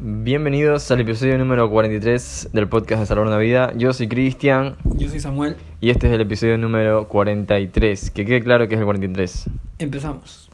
Bienvenidos 0.00 0.88
al 0.92 1.00
episodio 1.00 1.36
número 1.38 1.68
43 1.68 2.50
del 2.52 2.68
podcast 2.68 3.00
de 3.00 3.06
Salvar 3.06 3.26
una 3.26 3.36
Vida. 3.38 3.72
Yo 3.76 3.92
soy 3.92 4.06
Cristian 4.06 4.76
Yo 4.96 5.08
soy 5.08 5.18
Samuel. 5.18 5.56
y 5.80 5.90
este 5.90 6.06
es 6.06 6.12
el 6.12 6.20
episodio 6.20 6.56
número 6.56 7.08
43. 7.08 8.12
Que 8.12 8.24
quede 8.24 8.40
claro 8.42 8.68
que 8.68 8.74
es 8.74 8.78
el 8.80 8.84
43. 8.84 9.50
Empezamos. 9.80 10.47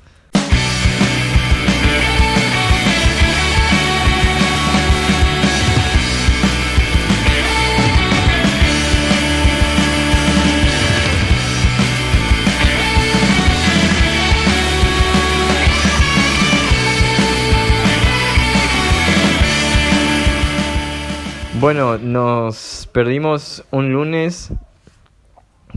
Bueno, 21.65 21.97
nos 21.97 22.91
perdimos 22.93 23.65
un 23.71 23.91
lunes. 23.91 24.53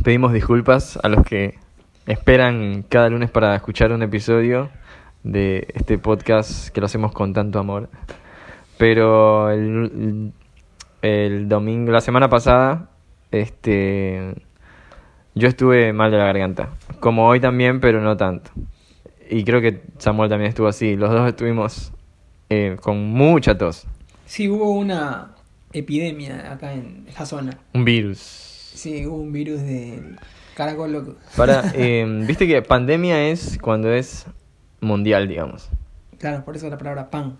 Pedimos 0.03 0.33
disculpas 0.33 0.99
a 1.01 1.07
los 1.07 1.23
que 1.23 1.57
esperan 2.05 2.83
cada 2.89 3.07
lunes 3.07 3.31
para 3.31 3.55
escuchar 3.55 3.93
un 3.93 4.03
episodio 4.03 4.69
de 5.23 5.65
este 5.75 5.97
podcast 5.97 6.67
que 6.73 6.81
lo 6.81 6.87
hacemos 6.87 7.13
con 7.13 7.31
tanto 7.31 7.57
amor. 7.57 7.87
Pero 8.77 9.49
el, 9.49 10.33
el 11.03 11.47
domingo, 11.47 11.93
la 11.93 12.01
semana 12.01 12.27
pasada, 12.27 12.89
este, 13.31 14.43
yo 15.35 15.47
estuve 15.47 15.93
mal 15.93 16.11
de 16.11 16.17
la 16.17 16.25
garganta. 16.25 16.71
Como 16.99 17.29
hoy 17.29 17.39
también, 17.39 17.79
pero 17.79 18.01
no 18.01 18.17
tanto. 18.17 18.51
Y 19.29 19.45
creo 19.45 19.61
que 19.61 19.83
Samuel 19.99 20.29
también 20.29 20.49
estuvo 20.49 20.67
así. 20.67 20.97
Los 20.97 21.11
dos 21.11 21.25
estuvimos 21.29 21.93
eh, 22.49 22.75
con 22.81 23.05
mucha 23.05 23.57
tos. 23.57 23.87
Sí, 24.25 24.49
hubo 24.49 24.71
una 24.71 25.36
epidemia 25.79 26.51
acá 26.51 26.73
en 26.73 27.05
esta 27.07 27.25
zona. 27.25 27.57
Un 27.73 27.85
virus. 27.85 28.17
Sí, 28.17 29.05
hubo 29.05 29.17
un 29.17 29.31
virus 29.31 29.61
del 29.61 30.19
caracol 30.55 30.91
loco. 30.91 31.15
Para, 31.35 31.71
eh, 31.75 32.05
viste 32.25 32.47
que 32.47 32.61
pandemia 32.61 33.29
es 33.29 33.57
cuando 33.61 33.91
es 33.91 34.25
mundial, 34.81 35.27
digamos. 35.27 35.69
Claro, 36.19 36.43
por 36.45 36.55
eso 36.55 36.69
la 36.69 36.77
palabra 36.77 37.09
pan. 37.09 37.37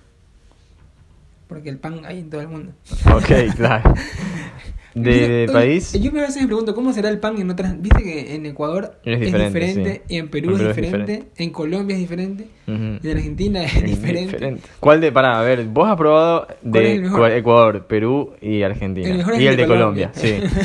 Porque 1.48 1.70
el 1.70 1.80
pan 1.80 2.02
hay 2.06 2.20
en 2.20 2.30
todo 2.30 2.42
el 2.42 2.48
mundo. 2.50 2.74
Ok, 3.14 3.56
claro. 3.56 3.94
De, 5.04 5.50
país. 5.52 5.94
Yo 5.94 6.12
a 6.12 6.14
veces 6.14 6.42
me 6.42 6.48
pregunto 6.48 6.74
cómo 6.76 6.94
será 6.94 7.10
el 7.10 7.20
pan 7.20 7.38
en 7.40 7.50
otras. 7.50 7.80
Viste 7.82 8.04
que 8.04 8.36
en 8.36 8.46
Ecuador 8.46 9.00
Es 9.04 9.14
es 9.16 9.20
diferente, 9.26 9.60
diferente, 9.60 10.02
sí. 10.08 10.14
y 10.16 10.18
en 10.18 10.30
Perú 10.30 10.50
En 10.50 10.56
es 10.56 10.60
Perú 10.60 10.70
es 10.70 10.76
diferente, 10.76 11.12
diferente. 11.12 11.44
en 11.44 11.50
Colombia 11.52 11.94
es 11.96 12.00
diferente, 12.00 12.48
Ujú. 12.68 13.00
y 13.04 13.10
en 13.10 13.18
Argentina 13.18 13.64
es 13.64 13.84
diferente. 13.84 14.58
¿Cuál 14.80 15.02
de, 15.02 15.12
para, 15.12 15.40
a 15.40 15.44
ver, 15.44 15.66
vos 15.66 15.88
has 15.90 15.96
probado 15.98 16.48
¿Cuál 16.70 16.86
es 16.86 17.02
de? 17.02 17.38
Ecuador, 17.38 17.86
Perú 17.88 18.34
y 18.42 18.64
Argentina? 18.64 19.08
El 19.10 19.18
mejor 19.18 19.34
es 19.36 19.42
y 19.42 19.48
el 19.48 19.58
de 19.58 19.68
Colombia, 19.68 20.12
Colombia. 20.14 20.50
sí. 20.50 20.58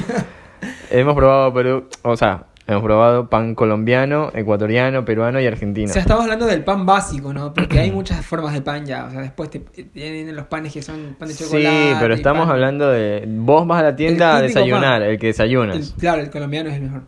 hemos 0.91 1.14
probado 1.14 1.53
Perú, 1.53 1.84
o 2.03 2.16
sea, 2.16 2.47
hemos 2.73 2.84
probado 2.84 3.28
pan 3.28 3.55
colombiano, 3.55 4.31
ecuatoriano, 4.34 5.05
peruano 5.05 5.41
y 5.41 5.47
argentino. 5.47 5.91
O 5.91 5.92
sea, 5.92 6.03
estamos 6.03 6.25
hablando 6.25 6.47
del 6.47 6.65
pan 6.65 6.84
básico, 6.87 7.33
¿no? 7.33 7.53
Porque 7.55 7.78
hay 7.81 7.91
muchas 7.91 8.25
formas 8.25 8.53
de 8.55 8.62
pan 8.62 8.84
ya. 8.84 9.05
O 9.06 9.11
sea, 9.11 9.20
después 9.20 9.51
te, 9.51 9.61
tienen 9.61 10.34
los 10.34 10.47
panes 10.47 10.73
que 10.73 10.83
son 10.83 11.17
pan 11.19 11.28
de 11.28 11.34
chocolate. 11.34 11.91
sí, 11.91 11.95
pero 12.00 12.15
estamos 12.15 12.47
pan- 12.47 12.50
hablando 12.55 12.89
de. 12.91 13.25
Vos 13.28 13.67
vas 13.67 13.81
a 13.81 13.84
la 13.84 13.97
tienda 13.97 14.37
a 14.37 14.43
desayunar, 14.43 15.00
pan. 15.00 15.11
el 15.11 15.19
que 15.19 15.28
desayunas. 15.28 15.77
el- 15.77 16.00
claro, 16.00 16.23
el 16.23 16.31
colombiano 16.31 16.70
es 16.70 16.77
el 16.77 16.83
mejor. 16.83 17.03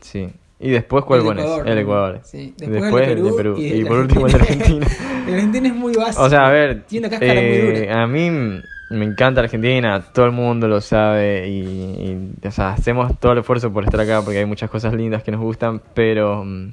Sí. 0.00 0.28
¿Y 0.58 0.70
después 0.70 1.04
cuál 1.04 1.20
El? 1.20 1.26
Ecuador, 1.38 1.68
el. 1.68 1.78
Ecuador. 1.78 2.20
Sí, 2.24 2.54
Después, 2.56 2.80
después, 2.82 3.08
el 3.08 3.22
de 3.24 3.32
Perú. 3.32 3.56
y, 3.58 3.84
por 3.84 3.98
último 3.98 4.26
el 4.26 4.34
Argentina. 4.36 4.86
el 5.28 5.34
argentino 5.34 5.66
es 5.66 5.74
muy 5.74 5.92
básico. 5.94 6.22
o 6.22 6.30
sea, 6.30 6.46
a 6.46 6.50
ver. 6.50 6.84
Tiene 6.84 7.08
una 7.08 7.18
cáscara 7.18 7.40
muy 7.40 7.50
eh, 7.50 7.80
dura. 7.88 8.02
A 8.02 8.06
mí 8.06 8.30
me 8.90 9.04
encanta 9.04 9.40
Argentina, 9.40 10.00
todo 10.12 10.26
el 10.26 10.32
mundo 10.32 10.68
lo 10.68 10.80
sabe. 10.80 11.48
Y, 11.48 11.60
y, 12.42 12.46
o 12.46 12.50
sea, 12.50 12.70
hacemos 12.70 13.18
todo 13.18 13.32
el 13.32 13.38
esfuerzo 13.38 13.72
por 13.72 13.84
estar 13.84 14.00
acá 14.00 14.22
porque 14.22 14.38
hay 14.38 14.46
muchas 14.46 14.70
cosas 14.70 14.94
lindas 14.94 15.22
que 15.22 15.30
nos 15.32 15.40
gustan. 15.40 15.80
Pero 15.94 16.44
mm, 16.44 16.72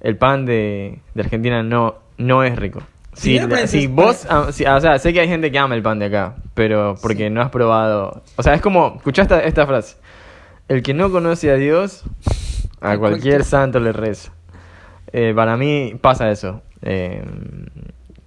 el 0.00 0.16
pan 0.16 0.44
de, 0.46 0.98
de 1.14 1.22
Argentina 1.22 1.62
no, 1.62 1.96
no 2.18 2.42
es 2.44 2.56
rico. 2.56 2.80
Si, 3.12 3.38
Sí, 3.38 3.44
pero 3.48 3.66
si 3.66 3.86
vos, 3.88 4.26
ah, 4.30 4.48
si- 4.52 4.64
o 4.64 4.80
sea, 4.80 4.98
sé 4.98 5.12
que 5.12 5.20
hay 5.20 5.28
gente 5.28 5.50
que 5.50 5.58
ama 5.58 5.74
el 5.74 5.82
pan 5.82 5.98
de 5.98 6.06
acá, 6.06 6.36
pero 6.54 6.94
porque 7.02 7.24
Sí. 7.24 7.30
no 7.30 7.42
has 7.42 7.50
probado. 7.50 8.22
O 8.36 8.42
sea, 8.42 8.54
es 8.54 8.60
como, 8.60 8.94
escuchaste 8.96 9.34
esta, 9.34 9.46
esta 9.46 9.66
frase: 9.66 9.96
El 10.68 10.82
que 10.82 10.94
no 10.94 11.10
conoce 11.10 11.50
a 11.50 11.54
Dios, 11.54 12.04
a 12.80 12.96
cualquier- 12.98 13.42
santo 13.44 13.80
le 13.80 13.92
reza. 13.92 14.32
Eh, 15.12 15.32
para 15.34 15.56
mí 15.56 15.94
pasa 16.00 16.30
eso. 16.30 16.62
eh, 16.82 17.22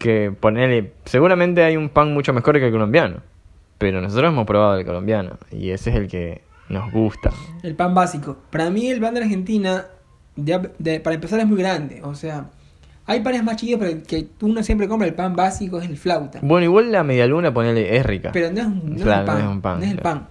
que 0.03 0.31
ponerle. 0.39 0.91
Seguramente 1.05 1.63
hay 1.63 1.77
un 1.77 1.89
pan 1.89 2.13
mucho 2.13 2.33
mejor 2.33 2.59
que 2.59 2.65
el 2.67 2.71
colombiano. 2.71 3.17
Pero 3.77 4.01
nosotros 4.01 4.31
hemos 4.31 4.45
probado 4.45 4.77
el 4.77 4.85
colombiano. 4.85 5.37
Y 5.51 5.71
ese 5.71 5.89
es 5.89 5.95
el 5.95 6.07
que 6.07 6.41
nos 6.69 6.91
gusta. 6.91 7.31
El 7.63 7.75
pan 7.75 7.93
básico. 7.95 8.37
Para 8.51 8.69
mí 8.69 8.87
el 8.89 8.99
pan 9.01 9.13
de 9.15 9.21
Argentina, 9.21 9.85
de- 10.35 10.99
para 10.99 11.15
empezar, 11.15 11.39
es 11.39 11.47
muy 11.47 11.57
grande. 11.57 12.01
O 12.03 12.13
sea, 12.15 12.49
hay 13.05 13.21
panes 13.21 13.43
más 13.43 13.55
chiquitos, 13.57 13.79
pero 13.79 14.03
que 14.07 14.27
uno 14.41 14.61
siempre 14.63 14.87
compra 14.87 15.07
el 15.07 15.13
pan 15.15 15.35
básico 15.35 15.79
es 15.79 15.89
el 15.89 15.97
flauta. 15.97 16.39
Bueno, 16.41 16.65
igual 16.65 16.91
la 16.91 17.03
medialuna, 17.03 17.53
ponele, 17.53 17.97
es 17.97 18.05
rica. 18.05 18.29
Pero 18.31 18.51
no 18.51 18.61
es, 18.61 18.67
no 18.67 19.03
Claro, 19.03 19.13
es 19.13 19.19
el 19.21 19.25
pan. 19.25 19.37
no 19.37 19.41
es 19.49 19.55
un 19.55 19.61
pan, 19.61 19.79
no 19.79 19.85
es 19.85 19.91
el 19.91 19.99
claro. 19.99 20.19
pan. 20.19 20.27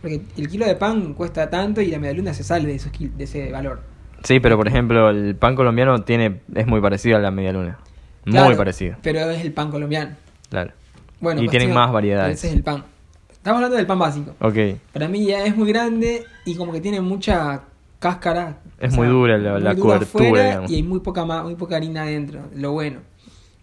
Porque 0.00 0.20
el 0.36 0.48
kilo 0.48 0.66
de 0.66 0.74
pan 0.76 1.14
cuesta 1.14 1.48
tanto 1.50 1.80
y 1.80 1.86
la 1.90 1.98
medialuna 1.98 2.32
se 2.34 2.44
sale 2.44 2.66
de, 2.68 2.74
esos 2.76 2.92
de 2.98 3.24
ese 3.24 3.50
valor. 3.50 3.80
Sí, 4.22 4.40
pero 4.40 4.56
por 4.56 4.66
ejemplo, 4.68 5.10
el 5.10 5.36
pan 5.36 5.54
colombiano 5.54 6.02
tiene 6.02 6.40
es 6.54 6.66
muy 6.66 6.80
parecido 6.80 7.16
a 7.16 7.20
la 7.20 7.30
medialuna. 7.30 7.78
Muy 8.26 8.54
parecido. 8.56 8.96
Pero 9.02 9.30
es 9.30 9.44
el 9.44 9.52
pan 9.52 9.70
colombiano. 9.70 10.16
Claro. 10.50 10.72
Bueno, 11.20 11.42
Y 11.42 11.48
tienen 11.48 11.72
más 11.72 11.90
variedades. 11.92 12.38
Ese 12.38 12.48
es 12.48 12.54
el 12.54 12.62
pan. 12.62 12.84
Estamos 13.30 13.58
hablando 13.58 13.76
del 13.76 13.86
pan 13.86 13.98
básico. 13.98 14.34
Ok. 14.40 14.56
Para 14.92 15.08
mí 15.08 15.24
ya 15.24 15.44
es 15.44 15.56
muy 15.56 15.68
grande 15.68 16.24
y 16.44 16.54
como 16.56 16.72
que 16.72 16.80
tiene 16.80 17.00
mucha 17.00 17.62
cáscara. 17.98 18.58
Es 18.78 18.92
muy 18.94 19.06
dura 19.06 19.38
la- 19.38 19.52
muy 19.52 19.60
la 19.62 19.74
dura 19.74 19.98
cobertura. 19.98 20.64
Y 20.68 20.74
hay 20.76 20.82
muy 20.82 21.00
poca, 21.00 21.24
muy 21.24 21.54
poca 21.54 21.76
harina 21.76 22.02
adentro, 22.02 22.40
lo 22.54 22.72
bueno. 22.72 23.00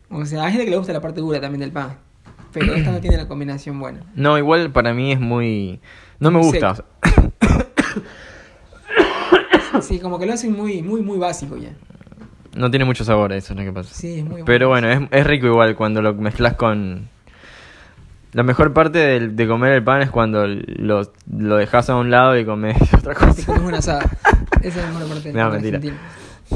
O 0.09 0.25
sea, 0.25 0.43
hay 0.45 0.51
gente 0.51 0.65
que 0.65 0.71
le 0.71 0.77
gusta 0.77 0.93
la 0.93 1.01
parte 1.01 1.19
dura 1.21 1.39
también 1.41 1.61
del 1.61 1.71
pan. 1.71 1.97
Pero 2.53 2.73
esta 2.73 2.91
no 2.91 2.99
tiene 3.01 3.17
la 3.17 3.27
combinación 3.27 3.79
buena. 3.79 4.01
No, 4.15 4.37
igual 4.37 4.71
para 4.71 4.93
mí 4.93 5.11
es 5.11 5.19
muy... 5.19 5.79
No 6.19 6.31
me 6.31 6.39
gusta. 6.39 6.83
Sí, 9.81 9.99
como 9.99 10.19
que 10.19 10.25
lo 10.25 10.33
hacen 10.33 10.53
muy, 10.55 10.81
muy, 10.83 11.01
muy 11.01 11.17
básico 11.17 11.57
ya. 11.57 11.71
No 12.55 12.69
tiene 12.69 12.85
mucho 12.85 13.03
sabor, 13.03 13.33
eso 13.33 13.53
es 13.53 13.59
lo 13.59 13.65
que 13.65 13.71
pasa. 13.71 13.93
Sí, 13.93 14.19
es 14.19 14.25
muy 14.25 14.43
Pero 14.43 14.69
bueno, 14.69 14.89
es, 14.89 14.99
es 15.11 15.25
rico 15.25 15.47
igual 15.47 15.75
cuando 15.75 16.01
lo 16.01 16.13
mezclas 16.13 16.53
con... 16.55 17.09
La 18.31 18.41
mejor 18.43 18.73
parte 18.73 18.97
de, 18.97 19.27
de 19.29 19.47
comer 19.47 19.73
el 19.73 19.83
pan 19.83 20.01
es 20.01 20.09
cuando 20.09 20.47
lo, 20.47 21.11
lo 21.31 21.57
dejas 21.57 21.89
a 21.89 21.95
un 21.95 22.09
lado 22.09 22.37
y 22.37 22.45
comes 22.45 22.75
otra 22.93 23.13
cosa. 23.13 23.45
comes 23.45 23.61
una 23.61 23.77
asada. 23.77 24.09
Esa 24.61 24.79
es 24.79 24.85
la 24.85 24.91
mejor 24.91 25.07
parte 25.07 25.33
No, 25.33 25.49
mentira. 25.51 25.79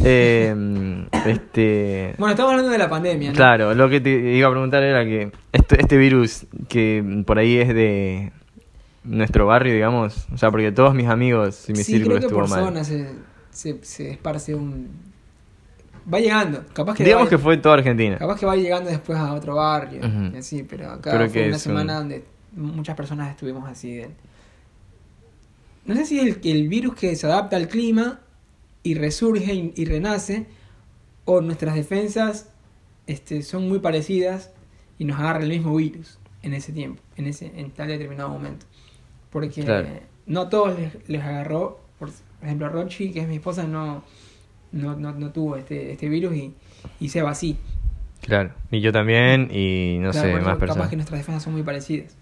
Eh, 0.03 1.06
este... 1.25 2.16
Bueno, 2.18 2.31
estamos 2.31 2.52
hablando 2.52 2.72
de 2.72 2.78
la 2.78 2.90
pandemia, 2.90 3.30
¿no? 3.30 3.36
Claro, 3.36 3.74
lo 3.75 3.90
que 3.90 4.02
te 4.02 4.09
iba 4.09 4.47
a 4.47 4.52
preguntar 4.52 4.84
era 4.84 5.03
que 5.06 5.31
este, 5.52 5.80
este 5.81 5.97
virus 5.97 6.46
que 6.68 7.24
por 7.25 7.38
ahí 7.38 7.57
es 7.57 7.68
de 7.69 8.31
nuestro 9.03 9.46
barrio, 9.47 9.74
digamos, 9.74 10.28
o 10.34 10.38
sea, 10.38 10.52
porque 10.52 10.72
todos 10.72 10.94
mis 10.94 11.07
amigos 11.07 11.69
y 11.69 11.74
mi 11.74 11.80
sí, 11.80 11.94
círculo 11.94 12.16
creo 12.16 12.19
que 12.19 12.25
estuvo 12.25 12.41
por 12.41 12.50
mal. 12.50 12.66
zona 12.66 12.84
se, 12.84 13.09
se, 13.52 13.84
se 13.84 14.12
esparce 14.12 14.53
un... 14.53 15.06
Va 16.12 16.19
llegando. 16.19 16.63
Capaz 16.73 16.95
que 16.95 17.03
Digamos 17.03 17.28
que 17.29 17.38
fue 17.38 17.57
toda 17.57 17.75
Argentina. 17.75 18.18
Capaz 18.18 18.40
que 18.40 18.45
va 18.45 18.56
llegando 18.56 18.90
después 18.90 19.18
a 19.18 19.34
otro 19.34 19.56
barrio, 19.56 20.01
y 20.34 20.38
así, 20.38 20.63
pero 20.63 20.90
acá 20.91 21.12
Pero 21.12 21.25
fue 21.25 21.34
que 21.34 21.45
una 21.47 21.56
un- 21.56 21.59
semana 21.59 21.95
donde 21.95 22.23
muchas 22.56 22.95
personas 22.95 23.29
estuvimos 23.31 23.68
así. 23.69 23.95
de- 23.95 24.09
No 25.85 25.95
sé 25.95 26.06
si 26.06 26.19
es 26.19 26.38
el, 26.38 26.40
el 26.50 26.68
virus 26.68 26.95
que 26.95 27.16
se 27.16 27.25
adapta 27.28 27.56
al 27.56 27.68
clima 27.68 28.19
y 28.84 28.95
resurge 28.95 29.53
y, 29.53 29.73
y 29.75 29.85
renace, 29.85 30.45
o 31.25 31.41
nuestras 31.41 31.75
defensas 31.75 32.50
este, 33.06 33.41
son 33.44 33.68
muy 33.68 33.79
parecidas 33.79 34.51
y 35.00 35.06
nos 35.06 35.19
agarra 35.19 35.42
el 35.44 35.50
mismo 35.50 35.75
virus 35.75 36.19
en 36.42 36.53
ese 36.53 36.71
tiempo, 36.71 37.01
en 37.18 37.27
ese 37.27 37.51
en 37.60 37.71
tal 37.71 37.88
determinado 37.89 38.30
momento. 38.30 38.65
Porque 39.30 39.63
Claro. 39.63 39.88
no 40.25 40.42
a 40.42 40.50
todos 40.50 40.77
les, 40.80 40.94
les 41.10 41.21
agarró, 41.21 41.80
por 42.00 42.10
ejemplo, 42.42 42.69
Rochi, 42.69 43.12
que 43.12 43.19
es 43.21 43.27
mi 43.27 43.36
esposa, 43.36 43.63
no, 43.65 44.03
no, 44.72 44.96
no, 44.96 45.14
no 45.14 45.31
tuvo 45.31 45.56
este, 45.56 45.92
este 45.94 46.10
virus 46.10 46.36
y, 46.36 46.54
y 47.00 47.10
se 47.10 47.22
va 47.22 47.31
así. 47.31 47.58
Claro. 48.22 48.52
Y 48.72 48.81
yo 48.81 48.92
también 48.92 49.50
y 49.52 49.98
no 50.02 50.12
Claro, 50.12 50.28
sé, 50.28 50.34
más 50.34 50.44
Capaz 50.44 50.58
personas. 50.60 50.90
que 50.90 50.96
nuestras 50.96 51.19
defensas 51.19 51.44
son 51.44 51.54
muy 51.54 51.64
parecidas. 51.64 52.16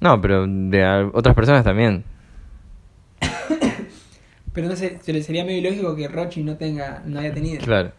No, 0.00 0.20
pero 0.20 0.46
de 0.46 1.10
otras 1.12 1.34
personas 1.34 1.64
también. 1.64 2.04
Pero 4.52 4.68
no 4.68 4.76
sé, 4.76 4.98
se 5.02 5.12
le 5.12 5.22
sería 5.22 5.44
medio 5.44 5.58
ilógico 5.58 5.96
que 5.96 6.06
Rochi 6.06 6.44
no 6.44 6.56
tenga, 6.56 7.02
no 7.06 7.18
haya 7.18 7.34
tenido. 7.34 7.60
Claro. 7.64 7.90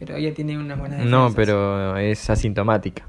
Pero 0.00 0.16
ella 0.16 0.34
tiene 0.34 0.58
unas 0.58 0.76
buenas 0.78 0.98
defensas. 0.98 1.10
No, 1.30 1.32
pero 1.36 1.96
es 1.96 2.28
asintomática. 2.28 3.04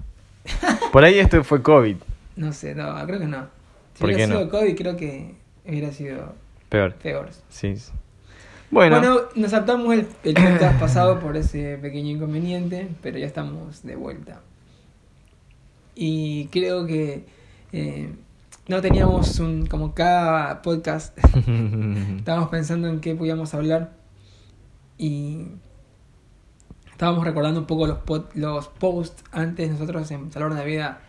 Por 0.92 1.04
ahí 1.04 1.18
esto 1.18 1.44
fue 1.44 1.64
COVID. 1.64 1.96
No 2.36 2.54
sé, 2.54 2.76
no, 2.76 2.94
creo 3.08 3.20
que 3.20 3.26
no. 3.26 3.48
Si 3.96 4.00
¿Por 4.02 4.10
hubiera 4.10 4.26
qué 4.28 4.28
no? 4.34 4.40
sido 4.40 4.50
COVID, 4.52 4.76
creo 4.78 4.96
que 4.96 5.34
hubiera 5.66 5.92
sido 5.92 6.36
Peor. 6.70 6.94
peor. 6.94 7.30
Sí. 7.50 7.74
Bueno, 8.74 8.98
Bueno, 9.00 9.22
nos 9.36 9.52
saltamos 9.52 9.94
el, 9.94 10.08
el 10.24 10.34
podcast 10.34 10.80
pasado 10.80 11.20
por 11.20 11.38
ese 11.38 11.78
pequeño 11.78 12.10
inconveniente, 12.12 12.90
pero 13.02 13.18
ya 13.20 13.26
estamos 13.28 13.84
de 13.84 13.96
vuelta. 13.96 14.42
y 15.96 16.48
creo 16.48 16.86
que 16.88 17.26
eh, 17.72 18.10
no 18.68 18.82
teníamos 18.82 19.40
un, 19.40 19.68
como 19.68 19.94
cada 19.94 20.62
podcast, 20.64 21.16
estábamos 22.18 22.50
pensando 22.50 22.88
en 22.88 23.00
qué 23.00 23.14
podíamos 23.16 23.54
hablar 23.54 23.92
y 24.98 25.46
estábamos 26.92 27.24
recordando 27.26 27.60
un 27.60 27.68
poco 27.68 27.86
los, 27.88 28.00
pod- 28.00 28.30
los 28.34 28.68
posts 28.70 29.24
antes 29.32 29.70
nosotros 29.72 30.10
en 30.12 30.32
Salón 30.32 30.56
de 30.56 30.66
Vida 30.66 31.02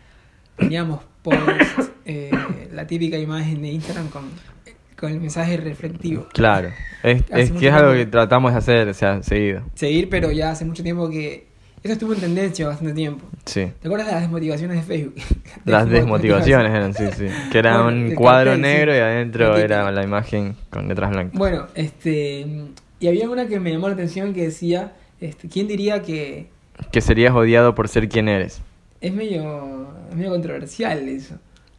teníamos 0.56 1.00
posts, 1.22 1.90
eh, 2.04 2.30
la 2.72 2.86
típica 2.86 3.18
imagen 3.18 3.62
de 3.62 3.68
Instagram 3.72 4.08
con, 4.08 4.24
con 5.04 5.12
el 5.12 5.20
mensaje 5.20 5.56
reflectivo. 5.56 6.26
Claro. 6.32 6.70
Es, 7.02 7.22
es 7.30 7.50
que 7.52 7.68
es 7.68 7.72
algo 7.74 7.92
que 7.92 8.06
tratamos 8.06 8.52
de 8.52 8.58
hacer, 8.58 8.88
o 8.88 8.94
sea, 8.94 9.22
seguido. 9.22 9.62
Seguir, 9.74 10.08
pero 10.08 10.30
ya 10.32 10.50
hace 10.50 10.64
mucho 10.64 10.82
tiempo 10.82 11.08
que 11.08 11.46
eso 11.82 11.92
estuvo 11.92 12.14
en 12.14 12.20
tendencia 12.20 12.66
bastante 12.66 12.94
tiempo. 12.94 13.26
Sí. 13.44 13.70
¿Te 13.80 13.88
acuerdas 13.88 14.06
de 14.06 14.12
las 14.14 14.22
desmotivaciones 14.22 14.76
de 14.78 14.82
Facebook? 14.82 15.14
Las 15.66 15.88
desmotivaciones 15.90 16.70
eran, 16.72 16.94
sí, 16.94 17.04
sí. 17.16 17.26
Que 17.52 17.58
era 17.58 17.82
Bueno, 17.82 17.98
un 18.08 18.14
cuadro 18.14 18.52
cartel, 18.52 18.64
sí. 18.64 18.74
negro 18.74 18.94
y 18.96 18.98
adentro 18.98 19.56
era 19.58 19.90
la 19.92 20.02
imagen 20.02 20.56
con 20.70 20.88
letras 20.88 21.10
blancas. 21.10 21.38
Bueno, 21.38 21.66
este. 21.74 22.46
Y 23.00 23.06
había 23.08 23.28
una 23.28 23.46
que 23.48 23.60
me 23.60 23.70
llamó 23.70 23.88
la 23.88 23.94
atención 23.94 24.32
que 24.32 24.44
decía: 24.44 24.94
este, 25.20 25.46
¿Quién 25.48 25.68
diría 25.68 26.00
que 26.00 26.46
Que 26.90 27.02
serías 27.02 27.34
odiado 27.34 27.74
por 27.74 27.88
ser 27.88 28.08
quien 28.08 28.28
eres. 28.28 28.62
es 29.02 29.12
medio, 29.12 29.88
es 30.10 30.16
medio 30.16 30.30
controversial 30.30 31.06
eso? 31.06 31.34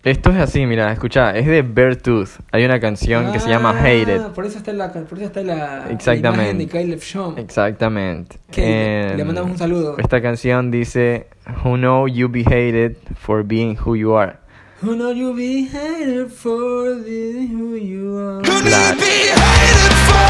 Esto 0.06 0.30
es 0.30 0.38
así, 0.38 0.68
mira, 0.68 0.92
escucha, 0.94 1.36
es 1.36 1.48
de 1.48 1.64
Beartooth. 1.64 2.30
Hay 2.52 2.64
una 2.64 2.80
canción 2.80 3.32
que 3.34 3.40
se 3.40 3.50
llama 3.50 3.72
Ah, 3.76 3.80
Hated. 3.82 4.22
Por 4.36 4.46
eso 4.46 4.60
está 4.60 4.72
la, 4.72 4.94
por 4.94 5.18
eso 5.18 5.26
está 5.26 5.42
la, 5.42 5.88
Exactamente. 5.90 6.22
la 6.22 6.34
imagen 6.52 6.58
de 6.60 6.68
Kyle 6.68 7.00
Shawn. 7.00 7.40
Exactamente. 7.40 8.38
Que 8.52 9.14
le 9.18 9.26
mandamos 9.26 9.50
un 9.54 9.58
saludo. 9.58 9.96
Esta 9.98 10.22
canción 10.22 10.70
dice, 10.70 11.26
Who 11.64 11.78
know 11.78 12.08
you 12.08 12.30
be 12.30 12.44
hated 12.44 12.98
for 13.20 13.44
being 13.44 13.76
who 13.84 13.96
you 13.96 14.16
are. 14.16 14.38
Who 14.84 14.96
know 14.96 15.12
you 15.12 15.34
be 15.34 15.68
hated 15.74 16.30
for 16.30 17.02
being 17.04 17.48
who 17.58 17.76
you 17.76 18.16
are. 18.20 18.38
Who 18.46 18.62
Claro. 18.62 18.98
be 18.98 19.34
hated 19.34 19.94
for 20.06 20.30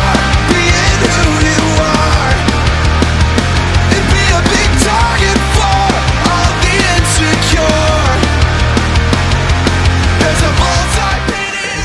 being 0.53 0.99
who 1.03 1.35
you 1.43 1.81
are? 1.83 2.33
And 3.91 4.05
be 4.07 4.23
a 4.31 4.41
big 4.47 4.71
target 4.87 5.39
for 5.51 5.83
all 6.31 6.51
the 6.63 6.75
insecure. 6.95 8.04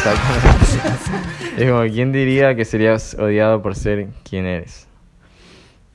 Exactamente. 0.00 1.62
es 1.62 1.70
como, 1.70 1.82
¿quién 1.92 2.12
diría 2.12 2.54
que 2.54 2.64
serías 2.64 3.14
odiado 3.14 3.60
por 3.62 3.76
ser 3.76 4.08
quien 4.28 4.46
eres? 4.46 4.86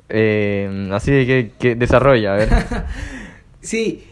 Eh, 0.09 0.89
así 0.91 1.11
de 1.11 1.25
que, 1.25 1.51
que 1.57 1.75
desarrolla, 1.75 2.33
a 2.33 2.37
ver. 2.37 2.49
Sí, 3.61 4.05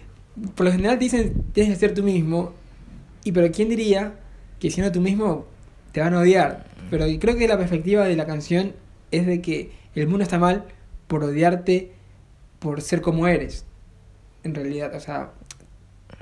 por 0.55 0.65
lo 0.65 0.71
general 0.71 0.97
te 0.97 1.03
dicen 1.03 1.43
tienes 1.53 1.73
que 1.73 1.79
ser 1.79 1.93
tú 1.93 2.01
mismo, 2.01 2.53
y 3.23 3.31
pero 3.31 3.51
¿quién 3.51 3.69
diría 3.69 4.13
que 4.59 4.71
siendo 4.71 4.91
tú 4.91 4.99
mismo 4.99 5.45
te 5.91 6.01
van 6.01 6.15
a 6.15 6.19
odiar? 6.19 6.65
Pero 6.89 7.05
creo 7.19 7.37
que 7.37 7.47
la 7.47 7.57
perspectiva 7.57 8.05
de 8.05 8.15
la 8.15 8.25
canción 8.25 8.73
es 9.11 9.27
de 9.27 9.41
que 9.41 9.71
el 9.93 10.07
mundo 10.07 10.23
está 10.23 10.39
mal 10.39 10.65
por 11.07 11.23
odiarte 11.23 11.91
por 12.57 12.81
ser 12.81 13.01
como 13.01 13.27
eres. 13.27 13.65
En 14.43 14.55
realidad, 14.55 14.95
o 14.95 14.99
sea, 14.99 15.33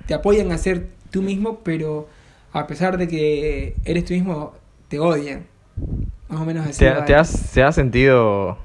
te 0.08 0.14
apoyan 0.14 0.52
a 0.52 0.58
ser 0.58 0.90
tú 1.10 1.22
mismo, 1.22 1.60
pero 1.64 2.10
a 2.54 2.68
pesar 2.68 2.98
de 2.98 3.08
que 3.08 3.76
eres 3.86 4.06
tú 4.06 4.14
mismo, 4.14 4.54
te 4.88 5.00
odian. 5.00 5.46
Más 6.30 6.42
o 6.42 6.46
menos 6.46 6.66
así. 6.68 6.80
¿Te, 6.80 6.92
va. 6.92 7.06
te 7.06 7.16
has, 7.16 7.30
¿Se 7.30 7.64
has 7.64 7.76
sentido 7.76 8.58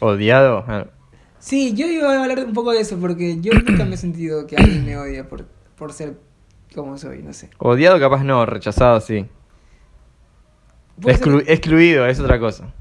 odiado? 0.00 0.64
Ah, 0.68 0.86
Sí, 1.38 1.74
yo 1.74 1.86
iba 1.86 2.10
a 2.10 2.22
hablar 2.22 2.38
un 2.46 2.54
poco 2.54 2.72
de 2.72 2.80
eso, 2.80 2.98
porque 2.98 3.38
yo 3.40 3.52
nunca 3.66 3.84
me 3.84 3.94
he 3.94 3.98
sentido 3.98 4.46
que 4.46 4.56
alguien 4.56 4.84
me 4.86 4.96
odia 4.96 5.28
por, 5.28 5.44
por 5.76 5.92
ser 5.92 6.14
como 6.74 6.96
soy, 6.98 7.22
no 7.22 7.32
sé. 7.32 7.50
Odiado 7.58 8.00
capaz 8.00 8.24
no, 8.24 8.46
rechazado 8.46 9.00
sí. 9.00 9.26
Ser- 11.02 11.16
Exclu- 11.20 11.44
excluido 11.46 12.06
es 12.06 12.20
otra 12.20 12.38
cosa. 12.38 12.72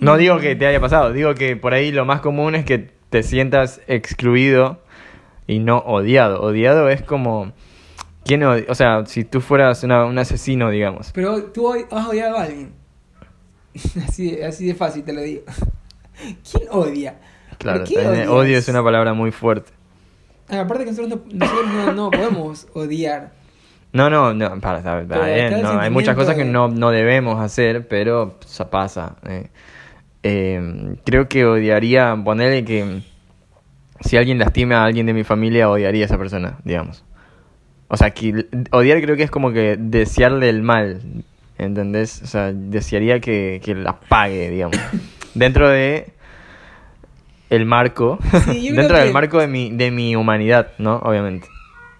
No 0.00 0.16
digo 0.16 0.38
que 0.38 0.56
te 0.56 0.66
haya 0.66 0.80
pasado, 0.80 1.12
digo 1.12 1.34
que 1.34 1.56
por 1.56 1.74
ahí 1.74 1.92
lo 1.92 2.04
más 2.06 2.20
común 2.20 2.54
es 2.54 2.64
que 2.64 2.90
te 3.10 3.22
sientas 3.22 3.80
excluido 3.86 4.80
y 5.46 5.58
no 5.58 5.78
odiado. 5.78 6.40
Odiado 6.42 6.88
es 6.88 7.02
como... 7.02 7.52
¿Quién 8.24 8.42
odi- 8.42 8.66
O 8.68 8.74
sea, 8.74 9.04
si 9.06 9.24
tú 9.24 9.40
fueras 9.40 9.82
una- 9.82 10.04
un 10.04 10.18
asesino, 10.18 10.70
digamos. 10.70 11.10
Pero 11.12 11.44
tú 11.44 11.72
has 11.72 12.06
odiado 12.06 12.36
a 12.38 12.42
alguien. 12.44 12.72
así, 14.08 14.32
de- 14.36 14.44
así 14.44 14.66
de 14.66 14.74
fácil 14.74 15.02
te 15.04 15.12
lo 15.12 15.22
digo. 15.22 15.42
¿Quién 16.50 16.64
odia? 16.70 17.18
Claro, 17.58 17.80
¿Por 17.80 17.88
qué 17.88 17.94
también 17.96 18.28
odias? 18.28 18.30
odio 18.30 18.58
es 18.58 18.68
una 18.68 18.82
palabra 18.82 19.14
muy 19.14 19.30
fuerte. 19.32 19.72
Ah, 20.48 20.60
aparte 20.60 20.84
que 20.84 20.90
nosotros 20.90 21.20
no, 21.32 21.38
nosotros 21.38 21.66
no, 21.68 21.92
no 21.94 22.10
podemos 22.10 22.66
odiar. 22.74 23.32
No, 23.92 24.08
no, 24.10 24.32
no, 24.34 24.48
para, 24.60 24.82
para, 24.82 25.06
para, 25.06 25.26
bien, 25.26 25.62
no, 25.62 25.78
hay 25.80 25.90
muchas 25.90 26.14
cosas 26.14 26.36
que 26.36 26.44
no, 26.44 26.68
no 26.68 26.90
debemos 26.90 27.40
hacer, 27.40 27.88
pero 27.88 28.38
pasa. 28.70 29.16
eh. 29.26 29.48
Eh, 30.22 30.96
creo 31.04 31.28
que 31.28 31.44
odiaría, 31.46 32.16
ponerle 32.22 32.64
que 32.64 33.00
si 34.00 34.16
alguien 34.16 34.38
lastima 34.38 34.76
a 34.76 34.84
alguien 34.84 35.06
de 35.06 35.12
mi 35.14 35.24
familia, 35.24 35.70
odiaría 35.70 36.04
a 36.04 36.06
esa 36.06 36.18
persona, 36.18 36.58
digamos. 36.64 37.04
O 37.92 37.96
sea, 37.96 38.10
que 38.12 38.46
odiar 38.70 39.00
creo 39.02 39.16
que 39.16 39.24
es 39.24 39.30
como 39.30 39.52
que 39.52 39.76
desearle 39.78 40.48
el 40.48 40.62
mal, 40.62 41.00
¿entendés? 41.58 42.22
O 42.22 42.26
sea, 42.26 42.52
desearía 42.52 43.18
que, 43.20 43.60
que 43.64 43.74
la 43.74 43.98
pague, 44.00 44.48
digamos. 44.48 44.76
Dentro 45.34 45.68
de 45.68 46.12
el 47.50 47.66
marco, 47.66 48.18
Sí, 48.44 48.70
dentro 48.72 48.96
del 48.96 49.12
marco 49.12 49.38
de 49.40 49.48
mi, 49.48 49.70
de 49.72 49.90
mi 49.90 50.14
humanidad, 50.14 50.68
¿no? 50.78 50.96
Obviamente. 50.98 51.48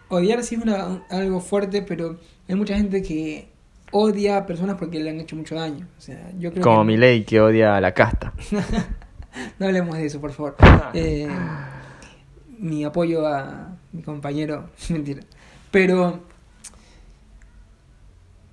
Odiar 0.09 0.43
sí 0.45 0.55
es 0.57 0.63
una, 0.63 0.87
un- 0.87 1.03
algo 1.11 1.41
fuerte, 1.41 1.83
pero 1.83 2.17
hay 2.49 2.55
mucha 2.55 2.77
gente 2.77 3.03
que 3.03 3.49
odia 3.93 4.37
a 4.39 4.47
personas 4.47 4.77
porque 4.79 5.01
le 5.01 5.11
han 5.11 5.19
hecho 5.21 5.35
mucho 5.37 5.57
daño. 5.57 5.89
O 5.99 6.01
sea, 6.01 6.31
yo 6.39 6.53
creo 6.53 6.63
Como 6.63 6.81
que... 6.83 6.87
mi 6.87 6.97
ley 6.97 7.25
que 7.25 7.41
odia 7.41 7.77
a 7.77 7.81
la 7.81 7.93
casta. 7.93 8.33
No 9.61 9.67
hablemos 9.67 9.97
de 9.97 10.07
eso, 10.07 10.21
por 10.21 10.33
favor. 10.33 10.57
Eh, 10.93 11.29
mi 12.59 12.83
apoyo 12.85 13.25
a 13.27 13.77
mi 13.93 14.03
compañero, 14.03 14.71
mentira. 14.91 15.21
Pero 15.71 16.21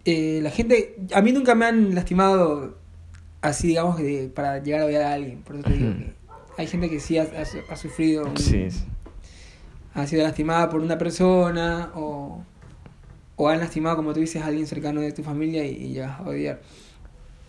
eh, 0.06 0.40
la 0.42 0.50
gente, 0.52 0.96
a 1.14 1.22
mí 1.22 1.32
nunca 1.32 1.56
me 1.56 1.66
han 1.66 1.94
lastimado 1.96 2.78
así, 3.42 3.68
digamos, 3.70 3.98
de- 3.98 4.30
para 4.34 4.60
llegar 4.64 4.82
a 4.82 4.86
odiar 4.86 5.02
a 5.04 5.14
alguien. 5.14 5.42
Por 5.42 5.56
eso 5.56 5.64
te 5.68 5.74
digo 5.74 5.94
que 5.98 6.14
hay 6.58 6.68
gente 6.68 6.90
que 6.90 7.00
sí 7.00 7.18
ha, 7.18 7.24
ha 7.24 7.46
su- 7.46 7.60
ha 7.70 7.76
sufrido, 7.76 8.26
un- 8.26 8.38
Sí, 8.38 8.70
sí. 8.72 8.84
ha 9.94 10.06
sido 10.08 10.24
lastimada 10.24 10.70
por 10.70 10.82
una 10.82 10.98
persona 10.98 11.92
o, 11.96 12.44
o 13.36 13.50
han 13.50 13.60
lastimado, 13.60 13.96
como 13.98 14.14
tú 14.14 14.20
dices, 14.20 14.42
a 14.42 14.48
alguien 14.48 14.68
cercano 14.68 15.02
de 15.02 15.12
tu 15.12 15.24
familia 15.24 15.66
y, 15.66 15.70
y 15.72 15.94
llegas 15.94 16.20
a 16.20 16.24
odiar. 16.24 16.62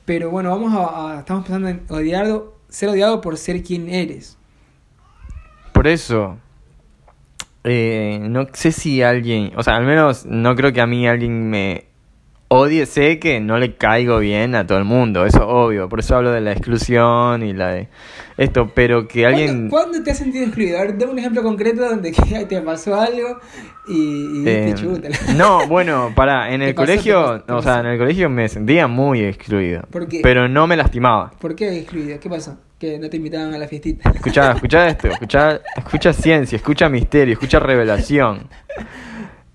Pero 0.04 0.30
bueno, 0.30 0.50
vamos 0.50 0.72
a, 0.74 1.16
a- 1.16 1.20
estamos 1.20 1.44
pensando 1.44 1.68
en 1.68 1.82
odiar, 1.90 2.26
ser 2.68 2.88
odiado 2.88 3.20
por 3.20 3.36
ser 3.36 3.62
quien 3.62 3.88
eres. 3.88 4.36
Por 5.72 5.86
eso, 5.86 6.38
eh, 7.64 8.18
no 8.22 8.46
sé 8.52 8.72
si 8.72 9.02
alguien, 9.02 9.52
o 9.56 9.62
sea, 9.62 9.76
al 9.76 9.84
menos 9.84 10.26
no 10.26 10.54
creo 10.54 10.72
que 10.72 10.80
a 10.80 10.86
mí 10.86 11.06
alguien 11.06 11.50
me 11.50 11.88
odie. 12.48 12.86
Sé 12.86 13.18
que 13.18 13.40
no 13.40 13.58
le 13.58 13.76
caigo 13.76 14.18
bien 14.18 14.54
a 14.54 14.66
todo 14.66 14.78
el 14.78 14.84
mundo, 14.84 15.24
eso 15.24 15.38
es 15.38 15.44
obvio. 15.46 15.88
Por 15.88 16.00
eso 16.00 16.16
hablo 16.16 16.32
de 16.32 16.40
la 16.40 16.52
exclusión 16.52 17.42
y 17.42 17.52
la 17.52 17.68
de 17.68 17.88
esto, 18.36 18.72
pero 18.74 19.06
que 19.06 19.26
alguien... 19.26 19.68
¿Cuándo, 19.68 19.90
cuándo 19.90 20.04
te 20.04 20.10
has 20.10 20.18
sentido 20.18 20.44
excluido? 20.44 20.78
A 20.78 20.82
ver, 20.82 20.98
dame 20.98 21.12
un 21.12 21.18
ejemplo 21.18 21.42
concreto 21.42 21.88
donde 21.88 22.12
te 22.48 22.60
pasó 22.62 22.98
algo 22.98 23.38
y, 23.86 24.42
y 24.42 24.44
eh, 24.46 24.74
no, 25.36 25.66
bueno, 25.66 26.12
para, 26.14 26.52
en 26.52 26.60
¿Qué 26.60 26.68
el 26.68 26.74
colegio, 26.74 27.44
o 27.48 27.62
sea, 27.62 27.80
en 27.80 27.86
el 27.86 27.98
colegio 27.98 28.28
me 28.28 28.48
sentía 28.48 28.86
muy 28.86 29.22
excluido. 29.24 29.82
¿Por 29.90 30.08
qué? 30.08 30.20
Pero 30.22 30.48
no 30.48 30.66
me 30.66 30.76
lastimaba. 30.76 31.30
¿Por 31.38 31.54
qué 31.54 31.78
excluido? 31.78 32.18
¿Qué 32.20 32.28
pasó? 32.28 32.58
Que 32.78 32.98
no 32.98 33.10
te 33.10 33.16
invitaban 33.16 33.52
a 33.54 33.58
la 33.58 33.66
fiestita. 33.66 34.10
Escucha, 34.10 34.52
escucha 34.54 34.88
esto, 34.88 35.08
escucha, 35.08 35.60
escucha 35.76 36.12
ciencia, 36.12 36.56
escucha 36.56 36.88
misterio, 36.88 37.32
escucha 37.32 37.58
revelación. 37.58 38.46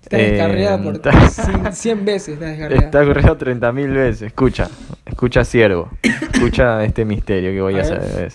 Estás 0.02 0.20
Eh, 0.20 0.78
por 0.82 0.94
está- 0.96 1.28
100, 1.30 1.72
100 1.72 2.04
veces. 2.04 2.28
Estás 2.34 2.50
descarriada. 2.50 2.84
Está 2.84 3.02
ocurriendo 3.02 3.38
30.000 3.38 3.92
veces. 3.94 4.22
Escucha, 4.22 4.68
escucha 5.06 5.44
siervo. 5.44 5.90
Escucha 6.02 6.84
este 6.84 7.06
misterio 7.06 7.50
que 7.52 7.60
voy 7.62 7.74
a, 7.76 7.78
A 7.78 7.82
hacer. 7.82 8.32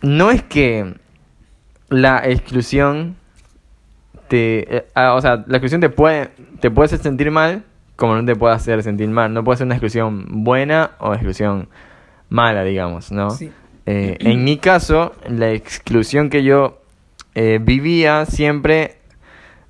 No 0.00 0.30
es 0.30 0.42
que 0.42 0.94
la 1.90 2.22
exclusión 2.26 3.16
te. 4.28 4.76
eh, 4.76 4.86
ah, 4.94 5.14
o 5.14 5.20
sea, 5.20 5.44
la 5.46 5.58
exclusión 5.58 5.82
te 5.82 5.90
puede, 5.90 6.30
te 6.60 6.70
puede 6.70 6.86
hacer 6.86 7.00
sentir 7.00 7.30
mal, 7.30 7.62
como 7.96 8.14
no 8.16 8.24
te 8.24 8.34
puede 8.34 8.54
hacer 8.54 8.82
sentir 8.82 9.08
mal. 9.08 9.32
No 9.34 9.44
puede 9.44 9.58
ser 9.58 9.66
una 9.66 9.74
exclusión 9.74 10.24
buena 10.44 10.92
o 10.98 11.12
exclusión 11.12 11.68
mala, 12.28 12.64
digamos, 12.64 13.12
¿no? 13.12 13.30
Sí. 13.30 13.50
Eh, 13.86 14.16
en 14.20 14.44
mi 14.44 14.58
caso, 14.58 15.14
la 15.28 15.52
exclusión 15.52 16.30
que 16.30 16.42
yo 16.42 16.80
eh, 17.34 17.58
vivía 17.60 18.26
siempre 18.26 18.96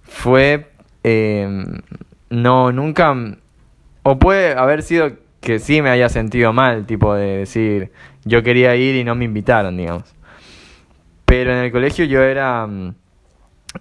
fue 0.02 0.70
eh, 1.02 1.64
no 2.30 2.72
nunca 2.72 3.14
o 4.02 4.18
puede 4.18 4.54
haber 4.54 4.82
sido 4.82 5.12
que 5.40 5.58
sí 5.58 5.82
me 5.82 5.90
haya 5.90 6.08
sentido 6.08 6.52
mal 6.52 6.86
tipo 6.86 7.14
de 7.14 7.38
decir 7.38 7.92
yo 8.24 8.42
quería 8.42 8.76
ir 8.76 8.96
y 8.96 9.04
no 9.04 9.14
me 9.14 9.24
invitaron 9.24 9.76
digamos 9.76 10.14
pero 11.24 11.52
en 11.52 11.64
el 11.64 11.72
colegio 11.72 12.04
yo 12.04 12.22
era 12.22 12.66
mm, 12.66 12.94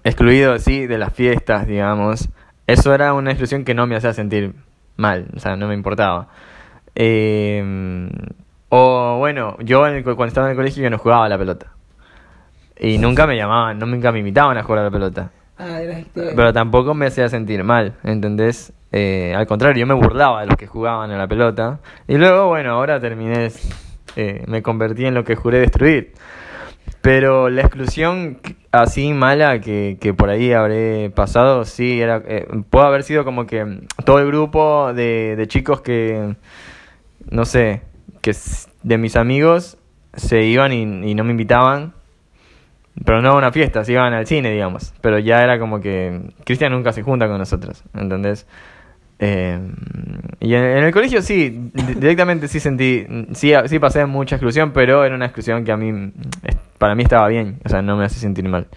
excluido, 0.03 0.57
sí, 0.59 0.87
de 0.87 0.97
las 0.97 1.13
fiestas, 1.13 1.67
digamos. 1.67 2.29
Eso 2.67 2.93
era 2.93 3.13
una 3.13 3.31
exclusión 3.31 3.65
que 3.65 3.73
no 3.73 3.87
me 3.87 3.95
hacía 3.95 4.13
sentir 4.13 4.53
mal, 4.95 5.27
o 5.35 5.39
sea, 5.39 5.55
no 5.55 5.67
me 5.67 5.73
importaba. 5.73 6.29
Eh, 6.95 8.09
o 8.75 9.17
bueno, 9.19 9.55
yo 9.59 9.85
en 9.85 9.97
el 9.97 10.03
cuando 10.03 10.25
estaba 10.25 10.47
en 10.47 10.51
el 10.51 10.57
colegio 10.57 10.81
yo 10.81 10.89
no 10.89 10.97
jugaba 10.97 11.25
a 11.25 11.29
la 11.29 11.37
pelota. 11.37 11.67
Y 12.79 12.97
nunca 12.97 13.27
me 13.27 13.37
llamaban, 13.37 13.77
no, 13.77 13.85
nunca 13.85 14.11
me 14.11 14.17
invitaban 14.17 14.57
a 14.57 14.63
jugar 14.63 14.79
a 14.79 14.83
la 14.85 14.89
pelota. 14.89 15.29
Ah, 15.59 15.79
este... 15.79 16.33
Pero 16.35 16.51
tampoco 16.53 16.95
me 16.95 17.05
hacía 17.05 17.29
sentir 17.29 17.63
mal, 17.63 17.93
¿entendés? 18.03 18.73
Eh, 18.91 19.31
al 19.37 19.45
contrario, 19.45 19.81
yo 19.81 19.85
me 19.85 19.93
burlaba 19.93 20.41
de 20.41 20.47
los 20.47 20.57
que 20.57 20.65
jugaban 20.65 21.11
a 21.11 21.17
la 21.19 21.27
pelota. 21.27 21.81
Y 22.07 22.17
luego, 22.17 22.47
bueno, 22.47 22.71
ahora 22.71 22.99
terminé, 22.99 23.51
eh, 24.15 24.43
me 24.47 24.63
convertí 24.63 25.05
en 25.05 25.13
lo 25.13 25.23
que 25.23 25.35
juré 25.35 25.59
destruir. 25.59 26.13
Pero 27.01 27.49
la 27.49 27.61
exclusión 27.61 28.39
así 28.71 29.13
mala 29.13 29.61
que, 29.61 29.99
que 30.01 30.15
por 30.15 30.31
ahí 30.31 30.51
habré 30.51 31.11
pasado, 31.11 31.65
sí, 31.65 32.01
era, 32.01 32.23
eh, 32.25 32.47
puede 32.71 32.87
haber 32.87 33.03
sido 33.03 33.23
como 33.23 33.45
que 33.45 33.81
todo 34.03 34.17
el 34.17 34.25
grupo 34.25 34.93
de, 34.93 35.35
de 35.35 35.47
chicos 35.47 35.81
que, 35.81 36.33
no 37.29 37.45
sé, 37.45 37.83
que 38.23 38.35
de 38.81 38.97
mis 38.97 39.15
amigos 39.15 39.77
se 40.15 40.43
iban 40.43 40.71
y, 40.73 41.13
no 41.13 41.23
me 41.23 41.31
invitaban. 41.31 41.93
Pero 43.05 43.21
no 43.21 43.31
a 43.31 43.35
una 43.37 43.51
fiesta, 43.51 43.83
se 43.83 43.91
iban 43.93 44.13
al 44.13 44.27
cine, 44.27 44.51
digamos. 44.51 44.93
Pero 45.01 45.19
ya 45.19 45.43
era 45.43 45.59
como 45.59 45.81
que 45.81 46.21
Cristian 46.45 46.71
nunca 46.71 46.93
se 46.93 47.01
junta 47.01 47.27
con 47.27 47.39
nosotros, 47.39 47.83
¿entendés? 47.93 48.45
Eh, 49.19 49.59
y 50.39 50.53
en, 50.53 50.63
en 50.63 50.83
el 50.83 50.91
colegio 50.91 51.21
sí, 51.21 51.69
di- 51.73 51.93
directamente 51.95 52.47
sí 52.47 52.59
sentí, 52.59 53.05
sí, 53.33 53.53
sí 53.65 53.79
pasé 53.79 54.05
mucha 54.05 54.35
exclusión, 54.35 54.73
pero 54.73 55.03
era 55.03 55.15
una 55.15 55.25
exclusión 55.25 55.63
que 55.65 55.71
a 55.71 55.77
mí, 55.77 56.11
para 56.77 56.93
mí 56.93 57.03
estaba 57.03 57.27
bien, 57.29 57.59
o 57.65 57.69
sea, 57.69 57.81
no 57.81 57.97
me 57.97 58.05
hace 58.05 58.19
sentir 58.19 58.47
mal. 58.47 58.67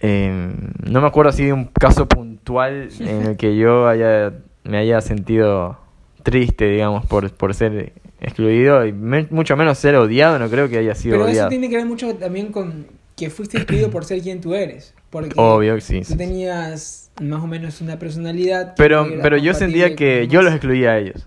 Eh, 0.00 0.54
no 0.88 1.00
me 1.00 1.06
acuerdo 1.06 1.30
así 1.30 1.44
de 1.44 1.52
un 1.52 1.66
caso 1.66 2.08
puntual 2.08 2.88
en 3.00 3.26
el 3.26 3.36
que 3.36 3.56
yo 3.56 3.88
haya, 3.88 4.32
me 4.64 4.78
haya 4.78 5.00
sentido 5.00 5.78
triste, 6.24 6.68
digamos, 6.68 7.06
por, 7.06 7.32
por 7.32 7.54
ser 7.54 7.92
excluido, 8.20 8.84
y 8.86 8.92
me- 8.92 9.26
mucho 9.30 9.56
menos 9.56 9.78
ser 9.78 9.94
odiado, 9.96 10.38
no 10.38 10.48
creo 10.48 10.68
que 10.68 10.78
haya 10.78 10.94
sido 10.94 11.14
Pero 11.14 11.24
eso 11.26 11.32
odiado. 11.32 11.48
tiene 11.50 11.68
que 11.68 11.76
ver 11.76 11.86
mucho 11.86 12.14
también 12.16 12.50
con 12.52 12.86
que 13.16 13.30
fuiste 13.30 13.58
excluido 13.58 13.90
por 13.90 14.04
ser 14.04 14.20
quien 14.22 14.40
tú 14.40 14.54
eres. 14.54 14.94
Porque 15.10 15.32
Obvio 15.36 15.74
que 15.76 15.80
sí, 15.80 16.02
tú 16.02 16.16
tenías 16.16 17.10
más 17.20 17.42
o 17.42 17.46
menos 17.46 17.80
una 17.80 17.98
personalidad. 17.98 18.74
Pero, 18.76 19.08
pero 19.22 19.36
yo 19.38 19.54
sentía 19.54 19.96
que 19.96 20.28
yo 20.28 20.42
los 20.42 20.52
excluía 20.52 20.90
a 20.92 20.98
ellos. 20.98 21.26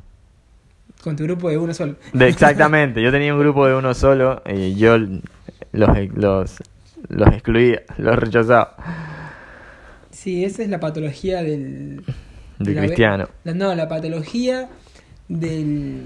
Con 1.04 1.16
tu 1.16 1.24
grupo 1.24 1.50
de 1.50 1.58
uno 1.58 1.74
solo. 1.74 1.96
De- 2.14 2.28
exactamente, 2.30 3.02
yo 3.02 3.12
tenía 3.12 3.34
un 3.34 3.40
grupo 3.40 3.66
de 3.68 3.76
uno 3.76 3.94
solo 3.94 4.42
y 4.46 4.76
yo 4.76 4.98
los, 5.00 5.90
los, 6.16 6.58
los 7.10 7.28
excluía, 7.34 7.82
los 7.98 8.16
rechazaba. 8.18 8.76
Sí, 10.12 10.46
esa 10.46 10.62
es 10.64 10.70
la 10.70 10.80
patología 10.80 11.42
del... 11.42 12.04
Del 12.60 12.78
cristiano. 12.78 13.28
la- 13.44 13.54
no, 13.56 13.74
la 13.74 13.88
patología 13.88 14.70
del, 15.28 16.04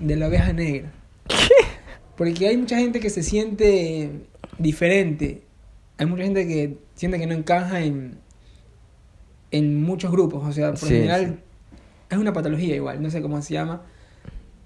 de 0.00 0.16
la 0.16 0.28
oveja 0.28 0.52
negra. 0.52 0.90
Porque 2.16 2.48
hay 2.48 2.56
mucha 2.56 2.76
gente 2.76 3.00
que 3.00 3.10
se 3.10 3.22
siente 3.22 4.10
diferente. 4.58 5.42
Hay 5.98 6.06
mucha 6.06 6.24
gente 6.24 6.46
que 6.46 6.76
siente 6.94 7.18
que 7.18 7.26
no 7.26 7.34
encaja 7.34 7.80
en, 7.82 8.18
en 9.50 9.82
muchos 9.82 10.10
grupos. 10.10 10.46
O 10.46 10.52
sea, 10.52 10.70
por 10.70 10.78
Sí, 10.78 10.88
general 10.94 11.38
sí. 11.38 11.76
es 12.10 12.18
una 12.18 12.32
patología 12.32 12.74
igual, 12.76 13.02
no 13.02 13.10
sé 13.10 13.22
cómo 13.22 13.40
se 13.42 13.54
llama. 13.54 13.82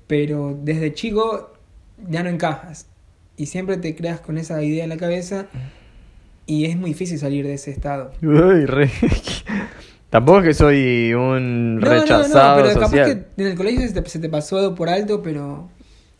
Pero 0.07 0.59
desde 0.63 0.93
chico 0.93 1.53
ya 2.09 2.23
no 2.23 2.29
encajas. 2.31 2.87
Y 3.37 3.47
siempre 3.47 3.77
te 3.77 3.95
creas 3.97 4.21
con 4.21 4.39
esa 4.39 4.63
idea 4.63 4.85
en 4.85 4.91
la 4.91 4.97
cabeza. 4.97 5.47
Y 6.47 6.67
es 6.67 6.77
muy 6.77 6.91
difícil 6.91 7.19
salir 7.19 7.47
de 7.47 7.55
ese 7.55 7.71
estado. 7.71 8.11
Uy, 8.23 8.67
re- 8.67 8.91
Tampoco 10.15 10.39
es 10.39 10.45
que 10.45 10.55
soy 10.55 11.13
un 11.13 11.81
No, 11.81 11.81
no, 11.81 11.93
no, 11.93 12.01
rechazado 12.03 12.63
pero 12.63 12.69
capaz 12.75 12.87
social. 12.91 13.27
que 13.35 13.43
en 13.43 13.49
el 13.49 13.57
colegio 13.57 13.81
se 13.81 14.01
te, 14.01 14.09
se 14.09 14.21
te 14.21 14.29
pasó 14.29 14.73
por 14.77 14.89
alto, 14.89 15.21
pero 15.25 15.69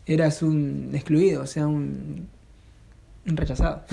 eras 0.05 0.43
un 0.43 0.89
excluido, 0.93 1.43
o 1.43 1.47
sea, 1.47 1.65
un, 1.65 2.27
un 3.25 3.37
rechazado. 3.37 3.85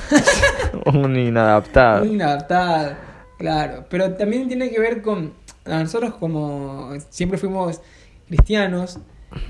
Un 0.92 1.16
inadaptado. 1.16 2.02
Un 2.02 2.14
inadaptado, 2.14 2.97
claro. 3.38 3.85
Pero 3.88 4.14
también 4.14 4.49
tiene 4.49 4.71
que 4.71 4.80
ver 4.80 5.02
con. 5.02 5.35
A 5.66 5.78
nosotros, 5.78 6.14
como 6.14 6.94
siempre 7.11 7.38
fuimos 7.38 7.80
cristianos, 8.26 8.99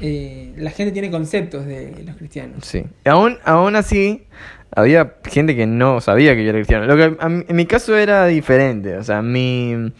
eh, 0.02 0.52
la 0.58 0.70
gente 0.70 0.92
tiene 0.92 1.10
conceptos 1.10 1.64
de 1.64 2.02
los 2.04 2.16
cristianos. 2.16 2.66
Sí. 2.66 2.84
Aún, 3.06 3.38
aún 3.46 3.74
así, 3.74 4.26
había 4.70 5.14
gente 5.24 5.56
que 5.56 5.66
no 5.66 6.02
sabía 6.02 6.34
que 6.34 6.44
yo 6.44 6.50
era 6.50 6.58
cristiano. 6.58 6.84
Lo 6.86 6.96
que 6.96 7.16
en 7.48 7.56
mi 7.56 7.64
caso 7.64 7.96
era 7.96 8.26
diferente. 8.26 8.98
O 8.98 9.02
sea, 9.02 9.22
mi. 9.22 9.92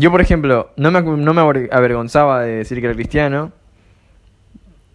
Yo, 0.00 0.10
por 0.10 0.20
ejemplo, 0.20 0.70
no 0.76 0.90
me, 0.90 1.02
no 1.02 1.34
me 1.34 1.40
aver- 1.42 1.68
avergonzaba 1.72 2.40
de 2.42 2.56
decir 2.56 2.80
que 2.80 2.86
era 2.86 2.94
cristiano. 2.94 3.52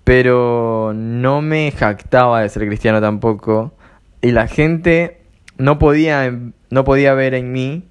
Pero 0.03 0.93
no 0.95 1.41
me 1.41 1.71
jactaba 1.71 2.41
de 2.41 2.49
ser 2.49 2.65
cristiano 2.67 3.01
tampoco. 3.01 3.73
Y 4.21 4.31
la 4.31 4.47
gente 4.47 5.21
no 5.57 5.79
podía, 5.79 6.31
no 6.69 6.83
podía 6.83 7.13
ver 7.13 7.33
en 7.33 7.51
mí 7.51 7.83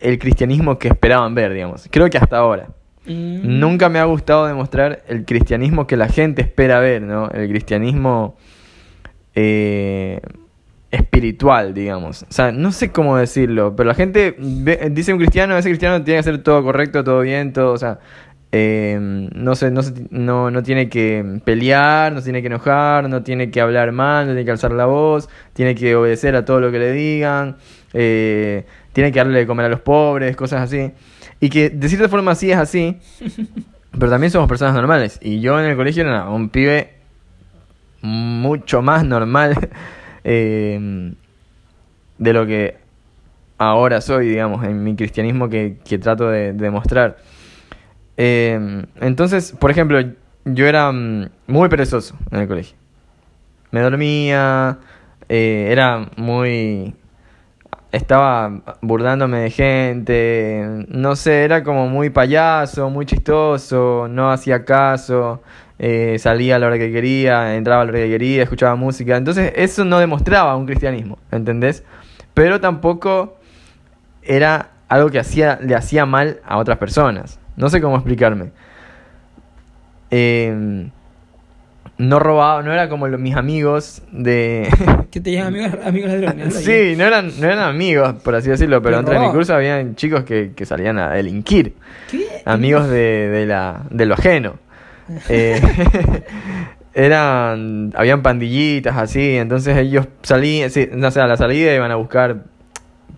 el 0.00 0.18
cristianismo 0.18 0.78
que 0.78 0.88
esperaban 0.88 1.34
ver, 1.34 1.52
digamos. 1.52 1.88
Creo 1.90 2.08
que 2.08 2.18
hasta 2.18 2.38
ahora. 2.38 2.68
Mm. 3.06 3.58
Nunca 3.60 3.88
me 3.88 3.98
ha 3.98 4.04
gustado 4.04 4.46
demostrar 4.46 5.02
el 5.08 5.24
cristianismo 5.24 5.86
que 5.86 5.96
la 5.96 6.08
gente 6.08 6.42
espera 6.42 6.78
ver, 6.80 7.02
¿no? 7.02 7.28
El 7.30 7.48
cristianismo 7.48 8.36
eh, 9.34 10.20
espiritual, 10.90 11.72
digamos. 11.74 12.22
O 12.24 12.32
sea, 12.32 12.52
no 12.52 12.72
sé 12.72 12.90
cómo 12.90 13.16
decirlo, 13.16 13.74
pero 13.76 13.88
la 13.88 13.94
gente 13.94 14.34
ve- 14.38 14.88
dice 14.90 15.12
un 15.12 15.18
cristiano, 15.18 15.56
ese 15.56 15.68
cristiano 15.68 16.02
tiene 16.02 16.16
que 16.16 16.20
hacer 16.28 16.42
todo 16.42 16.62
correcto, 16.62 17.04
todo 17.04 17.20
bien, 17.20 17.52
todo, 17.52 17.72
o 17.72 17.78
sea, 17.78 17.98
eh, 18.52 18.98
no, 19.00 19.54
se, 19.54 19.70
no, 19.70 19.82
se- 19.84 19.94
no, 20.10 20.50
no 20.50 20.62
tiene 20.64 20.88
que 20.88 21.40
pelear, 21.44 22.12
no 22.12 22.20
tiene 22.22 22.40
que 22.40 22.48
enojar, 22.48 23.08
no 23.08 23.22
tiene 23.22 23.50
que 23.52 23.60
hablar 23.60 23.92
mal, 23.92 24.26
no 24.26 24.32
tiene 24.32 24.44
que 24.44 24.50
alzar 24.50 24.72
la 24.72 24.86
voz, 24.86 25.28
tiene 25.52 25.76
que 25.76 25.94
obedecer 25.94 26.34
a 26.34 26.44
todo 26.44 26.60
lo 26.60 26.72
que 26.72 26.80
le 26.80 26.90
digan, 26.92 27.56
eh, 27.92 28.64
tiene 28.92 29.12
que 29.12 29.20
darle 29.20 29.38
de 29.38 29.46
comer 29.46 29.66
a 29.66 29.68
los 29.68 29.80
pobres, 29.80 30.34
cosas 30.34 30.62
así. 30.62 30.90
Y 31.38 31.48
que 31.48 31.70
de 31.70 31.88
cierta 31.88 32.08
forma 32.08 32.34
sí 32.34 32.50
es 32.50 32.58
así, 32.58 32.98
pero 33.96 34.10
también 34.10 34.32
somos 34.32 34.48
personas 34.48 34.74
normales. 34.74 35.20
Y 35.22 35.40
yo 35.40 35.60
en 35.60 35.66
el 35.66 35.76
colegio 35.76 36.02
era 36.02 36.28
un 36.28 36.48
pibe 36.48 36.94
mucho 38.02 38.82
más 38.82 39.04
normal 39.04 39.56
eh, 40.24 41.12
de 42.18 42.32
lo 42.32 42.46
que 42.46 42.76
ahora 43.58 44.00
soy, 44.00 44.28
digamos, 44.28 44.64
en 44.64 44.82
mi 44.82 44.96
cristianismo 44.96 45.48
que, 45.48 45.78
que 45.84 45.98
trato 45.98 46.28
de, 46.28 46.52
de 46.52 46.64
demostrar. 46.64 47.18
Eh, 48.16 48.84
entonces, 49.00 49.52
por 49.58 49.70
ejemplo, 49.70 49.98
yo 50.44 50.66
era 50.66 50.92
mm, 50.92 51.30
muy 51.46 51.68
perezoso 51.68 52.16
en 52.30 52.40
el 52.40 52.48
colegio. 52.48 52.76
Me 53.70 53.80
dormía, 53.80 54.78
eh, 55.28 55.68
era 55.70 56.06
muy... 56.16 56.94
Estaba 57.92 58.62
burlándome 58.82 59.38
de 59.38 59.50
gente, 59.50 60.86
no 60.88 61.16
sé, 61.16 61.42
era 61.42 61.64
como 61.64 61.88
muy 61.88 62.08
payaso, 62.10 62.88
muy 62.88 63.04
chistoso, 63.04 64.06
no 64.08 64.30
hacía 64.30 64.64
caso, 64.64 65.42
eh, 65.82 66.16
salía 66.18 66.56
a 66.56 66.58
la 66.58 66.66
hora 66.66 66.78
que 66.78 66.92
quería, 66.92 67.56
entraba 67.56 67.80
a 67.80 67.84
la 67.86 67.90
hora 67.92 68.00
que 68.00 68.08
quería, 68.10 68.42
escuchaba 68.42 68.76
música. 68.76 69.16
Entonces 69.16 69.52
eso 69.56 69.84
no 69.84 69.98
demostraba 69.98 70.54
un 70.54 70.66
cristianismo, 70.66 71.18
¿entendés? 71.32 71.82
Pero 72.34 72.60
tampoco 72.60 73.38
era 74.22 74.70
algo 74.88 75.08
que 75.10 75.18
hacía, 75.18 75.58
le 75.62 75.74
hacía 75.74 76.04
mal 76.06 76.40
a 76.44 76.58
otras 76.58 76.76
personas. 76.78 77.38
No 77.56 77.68
sé 77.70 77.80
cómo 77.80 77.96
explicarme. 77.96 78.50
Eh, 80.10 80.88
no 81.98 82.18
robaba, 82.18 82.62
no 82.62 82.72
era 82.72 82.88
como 82.88 83.08
lo- 83.08 83.18
mis 83.18 83.36
amigos 83.36 84.02
de... 84.10 84.68
Que 85.10 85.20
te 85.20 85.32
llaman 85.32 85.54
amigos, 85.60 85.86
amigos 85.86 86.10
ladrones. 86.12 86.54
sí, 86.54 86.94
no 86.96 87.04
eran, 87.04 87.30
no 87.40 87.46
eran 87.46 87.58
amigos, 87.58 88.14
por 88.22 88.34
así 88.36 88.48
decirlo, 88.48 88.80
pero 88.80 88.98
entre 88.98 89.14
mi 89.14 89.18
robaban. 89.18 89.36
curso 89.36 89.54
habían 89.54 89.96
chicos 89.96 90.22
que, 90.24 90.52
que 90.54 90.64
salían 90.66 90.98
a 90.98 91.10
delinquir. 91.10 91.74
¿Qué? 92.10 92.42
Amigos 92.44 92.88
de, 92.88 93.28
de, 93.28 93.46
la, 93.46 93.82
de 93.90 94.06
lo 94.06 94.14
ajeno. 94.14 94.54
Eh, 95.28 95.60
eran, 96.94 97.92
habían 97.96 98.22
pandillitas 98.22 98.96
así, 98.96 99.36
entonces 99.36 99.76
ellos 99.76 100.08
salían, 100.22 100.70
sí, 100.70 100.88
o 100.92 101.10
sea, 101.10 101.24
a 101.24 101.26
la 101.26 101.36
salida 101.36 101.74
iban 101.74 101.90
a 101.90 101.96
buscar 101.96 102.44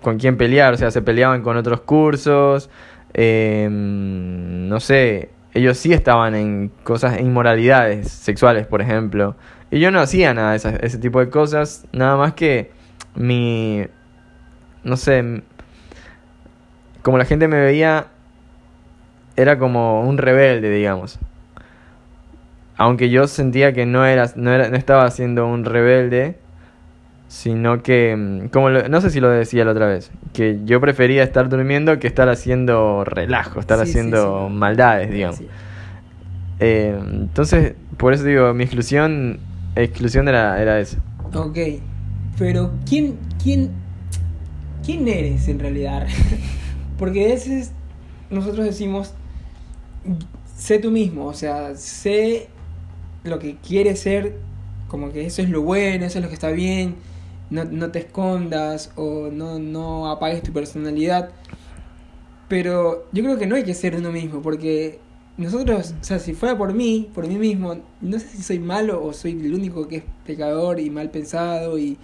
con 0.03 0.19
quién 0.19 0.37
pelear, 0.37 0.75
o 0.75 0.77
sea, 0.77 0.91
se 0.91 1.03
peleaban 1.03 1.43
con 1.43 1.57
otros 1.57 1.81
cursos, 1.83 2.71
eh, 3.15 3.69
no 3.71 4.81
sé, 4.81 5.31
ellos 5.55 5.79
sí 5.79 5.93
estaban 5.93 6.35
en 6.35 6.71
cosas, 6.83 7.21
inmoralidades 7.21 8.11
sexuales, 8.11 8.67
por 8.67 8.83
ejemplo, 8.83 9.37
y 9.71 9.81
yo 9.81 9.91
no 9.91 10.01
hacía 10.01 10.35
nada 10.35 10.53
de 10.53 10.79
ese 10.83 10.99
tipo 10.99 11.21
de 11.21 11.31
cosas, 11.31 11.87
nada 11.93 12.17
más 12.17 12.35
que 12.35 12.73
mi, 13.15 13.87
no 14.85 14.97
sé, 14.97 15.43
como 17.03 17.19
la 17.19 17.25
gente 17.25 17.49
me 17.49 17.61
veía, 17.61 18.09
era 19.35 19.59
como 19.59 20.03
un 20.03 20.19
rebelde, 20.19 20.71
digamos. 20.71 21.19
Aunque 22.77 23.11
yo 23.11 23.27
sentía 23.27 23.73
que 23.73 23.87
no 23.87 24.05
era, 24.07 24.31
no 24.37 24.51
era, 24.53 24.69
no 24.71 24.77
estaba 24.77 25.11
siendo 25.11 25.47
un 25.47 25.65
rebelde, 25.65 26.37
sino 27.29 27.83
que, 27.83 28.17
mm, 28.17 28.49
como 28.49 28.71
lo- 28.71 28.89
no 28.89 29.01
sé 29.01 29.11
si 29.11 29.21
lo 29.21 29.29
decía 29.31 29.65
la 29.65 29.73
otra 29.73 29.87
vez, 29.87 30.11
que 30.33 30.61
yo 30.65 30.81
prefería 30.81 31.23
estar 31.23 31.49
durmiendo 31.49 31.99
que 31.99 32.07
estar 32.07 32.29
haciendo 32.29 33.05
relajo, 33.05 33.61
estar 33.61 33.79
Sí, 33.79 33.91
haciendo 33.91 34.49
sí. 34.49 34.55
maldades, 34.55 35.11
digamos. 35.11 35.41
Eh, 36.61 36.97
entonces, 37.01 37.75
por 37.97 38.13
eso 38.13 38.25
digo, 38.25 38.53
mi 38.55 38.65
exclusión, 38.65 39.39
exclusión 39.75 40.29
era, 40.29 40.61
era 40.61 40.79
eso. 40.81 40.99
Ok, 41.35 41.59
pero 42.39 42.73
¿quién, 42.89 43.17
quién, 43.43 43.71
quién 44.85 45.09
eres 45.09 45.49
en 45.49 45.59
realidad? 45.59 46.07
Porque 46.99 47.25
a 47.25 47.29
veces 47.29 47.73
nosotros 48.31 48.65
decimos, 48.65 49.13
sé 50.57 50.79
tú 50.79 50.91
mismo, 50.91 51.27
o 51.27 51.35
sea, 51.35 51.75
sé 51.75 52.49
lo 53.25 53.39
que 53.39 53.57
quieres 53.57 54.01
ser, 54.01 54.37
como 54.89 55.13
que 55.13 55.27
eso 55.27 55.43
es 55.43 55.51
lo 55.51 55.63
bueno, 55.63 56.05
eso 56.05 56.19
es 56.19 56.23
lo 56.23 56.29
que 56.29 56.35
está 56.35 56.51
bien, 56.51 56.97
no, 57.51 57.65
no 57.65 57.91
te 57.91 58.01
escondas 58.01 58.91
o 58.97 59.29
no, 59.31 59.59
no 59.59 60.11
apagues 60.11 60.43
tu 60.43 60.53
personalidad. 60.53 61.31
Pero 62.49 63.09
yo 63.13 63.23
creo 63.23 63.39
que 63.39 63.47
no 63.47 63.57
hay 63.57 63.65
que 63.65 63.75
ser 63.75 63.97
uno 63.97 64.13
mismo, 64.13 64.43
porque 64.43 64.99
nosotros, 65.37 65.95
o 66.01 66.05
sea, 66.05 66.19
si 66.19 66.35
fuera 66.35 66.59
por 66.59 66.75
mí, 66.75 67.11
por 67.15 67.27
mí 67.27 67.37
mismo, 67.37 67.77
no 68.01 68.19
sé 68.19 68.29
si 68.29 68.43
soy 68.43 68.59
malo 68.59 69.03
o 69.05 69.13
soy 69.13 69.33
el 69.33 69.55
único 69.55 69.89
que 69.89 69.97
es 69.97 70.05
pecador 70.27 70.79
y 70.79 70.91
mal 70.91 71.11
pensado 71.11 71.79
y, 71.79 71.97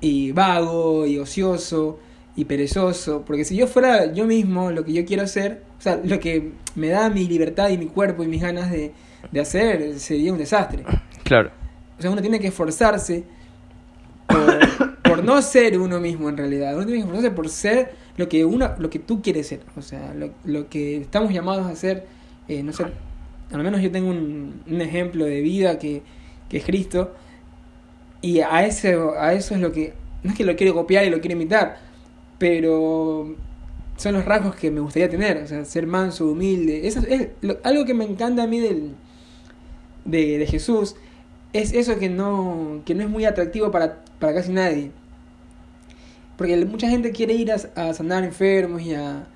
y 0.00 0.32
vago 0.32 1.06
y 1.06 1.18
ocioso 1.18 1.98
y 2.36 2.44
perezoso, 2.44 3.24
porque 3.26 3.44
si 3.44 3.56
yo 3.56 3.66
fuera 3.66 4.12
yo 4.12 4.26
mismo 4.26 4.70
lo 4.70 4.84
que 4.84 4.92
yo 4.92 5.04
quiero 5.04 5.22
hacer, 5.22 5.62
o 5.78 5.82
sea, 5.82 6.00
lo 6.04 6.20
que 6.20 6.52
me 6.74 6.88
da 6.88 7.10
mi 7.10 7.26
libertad 7.26 7.70
y 7.70 7.78
mi 7.78 7.86
cuerpo 7.86 8.22
y 8.22 8.28
mis 8.28 8.42
ganas 8.42 8.70
de, 8.70 8.92
de 9.30 9.40
hacer, 9.40 9.98
sería 9.98 10.32
un 10.32 10.38
desastre. 10.38 10.84
Claro. 11.24 11.50
O 11.98 12.02
sea, 12.02 12.10
uno 12.10 12.20
tiene 12.20 12.40
que 12.40 12.48
esforzarse 12.48 13.24
por, 14.26 14.96
por 15.02 15.24
no 15.24 15.40
ser 15.42 15.78
uno 15.78 16.00
mismo 16.00 16.28
en 16.28 16.36
realidad. 16.36 16.74
Uno 16.76 16.84
tiene 16.86 17.00
que 17.00 17.06
esforzarse 17.06 17.30
por 17.30 17.48
ser 17.48 17.92
lo 18.16 18.28
que 18.28 18.44
uno, 18.44 18.70
lo 18.78 18.90
que 18.90 18.98
tú 18.98 19.22
quieres 19.22 19.46
ser. 19.48 19.60
O 19.76 19.82
sea, 19.82 20.14
lo, 20.14 20.30
lo 20.44 20.68
que 20.68 20.96
estamos 20.98 21.32
llamados 21.32 21.66
a 21.66 21.74
ser, 21.76 22.06
eh, 22.48 22.62
no 22.62 22.72
sé, 22.72 22.84
al 23.52 23.62
menos 23.62 23.80
yo 23.82 23.90
tengo 23.90 24.08
un, 24.10 24.62
un 24.66 24.80
ejemplo 24.80 25.24
de 25.24 25.40
vida 25.40 25.78
que, 25.78 26.02
que 26.48 26.58
es 26.58 26.64
Cristo. 26.64 27.14
Y 28.22 28.40
a 28.40 28.66
ese, 28.66 28.98
a 29.18 29.32
eso 29.32 29.54
es 29.54 29.60
lo 29.60 29.72
que, 29.72 29.94
no 30.22 30.30
es 30.32 30.36
que 30.36 30.44
lo 30.44 30.54
quiero 30.56 30.74
copiar 30.74 31.04
y 31.06 31.10
lo 31.10 31.20
quiero 31.20 31.36
imitar, 31.36 31.78
pero 32.38 33.34
son 33.96 34.14
los 34.14 34.24
rasgos 34.24 34.54
que 34.56 34.70
me 34.70 34.80
gustaría 34.80 35.08
tener. 35.08 35.38
O 35.38 35.46
sea, 35.46 35.64
ser 35.64 35.86
manso, 35.86 36.26
humilde. 36.30 36.86
Eso 36.86 37.00
es 37.08 37.28
lo- 37.40 37.58
algo 37.64 37.84
que 37.84 37.94
me 37.94 38.04
encanta 38.04 38.42
a 38.42 38.46
mí 38.46 38.60
del, 38.60 38.90
de, 40.04 40.38
de 40.38 40.46
Jesús 40.46 40.96
es 41.52 41.72
eso 41.72 41.98
que 41.98 42.08
no, 42.08 42.82
que 42.84 42.94
no 42.94 43.02
es 43.02 43.08
muy 43.08 43.24
atractivo 43.24 43.70
para, 43.70 43.98
para 44.18 44.34
casi 44.34 44.52
nadie. 44.52 44.90
Porque 46.36 46.56
mucha 46.64 46.88
gente 46.88 47.10
quiere 47.12 47.34
ir 47.34 47.52
a, 47.52 47.56
a 47.76 47.92
sanar 47.94 48.24
enfermos 48.24 48.80
y 48.82 48.94
a, 48.94 49.26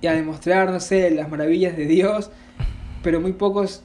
y 0.00 0.06
a 0.06 0.12
demostrar, 0.14 0.70
no 0.70 0.80
sé, 0.80 1.10
las 1.10 1.28
maravillas 1.28 1.76
de 1.76 1.86
Dios, 1.86 2.30
pero 3.02 3.20
muy 3.20 3.32
pocos 3.32 3.82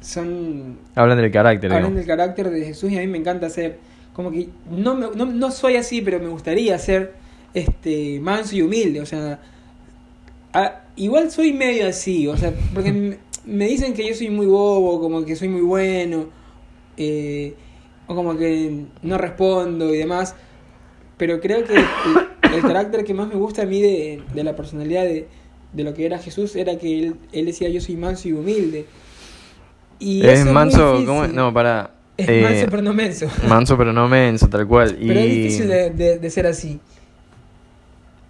son 0.00 0.78
Hablan 0.94 1.18
del 1.18 1.30
carácter. 1.30 1.72
hablan 1.72 1.94
del 1.94 2.06
carácter 2.06 2.50
de 2.50 2.64
Jesús 2.64 2.90
y 2.90 2.98
a 2.98 3.00
mí 3.00 3.06
me 3.06 3.18
encanta 3.18 3.48
ser 3.50 3.78
como 4.12 4.30
que 4.30 4.48
no, 4.70 4.94
me- 4.94 5.08
no, 5.16 5.24
no 5.26 5.50
soy 5.50 5.76
así 5.76 6.02
pero 6.02 6.18
me 6.20 6.28
gustaría 6.28 6.78
ser 6.78 7.14
este 7.54 8.20
manso 8.20 8.54
y 8.56 8.62
humilde 8.62 9.00
o 9.00 9.06
sea 9.06 9.40
a- 10.54 10.84
igual 10.96 11.30
soy 11.30 11.52
medio 11.52 11.86
así 11.88 12.26
o 12.28 12.36
sea 12.36 12.52
porque 12.72 13.18
me, 13.44 13.66
dicen 13.66 13.92
que 13.94 14.08
yo 14.08 14.14
soy 14.14 14.30
muy 14.30 14.46
bobo 14.46 15.00
como 15.00 15.24
que 15.24 15.36
soy 15.36 15.48
muy 15.48 15.60
bueno 15.60 16.26
eh, 16.96 17.54
o 18.06 18.14
como 18.14 18.36
que 18.36 18.84
no 19.02 19.18
respondo 19.18 19.92
y 19.94 19.98
demás 19.98 20.34
pero 21.18 21.40
creo 21.40 21.64
que 21.64 21.74
el, 21.76 21.84
el 22.54 22.62
carácter 22.62 23.04
que 23.04 23.14
más 23.14 23.28
me 23.28 23.34
gusta 23.34 23.62
a 23.62 23.66
mí 23.66 23.80
de, 23.82 24.22
de 24.34 24.44
la 24.44 24.54
personalidad 24.56 25.02
de, 25.04 25.26
de 25.72 25.84
lo 25.84 25.92
que 25.94 26.06
era 26.06 26.18
Jesús 26.18 26.54
era 26.56 26.78
que 26.78 26.98
él, 26.98 27.16
él 27.32 27.46
decía 27.46 27.68
yo 27.68 27.80
soy 27.80 27.96
manso 27.96 28.28
y 28.28 28.32
humilde 28.32 28.86
y 29.98 30.26
Es 30.26 30.44
manso, 30.44 30.86
difícil. 30.92 31.06
¿cómo 31.06 31.24
es? 31.24 31.32
No, 31.32 31.52
para. 31.54 31.92
Es 32.16 32.28
eh, 32.28 32.40
manso 32.42 32.66
pero 32.70 32.82
no 32.82 32.92
menso. 32.92 33.26
manso, 33.48 33.78
pero 33.78 33.92
no 33.92 34.08
menso, 34.08 34.48
tal 34.48 34.66
cual. 34.66 34.96
Pero 35.00 35.20
es 35.20 35.30
difícil 35.30 35.68
de, 35.68 35.90
de- 35.90 36.18
de 36.18 36.30
ser 36.30 36.46
así. 36.46 36.80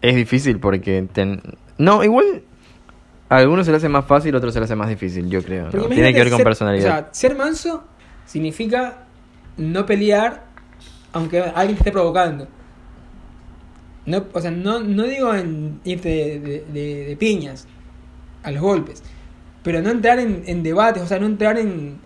Es 0.09 0.15
difícil 0.17 0.59
porque. 0.61 1.07
ten- 1.13 1.41
No, 1.79 2.05
igual. 2.05 2.43
A 3.31 3.39
algunos 3.39 3.65
se 3.67 3.73
le 3.73 3.79
hace 3.79 3.89
más 3.89 4.05
fácil, 4.05 4.35
a 4.35 4.39
otros 4.39 4.53
se 4.53 4.61
le 4.61 4.65
hace 4.65 4.77
más 4.77 4.89
difícil, 4.89 5.29
yo 5.31 5.43
creo. 5.43 5.71
Tiene 5.71 6.13
que 6.13 6.19
ver 6.21 6.29
con 6.29 6.37
ser- 6.39 6.45
personalidad. 6.45 6.87
O 6.87 6.91
sea, 6.91 7.09
ser 7.13 7.37
manso 7.37 7.85
significa 8.27 8.99
no 9.57 9.87
pelear 9.87 10.45
aunque 11.13 11.41
alguien 11.41 11.77
te 11.77 11.81
esté 11.81 11.93
provocando. 11.93 12.47
No, 14.07 14.25
o 14.33 14.41
sea, 14.41 14.51
no, 14.51 14.81
no 14.81 15.05
digo 15.05 15.35
en 15.35 15.81
irte 15.85 16.09
de, 16.09 16.39
de- 16.41 16.65
de- 16.73 17.05
de 17.07 17.17
piñas 17.17 17.67
a 18.43 18.51
los 18.51 18.61
golpes, 18.61 19.03
pero 19.63 19.81
no 19.81 19.91
entrar 19.91 20.19
en, 20.19 20.43
en 20.47 20.63
debates, 20.63 21.03
o 21.03 21.07
sea, 21.07 21.19
no 21.19 21.27
entrar 21.27 21.57
en, 21.59 21.97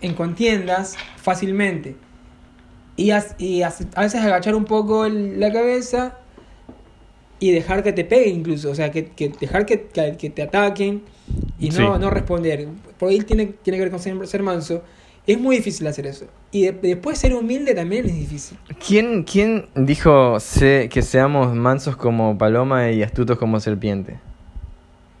en 0.00 0.14
contiendas 0.14 0.96
fácilmente. 1.16 1.96
Y, 2.96 3.12
as- 3.12 3.36
y 3.38 3.62
as- 3.62 3.86
a 3.94 4.00
veces 4.00 4.20
agachar 4.22 4.56
un 4.56 4.64
poco 4.64 5.06
el- 5.06 5.38
la 5.38 5.52
cabeza 5.52 6.18
y 7.40 7.50
dejar 7.52 7.82
que 7.82 7.92
te 7.92 8.04
pegue 8.04 8.28
incluso, 8.28 8.70
o 8.70 8.74
sea, 8.74 8.90
que, 8.90 9.06
que 9.06 9.28
dejar 9.40 9.66
que, 9.66 9.86
que- 10.18 10.30
te 10.30 10.42
ataquen 10.42 11.02
y 11.58 11.68
no, 11.70 11.74
Sí. 11.74 11.82
no 12.00 12.10
responder. 12.10 12.68
Por 12.98 13.10
ahí 13.10 13.20
tiene, 13.20 13.46
tiene 13.62 13.78
que 13.78 13.84
ver 13.84 13.90
con 13.90 14.00
ser, 14.00 14.26
ser 14.26 14.42
manso. 14.42 14.82
Es 15.26 15.40
muy 15.40 15.56
difícil 15.56 15.86
hacer 15.86 16.06
eso. 16.06 16.26
Y 16.52 16.64
de- 16.66 16.72
después 16.72 17.18
ser 17.18 17.34
humilde 17.34 17.74
también 17.74 18.04
es 18.06 18.14
difícil. 18.14 18.58
¿Quién, 18.86 19.24
quién 19.24 19.66
dijo 19.74 20.38
se- 20.38 20.88
que 20.90 21.02
seamos 21.02 21.54
mansos 21.54 21.96
como 21.96 22.36
paloma 22.38 22.90
y 22.90 23.02
astutos 23.02 23.38
como 23.38 23.58
serpiente? 23.60 24.18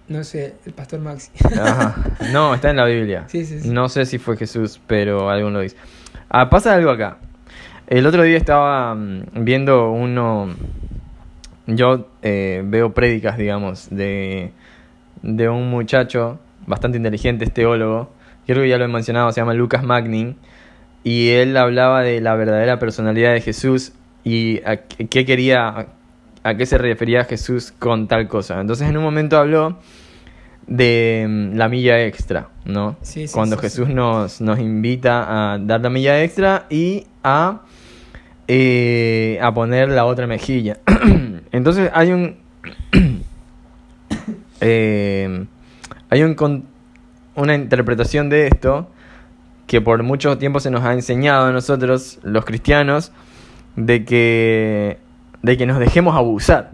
No 0.06 0.22
sé, 0.22 0.54
el 0.66 0.74
pastor 0.74 1.00
Maxi. 1.00 1.30
Ajá. 1.58 1.96
No, 2.32 2.54
está 2.54 2.68
en 2.70 2.76
la 2.76 2.84
Biblia. 2.84 3.24
Sí, 3.28 3.46
sí, 3.46 3.60
sí. 3.60 3.68
No 3.70 3.88
sé 3.88 4.04
si 4.04 4.18
fue 4.18 4.36
Jesús, 4.36 4.78
pero 4.86 5.30
alguno 5.30 5.54
lo 5.58 5.60
dice. 5.62 5.76
Ah, 6.28 6.50
pasa 6.50 6.74
algo 6.74 6.90
acá. 6.90 7.16
El 7.86 8.06
otro 8.06 8.22
día 8.22 8.36
estaba 8.36 8.94
mm, 8.94 9.22
viendo 9.44 9.90
uno. 9.90 10.54
Yo 11.66 12.08
eh, 12.22 12.62
veo 12.64 12.92
prédicas, 12.92 13.38
digamos, 13.38 13.88
de, 13.90 14.52
de 15.22 15.48
un 15.48 15.70
muchacho 15.70 16.38
bastante 16.66 16.98
inteligente, 16.98 17.44
es 17.44 17.52
teólogo. 17.52 18.10
Creo 18.46 18.62
que 18.62 18.68
ya 18.68 18.78
lo 18.78 18.84
he 18.84 18.88
mencionado, 18.88 19.32
se 19.32 19.40
llama 19.40 19.54
Lucas 19.54 19.82
Magnin. 19.82 20.36
Y 21.02 21.30
él 21.30 21.56
hablaba 21.56 22.02
de 22.02 22.20
la 22.20 22.34
verdadera 22.34 22.78
personalidad 22.78 23.32
de 23.32 23.40
Jesús 23.40 23.92
y 24.24 24.62
a 24.64 24.76
qué 24.76 25.24
quería, 25.24 25.88
a 26.42 26.54
qué 26.56 26.66
se 26.66 26.78
refería 26.78 27.24
Jesús 27.24 27.72
con 27.78 28.08
tal 28.08 28.26
cosa. 28.28 28.60
Entonces, 28.60 28.88
en 28.88 28.96
un 28.96 29.04
momento 29.04 29.38
habló 29.38 29.78
de 30.66 31.26
mm, 31.28 31.56
la 31.56 31.68
milla 31.68 32.02
extra, 32.04 32.48
¿no? 32.64 32.96
Sí, 33.02 33.26
sí, 33.28 33.34
Cuando 33.34 33.56
sí, 33.56 33.62
Jesús. 33.62 33.88
Nos, 33.88 34.40
nos 34.40 34.58
invita 34.58 35.52
a 35.52 35.58
dar 35.58 35.80
la 35.80 35.90
milla 35.90 36.22
extra 36.22 36.66
y 36.70 37.06
a, 37.22 37.62
eh, 38.48 39.38
a 39.42 39.52
poner 39.54 39.88
la 39.88 40.04
otra 40.04 40.26
mejilla. 40.26 40.78
Entonces 41.52 41.90
hay 41.94 42.12
un... 42.12 42.36
eh, 44.60 45.44
hay 46.10 46.22
un 46.22 46.34
con- 46.34 46.64
una 47.34 47.54
interpretación 47.54 48.28
de 48.28 48.46
esto 48.46 48.90
que 49.66 49.80
por 49.80 50.02
mucho 50.02 50.38
tiempo 50.38 50.60
se 50.60 50.70
nos 50.70 50.84
ha 50.84 50.92
enseñado 50.92 51.46
a 51.46 51.52
nosotros, 51.52 52.18
los 52.22 52.44
cristianos, 52.44 53.12
de 53.76 54.04
que, 54.04 54.98
de 55.42 55.56
que 55.56 55.66
nos 55.66 55.78
dejemos 55.78 56.16
abusar. 56.16 56.72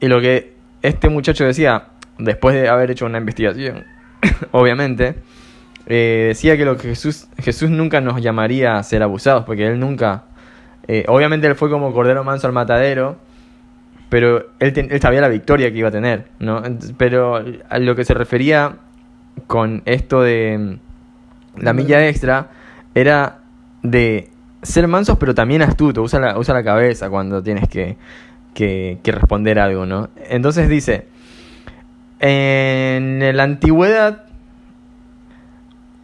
Y 0.00 0.08
lo 0.08 0.20
que 0.20 0.52
este 0.82 1.08
muchacho 1.08 1.44
decía, 1.44 1.88
después 2.18 2.54
de 2.54 2.68
haber 2.68 2.90
hecho 2.90 3.06
una 3.06 3.18
investigación, 3.18 3.84
obviamente, 4.52 5.16
eh, 5.86 6.26
decía 6.28 6.56
que 6.56 6.64
lo 6.64 6.76
que 6.76 6.88
Jesús, 6.88 7.26
Jesús 7.38 7.70
nunca 7.70 8.00
nos 8.00 8.20
llamaría 8.20 8.76
a 8.76 8.82
ser 8.82 9.02
abusados, 9.02 9.44
porque 9.44 9.66
él 9.66 9.80
nunca, 9.80 10.24
eh, 10.86 11.04
obviamente 11.08 11.46
él 11.46 11.54
fue 11.54 11.70
como 11.70 11.92
cordero 11.92 12.24
manso 12.24 12.46
al 12.46 12.52
matadero, 12.52 13.16
pero 14.08 14.50
él, 14.60 14.72
él 14.90 15.00
sabía 15.00 15.20
la 15.20 15.28
victoria 15.28 15.72
que 15.72 15.78
iba 15.78 15.88
a 15.88 15.92
tener, 15.92 16.26
¿no? 16.38 16.62
Pero 16.98 17.42
a 17.68 17.78
lo 17.78 17.96
que 17.96 18.04
se 18.04 18.14
refería 18.14 18.76
con 19.46 19.82
esto 19.86 20.22
de 20.22 20.58
mm, 20.58 21.62
la 21.62 21.72
milla 21.72 22.06
extra 22.06 22.50
era 22.94 23.38
de 23.82 24.28
ser 24.62 24.86
mansos, 24.86 25.18
pero 25.18 25.34
también 25.34 25.62
astuto, 25.62 26.02
usa 26.02 26.20
la, 26.20 26.38
usa 26.38 26.54
la 26.54 26.62
cabeza 26.62 27.10
cuando 27.10 27.42
tienes 27.42 27.68
que, 27.68 27.96
que, 28.54 28.98
que 29.02 29.12
responder 29.12 29.58
algo, 29.58 29.86
¿no? 29.86 30.10
Entonces 30.28 30.68
dice, 30.68 31.06
en 32.20 33.36
la 33.36 33.42
antigüedad, 33.42 34.26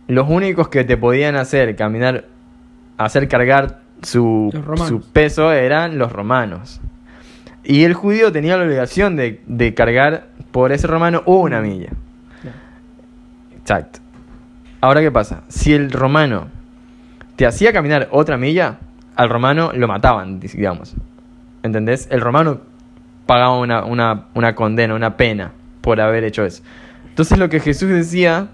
los 0.09 0.29
únicos 0.29 0.69
que 0.69 0.85
te 0.85 0.97
podían 0.97 1.37
hacer 1.37 1.77
caminar, 1.77 2.25
hacer 2.97 3.29
cargar 3.29 3.83
su, 4.03 4.51
peso 5.13 5.53
eran 5.53 5.99
los 5.99 6.11
romanos. 6.11 6.81
Y 7.63 7.85
el 7.85 7.93
judío 7.95 8.33
tenía 8.33 8.57
la 8.57 8.65
obligación 8.65 9.17
de, 9.17 9.43
de 9.47 9.75
cargar 9.75 10.29
por 10.51 10.73
ese 10.73 10.87
romano 10.87 11.23
una 11.27 11.61
milla. 11.61 11.91
Exacto. 13.61 14.01
Ahora, 14.81 15.03
¿qué 15.03 15.11
pasa? 15.11 15.43
Si 15.49 15.75
el 15.75 15.91
romano 15.91 16.49
te 17.37 17.47
hacía 17.47 17.73
caminar 17.73 18.09
otra 18.11 18.39
milla, 18.39 18.79
al 19.15 19.29
romano 19.29 19.73
lo 19.75 19.87
mataban, 19.89 20.41
digamos. 20.41 20.95
¿Entendés? 21.63 22.09
El 22.11 22.23
romano 22.23 22.63
pagaba 23.27 23.59
una, 23.59 23.85
una, 23.85 24.27
una 24.35 24.55
condena, 24.55 24.95
una 24.95 25.19
pena 25.19 25.53
por 25.83 26.01
haber 26.01 26.25
hecho 26.25 26.45
eso. 26.45 26.63
Entonces 27.09 27.37
lo 27.37 27.51
que 27.51 27.61
Jesús 27.61 27.91
decía 27.91 28.49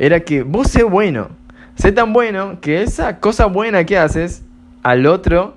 era 0.00 0.20
que 0.20 0.42
vos 0.42 0.68
sé 0.68 0.82
bueno, 0.82 1.28
sé 1.74 1.92
tan 1.92 2.14
bueno 2.14 2.58
que 2.62 2.82
esa 2.82 3.20
cosa 3.20 3.46
buena 3.46 3.84
que 3.84 3.98
haces 3.98 4.42
al 4.82 5.04
otro, 5.04 5.56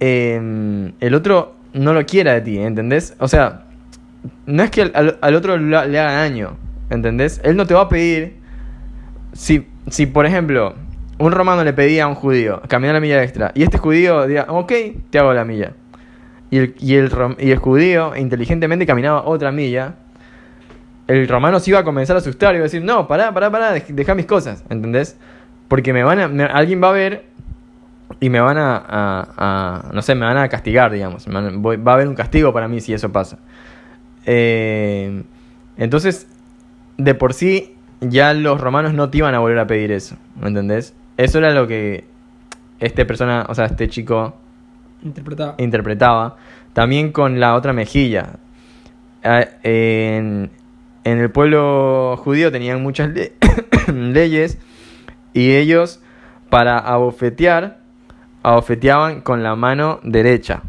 eh, 0.00 0.90
el 0.98 1.14
otro 1.14 1.54
no 1.74 1.92
lo 1.92 2.06
quiera 2.06 2.32
de 2.32 2.40
ti, 2.40 2.58
¿entendés? 2.58 3.14
O 3.18 3.28
sea, 3.28 3.64
no 4.46 4.62
es 4.62 4.70
que 4.70 4.80
al, 4.80 5.34
otro 5.34 5.58
le 5.58 5.76
haga 5.76 6.12
daño, 6.12 6.56
¿entendés? 6.88 7.38
Él 7.44 7.54
no 7.54 7.66
te 7.66 7.74
va 7.74 7.82
a 7.82 7.88
pedir, 7.90 8.36
si, 9.34 9.66
si 9.90 10.06
por 10.06 10.24
ejemplo 10.24 10.74
un 11.18 11.32
romano 11.32 11.64
le 11.64 11.74
pedía 11.74 12.04
a 12.04 12.06
un 12.06 12.14
judío 12.14 12.62
caminar 12.66 12.94
la 12.94 13.00
milla 13.00 13.22
extra 13.22 13.52
y 13.54 13.62
este 13.62 13.76
judío 13.76 14.26
diga, 14.26 14.46
ok, 14.48 14.72
te 15.10 15.18
hago 15.18 15.34
la 15.34 15.44
milla. 15.44 15.72
Y 16.50 16.56
el, 16.56 16.74
y 16.78 16.94
el, 16.94 17.12
y 17.38 17.50
el 17.50 17.58
judío 17.58 18.16
inteligentemente 18.16 18.86
caminaba 18.86 19.24
otra 19.24 19.52
milla, 19.52 19.96
el 21.08 21.26
romano 21.26 21.58
se 21.58 21.70
iba 21.70 21.80
a 21.80 21.84
comenzar 21.84 22.14
a 22.16 22.20
asustar 22.20 22.54
y 22.54 22.58
iba 22.58 22.62
a 22.62 22.68
decir, 22.70 22.82
no, 22.84 23.08
pará, 23.08 23.32
pará, 23.34 23.50
pará, 23.50 23.74
dej- 23.74 23.88
deja 23.88 24.14
mis 24.14 24.26
cosas, 24.26 24.62
¿entendés? 24.70 25.18
Porque 25.66 25.92
me 25.92 26.02
van 26.04 26.20
a, 26.20 26.28
me- 26.28 26.44
alguien 26.44 26.82
va 26.82 26.90
a 26.90 26.92
ver 26.92 27.24
y 28.20 28.30
me 28.30 28.40
van 28.40 28.56
a, 28.58 28.76
a- 28.76 29.28
a- 29.36 29.92
no 29.92 30.00
sé, 30.02 30.14
me 30.14 30.24
van 30.26 30.36
a 30.38 30.48
castigar, 30.48 30.92
digamos. 30.92 31.26
Van- 31.26 31.60
voy- 31.60 31.76
va 31.76 31.92
a 31.92 31.94
haber 31.96 32.08
un 32.08 32.14
castigo 32.14 32.52
para 32.52 32.68
mí 32.68 32.80
si 32.80 32.92
eso 32.94 33.10
pasa. 33.10 33.38
Eh, 34.26 35.22
entonces, 35.76 36.26
de 36.96 37.14
por 37.14 37.32
sí, 37.34 37.74
ya 38.00 38.34
los 38.34 38.60
romanos 38.60 38.92
no 38.94 39.10
te 39.10 39.18
iban 39.18 39.34
a 39.34 39.38
volver 39.38 39.58
a 39.58 39.66
pedir 39.66 39.92
eso, 39.92 40.16
¿me 40.40 40.48
entendés? 40.48 40.94
Eso 41.16 41.38
era 41.38 41.50
lo 41.52 41.66
que 41.66 42.04
este 42.80 43.04
persona, 43.04 43.46
o 43.48 43.54
sea, 43.54 43.64
este 43.66 43.88
chico 43.88 44.36
Interpretaba. 45.02 45.54
interpretaba. 45.58 46.36
También 46.72 47.12
con 47.12 47.40
la 47.40 47.54
otra 47.54 47.72
mejilla. 47.72 48.34
Ah, 49.24 49.44
En, 49.62 50.50
en 51.10 51.18
el 51.18 51.30
pueblo 51.30 52.16
judío 52.18 52.50
tenían 52.52 52.82
muchas 52.82 53.10
le- 53.10 53.32
leyes 53.92 54.58
y 55.32 55.54
ellos 55.56 56.00
para 56.50 56.78
abofetear, 56.78 57.78
abofeteaban 58.42 59.20
con 59.20 59.42
la 59.42 59.54
mano 59.56 60.00
derecha. 60.02 60.62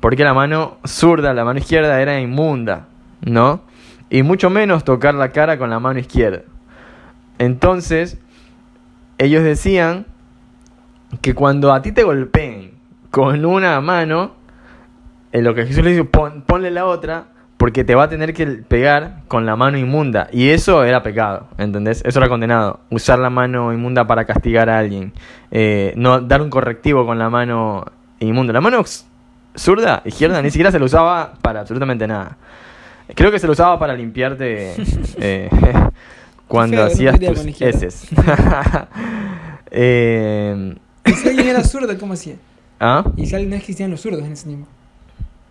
Porque 0.00 0.24
la 0.24 0.32
mano 0.34 0.78
zurda, 0.86 1.34
la 1.34 1.44
mano 1.44 1.58
izquierda 1.58 2.00
era 2.00 2.20
inmunda, 2.20 2.86
¿no? 3.20 3.62
Y 4.10 4.22
mucho 4.22 4.48
menos 4.48 4.84
tocar 4.84 5.14
la 5.14 5.30
cara 5.30 5.58
con 5.58 5.70
la 5.70 5.80
mano 5.80 5.98
izquierda. 5.98 6.42
Entonces, 7.38 8.18
ellos 9.18 9.42
decían 9.44 10.06
que 11.20 11.34
cuando 11.34 11.72
a 11.72 11.82
ti 11.82 11.92
te 11.92 12.04
golpeen 12.04 12.72
con 13.10 13.44
una 13.44 13.80
mano, 13.80 14.32
en 15.32 15.44
lo 15.44 15.54
que 15.54 15.66
Jesús 15.66 15.84
le 15.84 15.90
dice, 15.90 16.04
"Pon- 16.04 16.42
ponle 16.42 16.70
la 16.70 16.86
otra, 16.86 17.26
porque 17.58 17.82
te 17.82 17.96
va 17.96 18.04
a 18.04 18.08
tener 18.08 18.32
que 18.32 18.46
pegar 18.46 19.22
con 19.26 19.44
la 19.44 19.56
mano 19.56 19.76
inmunda. 19.78 20.28
Y 20.32 20.50
eso 20.50 20.84
era 20.84 21.02
pecado, 21.02 21.48
¿entendés? 21.58 22.02
Eso 22.06 22.20
era 22.20 22.28
condenado. 22.28 22.80
Usar 22.88 23.18
la 23.18 23.30
mano 23.30 23.72
inmunda 23.72 24.06
para 24.06 24.24
castigar 24.24 24.70
a 24.70 24.78
alguien. 24.78 25.12
Eh, 25.50 25.92
no 25.96 26.20
dar 26.20 26.40
un 26.40 26.50
correctivo 26.50 27.04
con 27.04 27.18
la 27.18 27.28
mano 27.28 27.84
inmunda. 28.20 28.52
La 28.52 28.60
mano 28.60 28.84
zurda, 29.56 30.02
izquierda, 30.04 30.40
ni 30.40 30.50
siquiera 30.50 30.70
se 30.70 30.78
lo 30.78 30.84
usaba 30.84 31.32
para 31.42 31.60
absolutamente 31.60 32.06
nada. 32.06 32.36
Creo 33.14 33.32
que 33.32 33.40
se 33.40 33.46
lo 33.48 33.54
usaba 33.54 33.76
para 33.76 33.94
limpiarte 33.94 34.74
eh, 35.18 35.50
cuando 36.46 36.76
Feo, 36.76 36.86
hacías 36.86 37.18
tus 37.18 37.60
la 37.60 37.68
heces. 37.68 38.08
Eh, 39.70 40.74
Y 41.04 41.12
si 41.12 41.28
alguien 41.28 41.48
era 41.48 41.62
zurdo, 41.62 41.98
¿cómo 41.98 42.14
hacía? 42.14 42.36
¿Ah? 42.80 43.04
Y 43.18 43.26
si 43.26 43.34
alguien 43.34 43.50
no 43.50 43.56
existían 43.56 43.90
los 43.90 44.00
zurdos 44.00 44.24
en 44.24 44.32
ese 44.32 44.46
tiempo. 44.46 44.66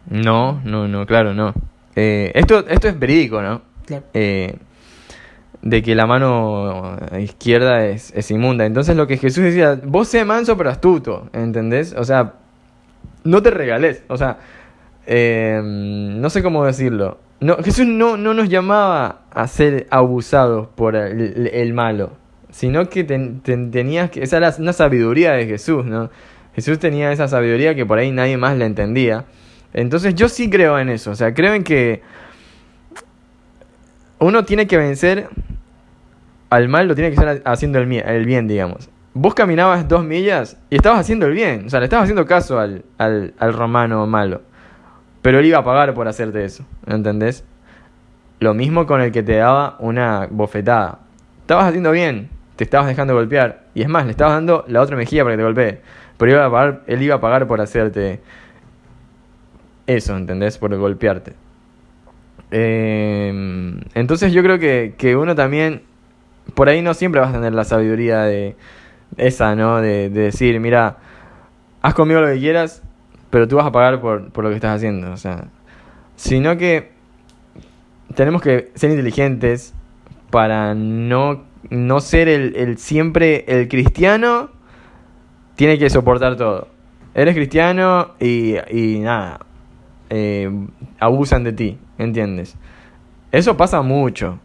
No, 0.10 0.60
no, 0.64 0.88
no, 0.88 1.06
claro, 1.06 1.36
no. 1.36 1.54
Eh, 2.00 2.32
esto, 2.36 2.64
esto 2.68 2.88
es 2.88 3.00
verídico, 3.00 3.42
¿no? 3.42 3.64
Claro. 3.88 4.04
Eh, 4.14 4.56
de 5.64 5.82
que 5.82 5.96
la 5.96 6.06
mano 6.06 6.96
izquierda 7.20 7.86
es, 7.88 8.14
es 8.16 8.30
inmunda. 8.30 8.66
Entonces 8.68 8.96
lo 8.96 9.08
que 9.08 9.18
Jesús 9.18 9.44
decía, 9.44 9.80
vos 9.84 10.08
sé 10.08 10.24
manso 10.24 10.56
pero 10.56 10.70
astuto, 10.70 11.28
¿entendés? 11.34 11.96
O 11.98 12.04
sea, 12.04 12.34
no 13.24 13.42
te 13.42 13.50
regales, 13.50 14.04
o 14.10 14.16
sea, 14.18 14.38
eh, 15.08 15.60
no 15.64 16.30
sé 16.30 16.44
cómo 16.44 16.64
decirlo. 16.66 17.18
No, 17.40 17.58
Jesús 17.58 17.88
no, 17.88 18.16
no 18.16 18.36
nos 18.36 18.48
llamaba 18.50 19.22
a 19.32 19.48
ser 19.48 19.88
abusados 19.90 20.68
por 20.76 20.96
el, 20.96 21.50
el 21.52 21.74
malo, 21.74 22.12
sino 22.52 22.88
que 22.90 23.04
ten- 23.04 23.42
ten- 23.42 23.72
tenías 23.72 24.12
que, 24.12 24.22
esa 24.22 24.38
era 24.38 24.54
una 24.60 24.74
sabiduría 24.74 25.32
de 25.34 25.48
Jesús, 25.48 25.84
¿no? 25.86 26.12
Jesús 26.56 26.78
tenía 26.78 27.12
esa 27.12 27.28
sabiduría 27.28 27.74
que 27.74 27.86
por 27.86 27.98
ahí 27.98 28.12
nadie 28.12 28.38
más 28.38 28.56
la 28.58 28.66
entendía. 28.66 29.26
Entonces 29.78 30.16
yo 30.16 30.28
sí 30.28 30.50
creo 30.50 30.80
en 30.80 30.90
eso, 30.90 31.12
o 31.12 31.16
sea, 31.16 31.36
creo 31.36 31.54
en 31.54 31.64
que 31.64 32.02
uno 34.18 34.44
tiene 34.44 34.66
que 34.66 34.76
vencer 34.76 35.30
al 36.50 36.68
mal, 36.68 36.88
lo 36.88 36.96
tiene 36.96 37.12
que 37.12 37.16
estar 37.16 37.44
haciendo 37.46 37.78
el, 37.78 38.26
bien, 38.26 38.48
digamos. 38.48 38.90
Vos 39.14 39.36
caminabas 39.36 39.88
dos 39.88 40.04
millas 40.04 40.58
y 40.72 40.78
estabas 40.78 41.02
haciendo 41.02 41.28
el 41.28 41.34
bien, 41.34 41.68
o 41.68 41.70
sea, 41.70 41.80
le 41.80 41.86
estabas 41.86 42.06
haciendo 42.06 42.26
caso 42.26 42.60
al, 42.60 42.86
al, 42.98 43.36
al 43.38 43.54
romano 43.54 44.08
malo. 44.08 44.42
Pero 45.22 45.38
él 45.38 45.46
iba 45.46 45.60
a 45.60 45.64
pagar 45.64 45.94
por 45.94 46.08
hacerte 46.08 46.44
eso, 46.44 46.66
¿entendés? 46.88 47.44
Lo 48.40 48.56
mismo 48.56 48.88
con 48.88 49.00
el 49.02 49.12
que 49.12 49.22
te 49.22 49.36
daba 49.36 49.76
una 49.78 50.28
bofetada. 50.32 51.02
Estabas 51.42 51.66
haciendo 51.66 51.92
bien, 51.92 52.32
te 52.56 52.64
estabas 52.64 52.88
dejando 52.88 53.14
golpear. 53.14 53.66
Y 53.76 53.84
es 53.84 53.90
más, 53.90 54.06
le 54.06 54.12
estabas 54.12 54.34
dando 54.34 54.66
la 54.68 54.82
otra 54.82 54.98
mejilla 54.98 55.24
para 55.24 55.36
que 55.36 55.38
te 55.38 55.44
golpee. 55.44 55.82
Pero 56.18 56.32
iba 56.32 56.46
a 56.48 56.50
pagar, 56.50 56.82
él 56.88 57.00
iba 57.04 57.14
a 57.14 57.22
pagar 57.22 57.46
por 57.46 57.62
hacerte 57.62 58.22
eso, 59.88 60.16
¿entendés? 60.16 60.58
Por 60.58 60.76
golpearte. 60.78 61.34
Eh, 62.52 63.82
entonces 63.94 64.32
yo 64.32 64.44
creo 64.44 64.60
que, 64.60 64.94
que 64.98 65.16
uno 65.16 65.36
también, 65.36 65.82
por 66.54 66.70
ahí 66.70 66.82
no 66.82 66.94
siempre 66.94 67.20
vas 67.22 67.32
a 67.32 67.34
tener 67.34 67.54
la 67.54 67.64
sabiduría 67.64 68.22
de 68.22 68.56
esa, 69.18 69.56
¿no? 69.56 69.82
De, 69.82 70.10
de 70.10 70.22
decir, 70.22 70.60
mira, 70.60 70.98
haz 71.82 71.94
conmigo 71.94 72.22
lo 72.22 72.28
que 72.28 72.40
quieras, 72.40 72.84
pero 73.30 73.48
tú 73.48 73.56
vas 73.56 73.66
a 73.66 73.72
pagar 73.72 74.00
por, 74.02 74.32
por 74.32 74.44
lo 74.44 74.50
que 74.50 74.56
estás 74.56 74.76
haciendo. 74.76 75.12
O 75.12 75.18
sea, 75.18 75.46
sino 76.16 76.58
que 76.58 76.92
tenemos 78.16 78.42
que 78.42 78.72
ser 78.76 78.92
inteligentes 78.92 79.74
para 80.30 80.74
no, 80.76 81.44
no 81.70 82.00
ser 82.00 82.28
el, 82.28 82.56
el 82.56 82.78
siempre 82.78 83.46
el 83.48 83.68
cristiano 83.68 84.50
tiene 85.56 85.78
que 85.80 85.90
soportar 85.90 86.36
todo. 86.36 86.68
Eres 87.14 87.36
cristiano 87.36 88.12
y, 88.20 88.56
y 88.70 89.00
nada, 89.00 89.40
eh, 90.10 90.50
abusan 91.00 91.44
de 91.44 91.54
ti, 91.54 91.78
¿entiendes? 91.98 92.56
Eso 93.32 93.58
pasa 93.58 93.82
mucho. 93.82 94.40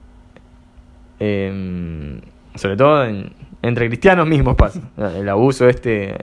Em, 1.20 2.20
sobre 2.54 2.76
todo 2.76 3.04
en- 3.04 3.32
entre 3.62 3.86
cristianos 3.88 4.26
mismos 4.26 4.56
pasa. 4.56 4.80
El 5.16 5.28
abuso 5.28 5.68
este... 5.68 6.16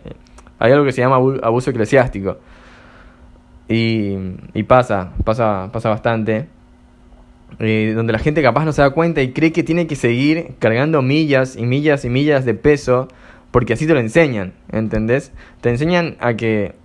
Hay 0.60 0.73
algo 0.73 0.84
que 0.84 0.91
se 0.91 1.02
llama 1.02 1.15
abu- 1.15 1.39
abuso 1.41 1.69
eclesiástico. 1.71 2.38
Y, 3.69 4.15
y 4.54 4.63
pasa, 4.63 5.12
pasa, 5.23 5.69
pasa 5.71 5.89
bastante. 5.89 6.47
Eh, 7.60 7.93
donde 7.95 8.13
la 8.13 8.19
gente 8.19 8.41
capaz 8.43 8.65
no 8.65 8.73
se 8.73 8.82
da 8.82 8.89
cuenta 8.91 9.21
y 9.21 9.32
cree 9.32 9.52
que 9.52 9.63
tiene 9.63 9.88
que 9.88 9.95
seguir 9.95 10.54
cargando 10.60 11.02
millas 11.02 11.56
y 11.56 11.65
millas 11.65 12.06
y 12.06 12.10
millas 12.10 12.45
de 12.45 12.54
peso 12.54 13.08
porque 13.52 13.73
así 13.73 13.88
te 13.88 13.93
lo 13.95 13.99
enseñan, 13.99 14.54
¿entendés? 14.71 15.32
Te 15.62 15.69
enseñan 15.69 16.15
a 16.19 16.36
que 16.36 16.75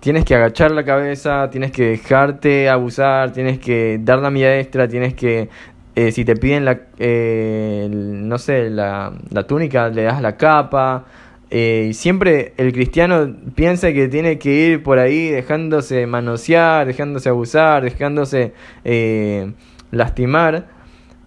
tienes 0.00 0.24
que 0.24 0.34
agachar 0.34 0.70
la 0.72 0.84
cabeza, 0.84 1.48
tienes 1.50 1.72
que 1.72 1.84
dejarte 1.90 2.68
abusar, 2.68 3.32
tienes 3.32 3.58
que 3.58 3.98
dar 4.02 4.18
la 4.20 4.30
milla 4.30 4.58
extra, 4.58 4.86
tienes 4.88 5.14
que, 5.14 5.48
eh, 5.94 6.12
si 6.12 6.24
te 6.24 6.36
piden 6.36 6.64
la, 6.64 6.80
eh, 6.98 7.88
no 7.90 8.38
sé, 8.38 8.70
la, 8.70 9.12
la 9.30 9.46
túnica, 9.46 9.88
le 9.88 10.02
das 10.02 10.20
la 10.22 10.36
capa. 10.36 11.04
eh, 11.50 11.90
siempre 11.92 12.54
el 12.56 12.72
cristiano 12.72 13.34
piensa 13.54 13.92
que 13.92 14.08
tiene 14.08 14.38
que 14.38 14.50
ir 14.50 14.82
por 14.82 14.98
ahí 14.98 15.28
dejándose 15.30 16.06
manosear, 16.06 16.86
dejándose 16.86 17.28
abusar, 17.28 17.84
dejándose 17.84 18.52
eh, 18.84 19.52
lastimar. 19.92 20.66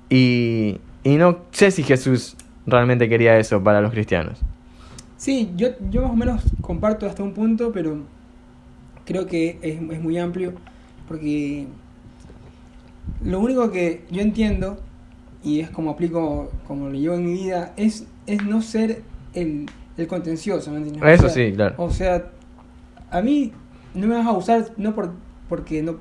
Y, 0.10 0.80
y 1.04 1.16
no 1.16 1.40
sé 1.52 1.72
si 1.72 1.84
Jesús 1.84 2.36
realmente 2.66 3.08
quería 3.08 3.38
eso 3.38 3.64
para 3.64 3.80
los 3.82 3.92
cristianos. 3.92 4.40
Sí, 5.18 5.52
yo, 5.56 5.70
yo 5.90 6.02
más 6.02 6.12
o 6.12 6.16
menos 6.16 6.44
comparto 6.62 7.06
hasta 7.06 7.24
un 7.24 7.34
punto, 7.34 7.72
pero 7.72 7.98
creo 9.10 9.26
que 9.26 9.58
es, 9.64 9.82
es 9.92 10.02
muy 10.02 10.20
amplio, 10.20 10.54
porque 11.08 11.66
lo 13.26 13.40
único 13.40 13.72
que 13.72 14.04
yo 14.12 14.22
entiendo, 14.22 14.78
y 15.44 15.62
es 15.62 15.72
como 15.72 15.90
aplico, 15.90 16.52
como 16.68 16.90
lo 16.90 16.94
llevo 16.94 17.16
en 17.16 17.26
mi 17.26 17.34
vida, 17.34 17.74
es, 17.76 18.06
es 18.28 18.44
no 18.44 18.62
ser 18.62 19.02
el, 19.34 19.66
el 19.98 20.08
contencioso, 20.08 20.70
¿me 20.70 20.78
entiendes? 20.78 21.02
O 21.02 21.08
Eso 21.08 21.24
sea, 21.24 21.30
sí, 21.32 21.54
claro. 21.54 21.74
O 21.80 21.90
sea, 21.90 22.30
a 23.10 23.22
mí 23.24 23.52
no 23.96 24.06
me 24.06 24.16
vas 24.16 24.28
a 24.28 24.32
usar 24.32 24.68
no 24.78 24.94
por, 24.94 25.12
porque 25.50 25.82
no, 25.82 25.96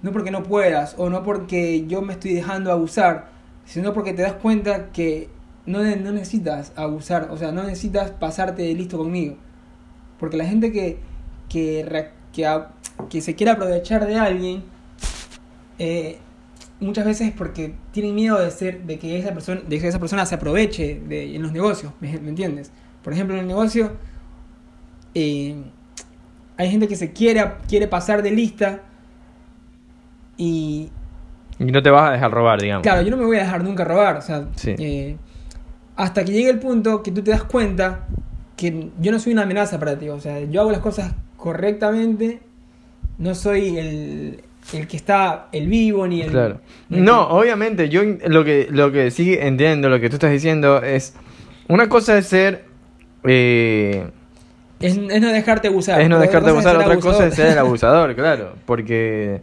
no 0.00 0.10
porque 0.10 0.30
no 0.30 0.42
puedas, 0.42 0.94
o 0.96 1.10
no 1.10 1.22
porque 1.22 1.86
yo 1.86 2.00
me 2.00 2.14
estoy 2.14 2.32
dejando 2.32 2.72
abusar, 2.72 3.28
sino 3.66 3.92
porque 3.92 4.14
te 4.14 4.22
das 4.22 4.32
cuenta 4.32 4.90
que 4.90 5.28
no, 5.66 5.82
no 5.82 6.12
necesitas 6.12 6.72
abusar, 6.76 7.28
o 7.30 7.36
sea, 7.36 7.52
no 7.52 7.62
necesitas 7.62 8.10
pasarte 8.10 8.62
de 8.62 8.74
listo 8.74 8.96
conmigo. 8.96 9.36
Porque 10.18 10.38
la 10.38 10.46
gente 10.46 10.72
que, 10.72 10.98
que, 11.48 12.08
que, 12.32 12.60
que 13.08 13.20
se 13.20 13.34
quiere 13.34 13.52
aprovechar 13.52 14.06
de 14.06 14.16
alguien, 14.16 14.64
eh, 15.78 16.18
muchas 16.80 17.04
veces 17.04 17.28
es 17.28 17.34
porque 17.34 17.74
tienen 17.92 18.14
miedo 18.14 18.38
de 18.38 18.50
ser, 18.50 18.82
de 18.84 18.98
que 18.98 19.18
esa 19.18 19.32
persona, 19.32 19.60
de 19.66 19.78
que 19.80 19.88
esa 19.88 19.98
persona 19.98 20.26
se 20.26 20.34
aproveche 20.34 21.00
de, 21.06 21.34
en 21.36 21.42
los 21.42 21.52
negocios, 21.52 21.92
¿me, 22.00 22.18
me 22.18 22.28
entiendes? 22.30 22.70
Por 23.02 23.12
ejemplo, 23.12 23.34
en 23.36 23.42
el 23.42 23.46
negocio, 23.48 23.92
eh, 25.14 25.56
hay 26.56 26.70
gente 26.70 26.88
que 26.88 26.96
se 26.96 27.12
quiere, 27.12 27.44
quiere 27.68 27.86
pasar 27.88 28.22
de 28.22 28.30
lista 28.30 28.80
y, 30.36 30.90
Y 31.58 31.64
no 31.64 31.82
te 31.82 31.90
vas 31.90 32.08
a 32.08 32.12
dejar 32.12 32.30
robar, 32.30 32.60
digamos. 32.60 32.82
Claro, 32.82 33.02
yo 33.02 33.10
no 33.10 33.16
me 33.16 33.24
voy 33.26 33.36
a 33.36 33.40
dejar 33.44 33.62
nunca 33.62 33.84
robar, 33.84 34.16
o 34.16 34.22
sea, 34.22 34.48
Sí. 34.56 34.74
eh, 34.78 35.16
hasta 35.96 36.24
que 36.24 36.32
llegue 36.32 36.50
el 36.50 36.58
punto 36.58 37.02
que 37.02 37.12
tú 37.12 37.22
te 37.22 37.30
das 37.30 37.44
cuenta 37.44 38.06
que 38.56 38.90
yo 39.00 39.12
no 39.12 39.18
soy 39.18 39.32
una 39.32 39.42
amenaza 39.42 39.78
para 39.78 39.96
ti, 39.98 40.08
o 40.08 40.20
sea, 40.20 40.40
yo 40.40 40.60
hago 40.60 40.70
las 40.72 40.80
cosas 40.80 41.12
correctamente, 41.44 42.40
no 43.18 43.34
soy 43.34 43.76
el, 43.76 44.40
el 44.72 44.88
que 44.88 44.96
está 44.96 45.48
el 45.52 45.68
vivo 45.68 46.06
ni 46.06 46.22
el... 46.22 46.30
Claro. 46.30 46.60
el 46.90 47.04
No, 47.04 47.28
que- 47.28 47.34
obviamente, 47.34 47.88
yo 47.90 48.00
lo 48.26 48.44
que, 48.44 48.66
lo 48.70 48.90
que 48.90 49.10
sí 49.10 49.36
entiendo, 49.38 49.90
lo 49.90 50.00
que 50.00 50.08
tú 50.08 50.16
estás 50.16 50.32
diciendo 50.32 50.82
es. 50.82 51.14
Una 51.68 51.88
cosa 51.90 52.16
es 52.16 52.26
ser. 52.26 52.64
eh, 53.24 54.06
es, 54.80 54.96
es 54.96 55.20
no 55.20 55.28
dejarte 55.28 55.68
abusar. 55.68 56.00
es 56.00 56.08
no 56.08 56.18
dejarte 56.18 56.48
abusar, 56.50 56.76
otra 56.76 56.96
cosa 56.98 57.26
es 57.26 57.34
ser 57.34 57.48
el 57.52 57.58
abusador, 57.66 58.14
claro. 58.14 58.54
Porque. 58.64 59.42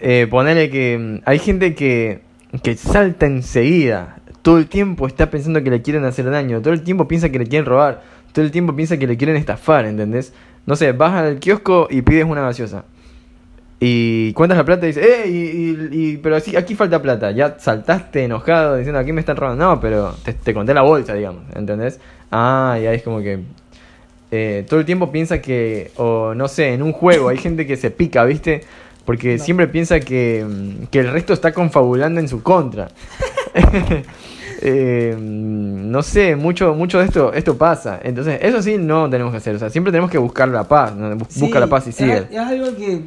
Eh, 0.00 0.26
ponele 0.28 0.68
que. 0.68 0.98
mm, 0.98 1.22
Hay 1.24 1.38
gente 1.38 1.74
que. 1.76 2.20
que 2.62 2.76
salta 2.76 3.26
enseguida. 3.26 4.18
Todo 4.42 4.58
el 4.58 4.66
tiempo 4.66 5.06
está 5.06 5.30
pensando 5.30 5.62
que 5.62 5.70
le 5.70 5.80
quieren 5.82 6.04
hacer 6.04 6.28
daño. 6.30 6.60
Todo 6.60 6.74
el 6.74 6.82
tiempo 6.82 7.06
piensa 7.08 7.30
que 7.30 7.38
le 7.38 7.46
quieren 7.46 7.66
robar. 7.66 8.02
Todo 8.32 8.44
el 8.44 8.50
tiempo 8.50 8.76
piensa 8.76 8.96
que 8.98 9.06
le 9.06 9.16
quieren 9.16 9.36
estafar, 9.36 9.86
¿entendés? 9.86 10.32
No 10.66 10.76
sé, 10.76 10.92
vas 10.92 11.12
al 11.14 11.38
kiosco 11.38 11.86
y 11.90 12.02
pides 12.02 12.24
una 12.24 12.42
gaseosa. 12.42 12.84
Y 13.78 14.32
cuentas 14.32 14.56
la 14.58 14.64
plata 14.64 14.86
y 14.86 14.88
dices, 14.88 15.06
¡eh! 15.06 15.28
Y, 15.28 15.32
y- 15.36 15.88
y- 15.92 16.16
pero 16.16 16.36
así, 16.36 16.56
aquí 16.56 16.74
falta 16.74 17.00
plata. 17.02 17.30
Ya 17.30 17.56
saltaste 17.58 18.24
enojado 18.24 18.76
diciendo, 18.76 18.98
aquí 18.98 19.12
me 19.12 19.20
están 19.20 19.36
robando. 19.36 19.64
No, 19.66 19.80
pero 19.80 20.14
te, 20.24 20.32
te 20.32 20.54
conté 20.54 20.72
la 20.74 20.82
bolsa, 20.82 21.12
digamos, 21.14 21.42
¿entendés? 21.54 22.00
Ah, 22.32 22.78
y 22.80 22.86
ahí 22.86 22.96
es 22.96 23.02
como 23.02 23.20
que. 23.20 23.40
eh, 24.30 24.64
todo 24.68 24.80
el 24.80 24.86
tiempo 24.86 25.12
piensa 25.12 25.40
que, 25.40 25.92
o 25.96 26.34
no 26.34 26.48
sé, 26.48 26.72
en 26.72 26.82
un 26.82 26.92
juego 26.92 27.28
hay 27.28 27.36
gente 27.38 27.66
que 27.66 27.76
se 27.76 27.90
pica, 27.90 28.24
¿viste? 28.24 28.62
Porque 29.04 29.36
No. 29.36 29.44
siempre 29.44 29.68
piensa 29.68 30.00
que, 30.00 30.44
mm, 30.48 30.86
que 30.86 30.98
el 31.00 31.12
resto 31.12 31.32
está 31.34 31.52
confabulando 31.52 32.18
en 32.18 32.28
su 32.28 32.42
contra. 32.42 32.88
Eh, 34.62 35.14
no 35.18 36.02
sé, 36.02 36.36
mucho, 36.36 36.74
mucho 36.74 36.98
de 36.98 37.04
esto, 37.06 37.32
esto 37.32 37.56
pasa. 37.58 38.00
Entonces, 38.02 38.38
eso 38.42 38.62
sí 38.62 38.76
no 38.78 39.08
tenemos 39.10 39.32
que 39.32 39.38
hacer. 39.38 39.54
O 39.54 39.58
sea, 39.58 39.70
siempre 39.70 39.90
tenemos 39.92 40.10
que 40.10 40.18
buscar 40.18 40.48
la 40.48 40.64
paz. 40.64 40.94
¿no? 40.94 41.10
Bu- 41.16 41.26
Sí, 41.28 41.40
Busca 41.40 41.60
la 41.60 41.66
paz 41.66 41.86
y 41.86 41.90
es- 41.90 41.96
sigue. 41.96 42.26
Es, 42.30 42.38
algo 42.38 42.76
que, 42.76 43.02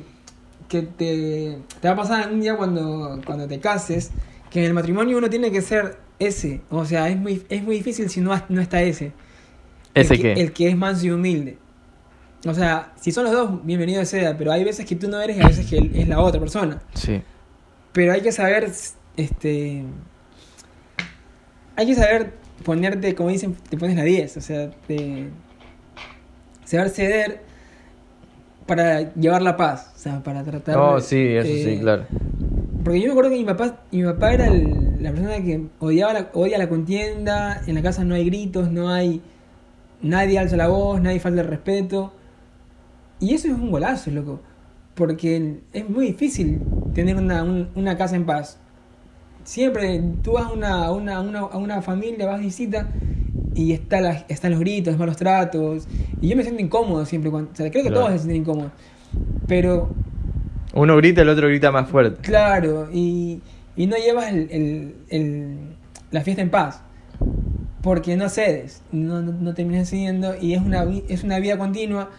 que 0.67 0.81
te, 0.83 1.57
te 1.81 1.87
va 1.87 1.93
a 1.93 1.97
pasar 1.97 2.31
un 2.31 2.41
día 2.41 2.55
cuando, 2.55 3.19
cuando 3.25 3.47
te 3.47 3.59
cases, 3.59 4.11
que 4.49 4.59
en 4.59 4.65
el 4.65 4.73
matrimonio 4.73 5.17
uno 5.17 5.29
tiene 5.29 5.51
que 5.51 5.61
ser 5.61 5.97
ese. 6.19 6.61
O 6.69 6.85
sea, 6.85 7.09
es 7.09 7.17
muy, 7.17 7.43
es 7.49 7.63
muy 7.63 7.75
difícil 7.77 8.09
si 8.09 8.21
no, 8.21 8.31
no 8.49 8.61
está 8.61 8.81
ese. 8.81 9.11
¿Ese 9.93 10.13
el 10.15 10.21
que, 10.21 10.33
qué? 10.35 10.41
El 10.41 10.51
que 10.53 10.69
es 10.69 10.77
manso 10.77 11.05
y 11.07 11.11
humilde. 11.11 11.57
O 12.45 12.53
sea, 12.53 12.93
si 12.99 13.11
son 13.11 13.25
los 13.25 13.33
dos, 13.33 13.65
bienvenido 13.65 14.05
sea, 14.05 14.37
pero 14.37 14.51
hay 14.51 14.63
veces 14.63 14.85
que 14.85 14.95
tú 14.95 15.09
no 15.09 15.19
eres 15.19 15.37
y 15.37 15.41
hay 15.41 15.47
veces 15.47 15.65
que 15.65 15.91
es 15.93 16.07
la 16.07 16.19
otra 16.21 16.39
persona. 16.39 16.81
Sí. 16.93 17.21
Pero 17.91 18.13
hay 18.13 18.21
que 18.21 18.31
saber, 18.31 18.69
este... 19.17 19.83
Hay 21.79 21.85
que 21.85 21.95
saber 21.95 22.33
ponerte, 22.65 23.15
como 23.15 23.29
dicen, 23.29 23.55
te 23.69 23.77
pones 23.77 23.95
la 23.95 24.03
10, 24.03 24.35
o 24.35 24.41
sea, 24.41 24.69
te, 24.85 25.29
saber 26.65 26.89
ceder 26.89 27.41
para 28.65 29.13
llevar 29.13 29.41
la 29.41 29.55
paz, 29.55 29.93
o 29.95 29.97
sea, 29.97 30.21
para 30.21 30.43
tratar... 30.43 30.77
Oh, 30.77 30.99
sí, 30.99 31.15
eso 31.37 31.47
eh, 31.47 31.63
sí, 31.75 31.79
claro. 31.79 32.03
Porque 32.83 32.99
yo 32.99 33.05
me 33.07 33.11
acuerdo 33.11 33.29
que 33.31 33.37
mi 33.37 33.45
papá, 33.45 33.77
mi 33.91 34.03
papá 34.03 34.33
era 34.33 34.47
el- 34.47 35.01
la 35.01 35.11
persona 35.11 35.37
que 35.41 35.67
odiaba 35.79 36.11
la, 36.11 36.29
odia 36.33 36.57
la 36.57 36.67
contienda, 36.67 37.61
en 37.65 37.75
la 37.75 37.81
casa 37.81 38.03
no 38.03 38.13
hay 38.15 38.25
gritos, 38.25 38.69
no 38.69 38.89
hay... 38.89 39.21
Nadie 40.01 40.37
alza 40.37 40.57
la 40.57 40.67
voz, 40.67 41.01
nadie 41.01 41.21
falta 41.21 41.39
el 41.41 41.47
respeto. 41.47 42.11
Y 43.21 43.33
eso 43.35 43.47
es 43.47 43.53
un 43.53 43.71
golazo, 43.71 44.11
loco. 44.11 44.41
Porque 44.95 45.61
es 45.71 45.89
muy 45.89 46.07
difícil 46.07 46.59
tener 46.93 47.15
una, 47.15 47.43
un- 47.43 47.69
una 47.75 47.97
casa 47.97 48.17
en 48.17 48.25
paz. 48.25 48.59
Siempre 49.49 49.99
tú 50.21 50.33
vas 50.33 50.45
a 50.45 50.51
una, 50.51 50.85
a 50.85 50.91
una, 50.91 51.15
a 51.17 51.21
una, 51.21 51.39
a 51.39 51.57
una 51.57 51.81
familia, 51.81 52.27
vas 52.27 52.37
de 52.37 52.45
visita 52.45 52.87
y 53.55 53.71
está 53.73 53.99
la- 53.99 54.23
están 54.27 54.51
los 54.51 54.59
gritos, 54.59 54.95
malos 54.99 55.17
tratos. 55.17 55.87
Y 56.21 56.27
yo 56.27 56.35
me 56.37 56.43
siento 56.43 56.61
incómodo 56.61 57.03
siempre. 57.07 57.31
Cuando, 57.31 57.49
o 57.51 57.55
sea, 57.55 57.71
creo 57.71 57.81
que 57.83 57.89
Claro. 57.89 58.05
todos 58.05 58.11
se 58.21 58.27
sienten 58.27 58.41
incómodos. 58.43 58.71
Pero 59.47 59.89
Uno 60.75 60.95
grita, 60.97 61.23
el 61.23 61.29
otro 61.29 61.47
grita 61.47 61.71
más 61.71 61.89
fuerte. 61.89 62.21
Claro, 62.21 62.89
y, 62.93 63.41
y 63.75 63.87
no 63.87 63.97
llevas 63.97 64.31
el, 64.31 64.51
el- 64.51 64.95
el- 65.09 65.57
la 66.11 66.21
fiesta 66.21 66.43
en 66.43 66.51
paz. 66.51 66.81
Porque 67.81 68.15
no 68.17 68.29
cedes, 68.29 68.83
no, 68.91 69.23
no, 69.23 69.31
no 69.31 69.53
terminas 69.55 69.89
cediendo 69.89 70.35
y 70.39 70.53
es 70.53 70.61
una, 70.61 70.85
es 71.07 71.23
una 71.23 71.39
vida 71.39 71.57
continua 71.57 72.11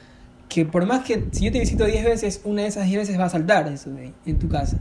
que 0.49 0.64
por 0.64 0.85
más 0.85 1.05
que 1.05 1.27
si 1.31 1.45
yo 1.45 1.53
te 1.53 1.61
visito 1.61 1.85
10 1.85 2.05
veces, 2.05 2.40
una 2.45 2.62
de 2.62 2.69
esas 2.69 2.87
10 2.87 2.99
veces 2.99 3.21
va 3.21 3.27
a 3.27 3.29
saltar 3.29 3.69
eso 3.69 3.90
de- 3.90 4.12
en 4.27 4.38
tu 4.40 4.49
casa. 4.49 4.79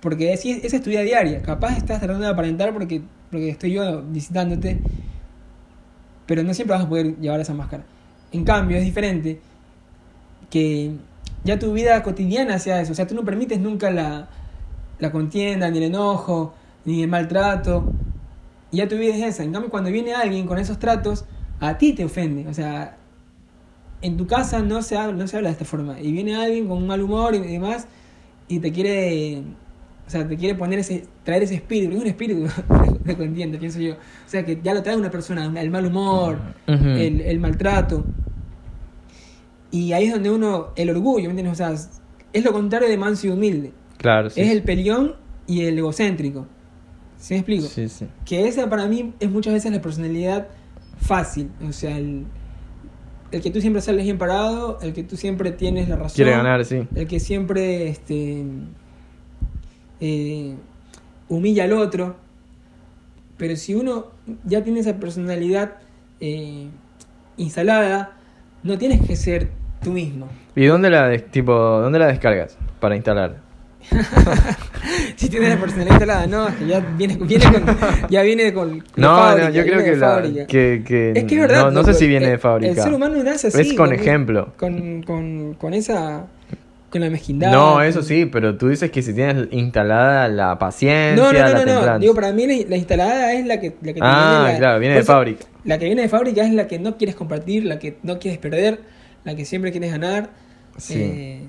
Porque 0.00 0.32
es, 0.32 0.44
esa 0.44 0.76
es 0.76 0.82
tu 0.82 0.90
vida 0.90 1.02
diaria. 1.02 1.42
Capaz 1.42 1.76
estás 1.76 2.00
tratando 2.00 2.24
de 2.24 2.32
aparentar 2.32 2.72
porque, 2.72 3.02
porque 3.30 3.50
estoy 3.50 3.72
yo 3.72 4.02
visitándote, 4.02 4.80
pero 6.26 6.42
no 6.42 6.54
siempre 6.54 6.76
vas 6.76 6.86
a 6.86 6.88
poder 6.88 7.16
llevar 7.18 7.40
esa 7.40 7.54
máscara. 7.54 7.84
En 8.32 8.44
cambio, 8.44 8.76
es 8.76 8.84
diferente 8.84 9.40
que 10.48 10.92
ya 11.44 11.58
tu 11.58 11.72
vida 11.72 12.02
cotidiana 12.02 12.58
sea 12.58 12.80
eso. 12.80 12.92
O 12.92 12.94
sea, 12.94 13.06
tú 13.06 13.14
no 13.14 13.24
permites 13.24 13.60
nunca 13.60 13.90
la, 13.90 14.28
la 14.98 15.12
contienda, 15.12 15.70
ni 15.70 15.78
el 15.78 15.84
enojo, 15.84 16.54
ni 16.84 17.02
el 17.02 17.08
maltrato. 17.08 17.92
Y 18.70 18.78
ya 18.78 18.88
tu 18.88 18.96
vida 18.96 19.14
es 19.14 19.22
esa. 19.22 19.42
En 19.42 19.52
cambio, 19.52 19.70
cuando 19.70 19.90
viene 19.90 20.14
alguien 20.14 20.46
con 20.46 20.58
esos 20.58 20.78
tratos, 20.78 21.24
a 21.60 21.78
ti 21.78 21.92
te 21.92 22.04
ofende. 22.04 22.46
O 22.48 22.54
sea, 22.54 22.96
en 24.02 24.16
tu 24.16 24.26
casa 24.26 24.60
no 24.60 24.82
se 24.82 24.96
habla, 24.96 25.16
no 25.16 25.26
se 25.26 25.36
habla 25.36 25.48
de 25.48 25.52
esta 25.54 25.64
forma. 25.64 26.00
Y 26.00 26.12
viene 26.12 26.36
alguien 26.36 26.68
con 26.68 26.78
un 26.78 26.86
mal 26.86 27.02
humor 27.02 27.34
y 27.34 27.40
demás, 27.40 27.86
y 28.48 28.60
te 28.60 28.72
quiere. 28.72 29.42
O 30.10 30.12
sea, 30.12 30.26
te 30.26 30.36
quiere 30.36 30.56
poner 30.56 30.80
ese, 30.80 31.04
traer 31.22 31.44
ese 31.44 31.54
espíritu, 31.54 31.94
es 31.94 32.00
un 32.00 32.08
espíritu 32.08 32.48
de 33.04 33.16
contienda, 33.16 33.60
pienso 33.60 33.78
yo. 33.78 33.92
O 33.92 34.26
sea, 34.26 34.44
que 34.44 34.58
ya 34.60 34.74
lo 34.74 34.82
trae 34.82 34.96
una 34.96 35.08
persona, 35.08 35.44
el 35.60 35.70
mal 35.70 35.86
humor, 35.86 36.36
el, 36.66 37.20
el 37.20 37.38
maltrato. 37.38 38.04
Y 39.70 39.92
ahí 39.92 40.06
es 40.06 40.12
donde 40.12 40.28
uno, 40.28 40.72
el 40.74 40.90
orgullo, 40.90 41.26
¿me 41.26 41.40
entiendes? 41.40 41.52
O 41.52 41.54
sea, 41.54 41.70
es 42.32 42.44
lo 42.44 42.52
contrario 42.52 42.88
de 42.88 42.96
manso 42.96 43.28
y 43.28 43.30
humilde. 43.30 43.70
Claro, 43.98 44.30
sí. 44.30 44.40
es 44.40 44.50
el 44.50 44.64
peleón 44.64 45.14
y 45.46 45.62
el 45.62 45.78
egocéntrico. 45.78 46.48
¿Sí 47.16 47.34
me 47.34 47.38
explico? 47.38 47.68
Sí, 47.68 47.88
sí. 47.88 48.08
Que 48.24 48.48
esa 48.48 48.68
para 48.68 48.88
mí 48.88 49.12
es 49.20 49.30
muchas 49.30 49.52
veces 49.52 49.70
la 49.70 49.80
personalidad 49.80 50.48
fácil. 50.98 51.52
O 51.68 51.70
sea, 51.70 51.96
el, 51.96 52.24
el 53.30 53.40
que 53.40 53.52
tú 53.52 53.60
siempre 53.60 53.80
sales 53.80 54.02
bien 54.02 54.18
parado, 54.18 54.80
el 54.82 54.92
que 54.92 55.04
tú 55.04 55.16
siempre 55.16 55.52
tienes 55.52 55.88
la 55.88 55.94
razón. 55.94 56.16
Quiere 56.16 56.32
ganar, 56.32 56.64
sí. 56.64 56.88
El 56.96 57.06
que 57.06 57.20
siempre 57.20 57.86
este, 57.86 58.44
eh, 60.00 60.54
humilla 61.28 61.64
al 61.64 61.72
otro. 61.72 62.16
Pero 63.36 63.56
si 63.56 63.74
uno 63.74 64.06
ya 64.44 64.62
tiene 64.62 64.80
esa 64.80 64.96
personalidad 64.96 65.76
eh, 66.20 66.66
instalada, 67.36 68.16
no 68.62 68.76
tienes 68.76 69.00
que 69.06 69.16
ser 69.16 69.48
tú 69.82 69.92
mismo. 69.92 70.28
¿Y 70.54 70.66
dónde 70.66 70.90
la, 70.90 71.16
tipo, 71.18 71.52
dónde 71.54 71.98
la 71.98 72.08
descargas 72.08 72.56
para 72.80 72.96
instalar? 72.96 73.38
Si 75.16 75.28
tienes 75.28 75.50
la 75.50 75.60
personalidad 75.60 75.94
instalada, 75.94 76.26
no, 76.26 76.48
es 76.48 76.54
que 76.54 76.66
ya 76.66 76.80
viene, 76.80 77.16
viene 77.16 77.44
con, 77.52 77.76
ya 78.08 78.22
viene 78.22 78.52
con, 78.54 78.84
No, 78.96 79.16
fábrica, 79.16 79.48
no, 79.48 79.54
yo 79.54 79.62
creo 79.64 79.84
que, 79.84 79.96
la, 79.96 80.22
que, 80.46 80.82
que 80.84 81.12
Es 81.14 81.24
que 81.24 81.34
es 81.34 81.40
verdad. 81.40 81.64
no, 81.64 81.70
no 81.70 81.84
sé 81.84 81.94
si 81.94 82.06
viene 82.06 82.30
de 82.30 82.38
fábrica. 82.38 82.72
El 82.72 82.78
ser 82.78 82.94
humano 82.94 83.22
nace 83.22 83.48
así. 83.48 83.60
Es 83.60 83.72
con 83.74 83.92
ejemplo. 83.92 84.54
Con, 84.56 85.02
con, 85.02 85.54
con 85.54 85.74
esa. 85.74 86.26
Con 86.90 87.00
la 87.02 87.08
mezquindad. 87.10 87.52
No, 87.52 87.80
eso 87.82 88.02
sí, 88.02 88.26
pero 88.26 88.56
tú 88.58 88.68
dices 88.68 88.90
que 88.90 89.00
si 89.02 89.14
tienes 89.14 89.46
instalada 89.52 90.26
la 90.28 90.58
paciencia, 90.58 91.14
No, 91.14 91.32
no, 91.32 91.38
la 91.38 91.52
no, 91.52 91.64
no, 91.64 91.86
no. 91.86 91.98
Digo, 92.00 92.14
para 92.14 92.32
mí 92.32 92.46
la, 92.48 92.68
la 92.68 92.76
instalada 92.76 93.32
es 93.32 93.46
la 93.46 93.60
que, 93.60 93.76
la 93.80 93.92
que 93.92 94.00
Ah, 94.02 94.42
viene 94.46 94.58
claro, 94.58 94.80
viene 94.80 94.94
de 94.96 95.00
eso, 95.02 95.12
fábrica. 95.12 95.44
La 95.64 95.78
que 95.78 95.84
viene 95.84 96.02
de 96.02 96.08
fábrica 96.08 96.42
es 96.44 96.52
la 96.52 96.66
que 96.66 96.78
no 96.80 96.96
quieres 96.96 97.14
compartir, 97.14 97.64
la 97.64 97.78
que 97.78 97.96
no 98.02 98.18
quieres 98.18 98.38
perder, 98.40 98.80
la 99.24 99.36
que 99.36 99.44
siempre 99.44 99.70
quieres 99.70 99.92
ganar. 99.92 100.30
Sí. 100.78 100.94
Eh, 100.96 101.42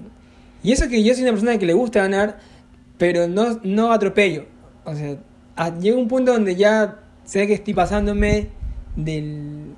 y 0.64 0.72
eso 0.74 0.88
que 0.90 1.04
yo 1.04 1.12
soy 1.16 1.24
una 1.24 1.32
persona 1.32 1.58
que 1.58 1.66
le 1.66 1.74
gusta 1.74 2.02
ganar, 2.02 2.38
pero 3.00 3.28
no, 3.28 3.60
no 3.64 3.92
atropello. 3.94 4.46
O 4.86 4.94
sea, 4.94 5.16
a- 5.56 5.76
llega 5.80 5.98
un 5.98 6.08
punto 6.08 6.34
donde 6.34 6.56
ya 6.56 7.00
sé 7.24 7.48
que 7.48 7.54
estoy 7.54 7.74
pasándome 7.74 8.50
del... 8.96 9.72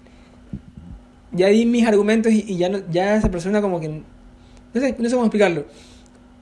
Ya 1.32 1.48
di 1.48 1.66
mis 1.66 1.88
argumentos 1.88 2.32
y, 2.34 2.44
y 2.48 2.58
ya, 2.58 2.68
no, 2.70 2.80
ya 2.92 3.16
esa 3.16 3.32
persona 3.32 3.62
como 3.62 3.80
que... 3.80 4.02
No 4.74 4.82
sé, 4.82 4.96
no 4.98 5.10
sé 5.10 5.16
cómo 5.16 5.26
explicarlo. 5.26 5.66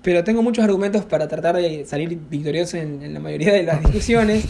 Pero 0.02 0.24
tengo 0.24 0.41
muchos 0.41 0.63
argumentos 0.63 1.06
para 1.06 1.28
tratar 1.28 1.56
de 1.58 1.86
salir 1.86 2.17
victorioso 2.30 2.78
en, 2.78 3.04
en 3.04 3.13
la 3.13 3.20
mayoría 3.20 3.54
de 3.54 3.63
las 3.63 3.82
discusiones. 3.84 4.46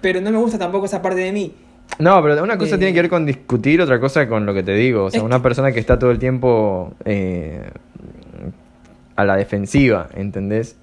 pero 0.00 0.20
no 0.20 0.30
me 0.30 0.38
gusta 0.38 0.58
tampoco 0.58 0.86
esa 0.86 1.02
parte 1.02 1.20
de 1.20 1.32
mí. 1.32 1.54
No, 1.98 2.22
pero 2.22 2.42
una 2.42 2.56
cosa 2.58 2.76
Eh, 2.76 2.78
tiene 2.78 2.92
que 2.94 3.02
ver 3.02 3.10
con 3.10 3.26
discutir, 3.26 3.80
otra 3.80 3.98
cosa 3.98 4.28
con 4.28 4.46
lo 4.46 4.54
que 4.54 4.62
te 4.62 4.72
digo. 4.74 5.04
O 5.04 5.10
sea, 5.10 5.22
una 5.22 5.42
persona 5.42 5.72
que 5.72 5.80
está 5.80 5.98
todo 5.98 6.10
el 6.10 6.18
tiempo 6.18 6.94
eh, 7.04 7.70
a 9.16 9.24
la 9.24 9.36
defensiva, 9.36 10.08
¿entendés? 10.14 10.76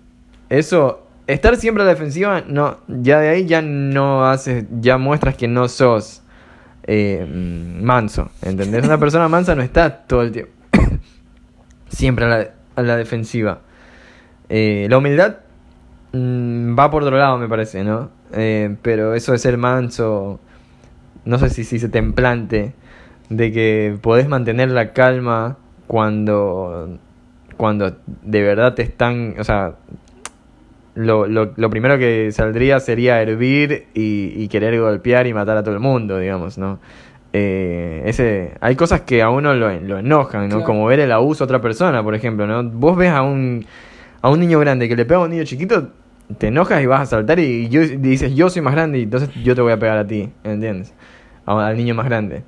Eso, 0.49 1.07
estar 1.27 1.55
siempre 1.57 1.83
a 1.83 1.85
la 1.85 1.93
defensiva, 1.93 2.43
no, 2.47 2.79
ya 2.87 3.19
de 3.19 3.29
ahí 3.29 3.45
ya 3.45 3.61
no 3.61 4.25
haces, 4.25 4.65
ya 4.81 4.97
muestras 4.97 5.35
que 5.35 5.47
no 5.47 5.69
sos 5.69 6.21
eh, 6.83 7.25
manso, 7.81 8.29
¿entendés? 8.41 8.83
Una 8.83 8.99
persona 8.99 9.29
mansa 9.29 9.55
no 9.55 9.61
está 9.61 9.89
todo 10.05 10.21
el 10.21 10.31
tiempo 10.31 10.51
siempre 11.89 12.25
a 12.25 12.27
la, 12.27 12.49
a 12.75 12.81
la 12.81 12.97
defensiva. 12.97 13.59
Eh, 14.49 14.87
la 14.89 14.97
humildad 14.97 15.37
mm, 16.13 16.77
va 16.77 16.91
por 16.91 17.03
otro 17.03 17.17
lado, 17.17 17.37
me 17.37 17.47
parece, 17.47 17.83
¿no? 17.83 18.09
Eh, 18.33 18.75
pero 18.81 19.13
eso 19.13 19.31
de 19.31 19.37
ser 19.37 19.57
manso, 19.57 20.39
no 21.25 21.37
sé 21.39 21.49
si 21.49 21.63
se 21.63 21.75
dice 21.75 21.89
templante, 21.89 22.73
de 23.29 23.51
que 23.51 23.97
podés 24.01 24.27
mantener 24.27 24.69
la 24.71 24.93
calma 24.93 25.57
cuando, 25.87 26.97
cuando 27.57 27.95
de 28.23 28.41
verdad 28.41 28.75
te 28.75 28.83
están, 28.83 29.35
o 29.39 29.43
sea, 29.43 29.75
lo, 30.95 31.27
lo, 31.27 31.53
lo 31.55 31.69
primero 31.69 31.97
que 31.97 32.31
saldría 32.31 32.79
sería 32.79 33.21
hervir 33.21 33.87
y, 33.93 34.31
y 34.35 34.47
querer 34.47 34.79
golpear 34.79 35.27
y 35.27 35.33
matar 35.33 35.57
a 35.57 35.63
todo 35.63 35.73
el 35.73 35.81
mundo, 35.81 36.19
digamos, 36.19 36.57
¿no? 36.57 36.79
Eh, 37.33 38.03
ese, 38.05 38.51
hay 38.61 38.75
cosas 38.75 39.01
que 39.01 39.21
a 39.21 39.29
uno 39.29 39.53
lo, 39.53 39.69
lo 39.81 39.97
enojan, 39.99 40.43
¿no? 40.43 40.57
Claro. 40.57 40.65
Como 40.65 40.85
ver 40.85 41.01
el 41.01 41.11
abuso 41.11 41.43
a 41.43 41.45
otra 41.45 41.59
persona, 41.61 42.01
por 42.03 42.15
ejemplo, 42.15 42.47
¿no? 42.47 42.63
Vos 42.63 42.95
ves 42.95 43.11
a 43.11 43.21
un, 43.23 43.65
a 44.21 44.29
un 44.29 44.39
niño 44.39 44.59
grande 44.59 44.87
que 44.87 44.95
le 44.95 45.05
pega 45.05 45.19
a 45.19 45.23
un 45.23 45.31
niño 45.31 45.43
chiquito, 45.43 45.89
te 46.37 46.47
enojas 46.47 46.81
y 46.81 46.85
vas 46.85 47.01
a 47.01 47.05
saltar 47.05 47.39
y, 47.39 47.67
yo- 47.69 47.81
y 47.83 47.97
dices, 47.97 48.33
yo 48.35 48.49
soy 48.49 48.61
más 48.61 48.73
grande 48.73 48.99
y 48.99 49.03
entonces 49.03 49.29
yo 49.43 49.53
te 49.53 49.61
voy 49.61 49.73
a 49.73 49.77
pegar 49.79 49.97
a 49.97 50.07
ti, 50.07 50.29
¿entiendes? 50.43 50.93
A- 51.45 51.67
al 51.67 51.75
niño 51.77 51.93
más 51.93 52.05
grande. 52.05 52.43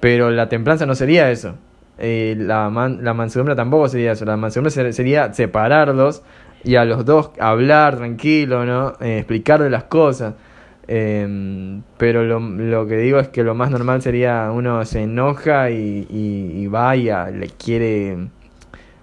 Pero 0.00 0.30
la 0.30 0.48
templanza 0.48 0.86
no 0.86 0.94
sería 0.94 1.30
eso. 1.30 1.54
Eh, 1.98 2.34
la, 2.38 2.70
man- 2.70 3.00
la 3.02 3.14
mansedumbre 3.14 3.54
tampoco 3.54 3.88
sería 3.88 4.12
eso. 4.12 4.24
La 4.24 4.36
mansedumbre 4.36 4.70
ser- 4.70 4.92
sería 4.94 5.32
separarlos 5.34 6.22
y 6.64 6.76
a 6.76 6.84
los 6.86 7.04
dos 7.04 7.30
hablar 7.38 7.96
tranquilo, 7.98 8.64
¿no? 8.64 8.94
Eh, 9.00 9.18
explicarle 9.18 9.68
las 9.70 9.84
cosas. 9.84 10.34
Eh, 10.86 11.80
pero 11.96 12.24
lo, 12.24 12.40
lo 12.40 12.86
que 12.86 12.96
digo 12.98 13.18
es 13.18 13.28
que 13.28 13.42
lo 13.42 13.54
más 13.54 13.70
normal 13.70 14.02
sería 14.02 14.50
uno 14.52 14.84
se 14.84 15.02
enoja 15.02 15.70
y, 15.70 16.06
y, 16.10 16.60
y 16.62 16.66
va 16.66 16.94
y 16.96 17.08
a- 17.08 17.30
le 17.30 17.48
quiere 17.48 18.28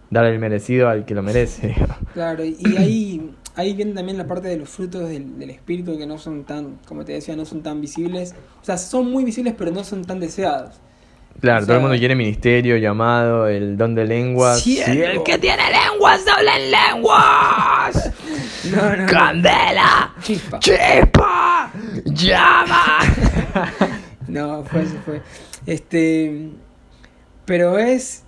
dar 0.09 0.25
el 0.25 0.37
merecido 0.39 0.89
al 0.89 1.05
que 1.05 1.15
lo 1.15 1.23
merece. 1.23 1.75
Claro, 2.13 2.43
y 2.43 2.75
ahí, 2.77 3.31
ahí 3.55 3.73
viene 3.73 3.93
también 3.93 4.17
la 4.17 4.27
parte 4.27 4.49
de 4.49 4.57
los 4.57 4.67
frutos 4.69 5.07
del, 5.07 5.39
del 5.39 5.49
espíritu 5.49 5.97
que 5.97 6.05
no 6.05 6.17
son 6.17 6.43
tan, 6.43 6.77
como 6.85 7.05
te 7.05 7.13
decía, 7.13 7.35
no 7.37 7.45
son 7.45 7.63
tan 7.63 7.79
visibles. 7.79 8.35
O 8.61 8.65
sea, 8.65 8.77
son 8.77 9.09
muy 9.09 9.23
visibles, 9.23 9.55
pero 9.57 9.71
no 9.71 9.83
son 9.85 10.03
tan 10.03 10.19
deseados. 10.19 10.75
Claro, 11.39 11.63
O 11.63 11.65
todo 11.65 11.77
el 11.77 11.81
mundo 11.83 11.97
quiere 11.97 12.13
ministerio, 12.15 12.75
llamado, 12.77 13.47
el 13.47 13.77
don 13.77 13.95
de 13.95 14.05
lenguas. 14.05 14.59
Si 14.59 14.81
el 14.81 15.23
que 15.23 15.37
tiene 15.37 15.63
lenguas 15.71 16.21
habla 16.27 16.57
en 16.57 16.71
lenguas. 16.71 18.11
No, 18.69 18.95
no. 18.95 19.05
Candela, 19.07 20.13
Chispa. 20.21 20.59
chispa, 20.59 21.71
llama. 22.05 22.97
No, 24.27 24.63
fue 24.63 24.83
eso, 24.83 24.95
fue. 25.03 25.21
Este. 25.65 26.49
Pero 27.45 27.77
es. 27.79 28.23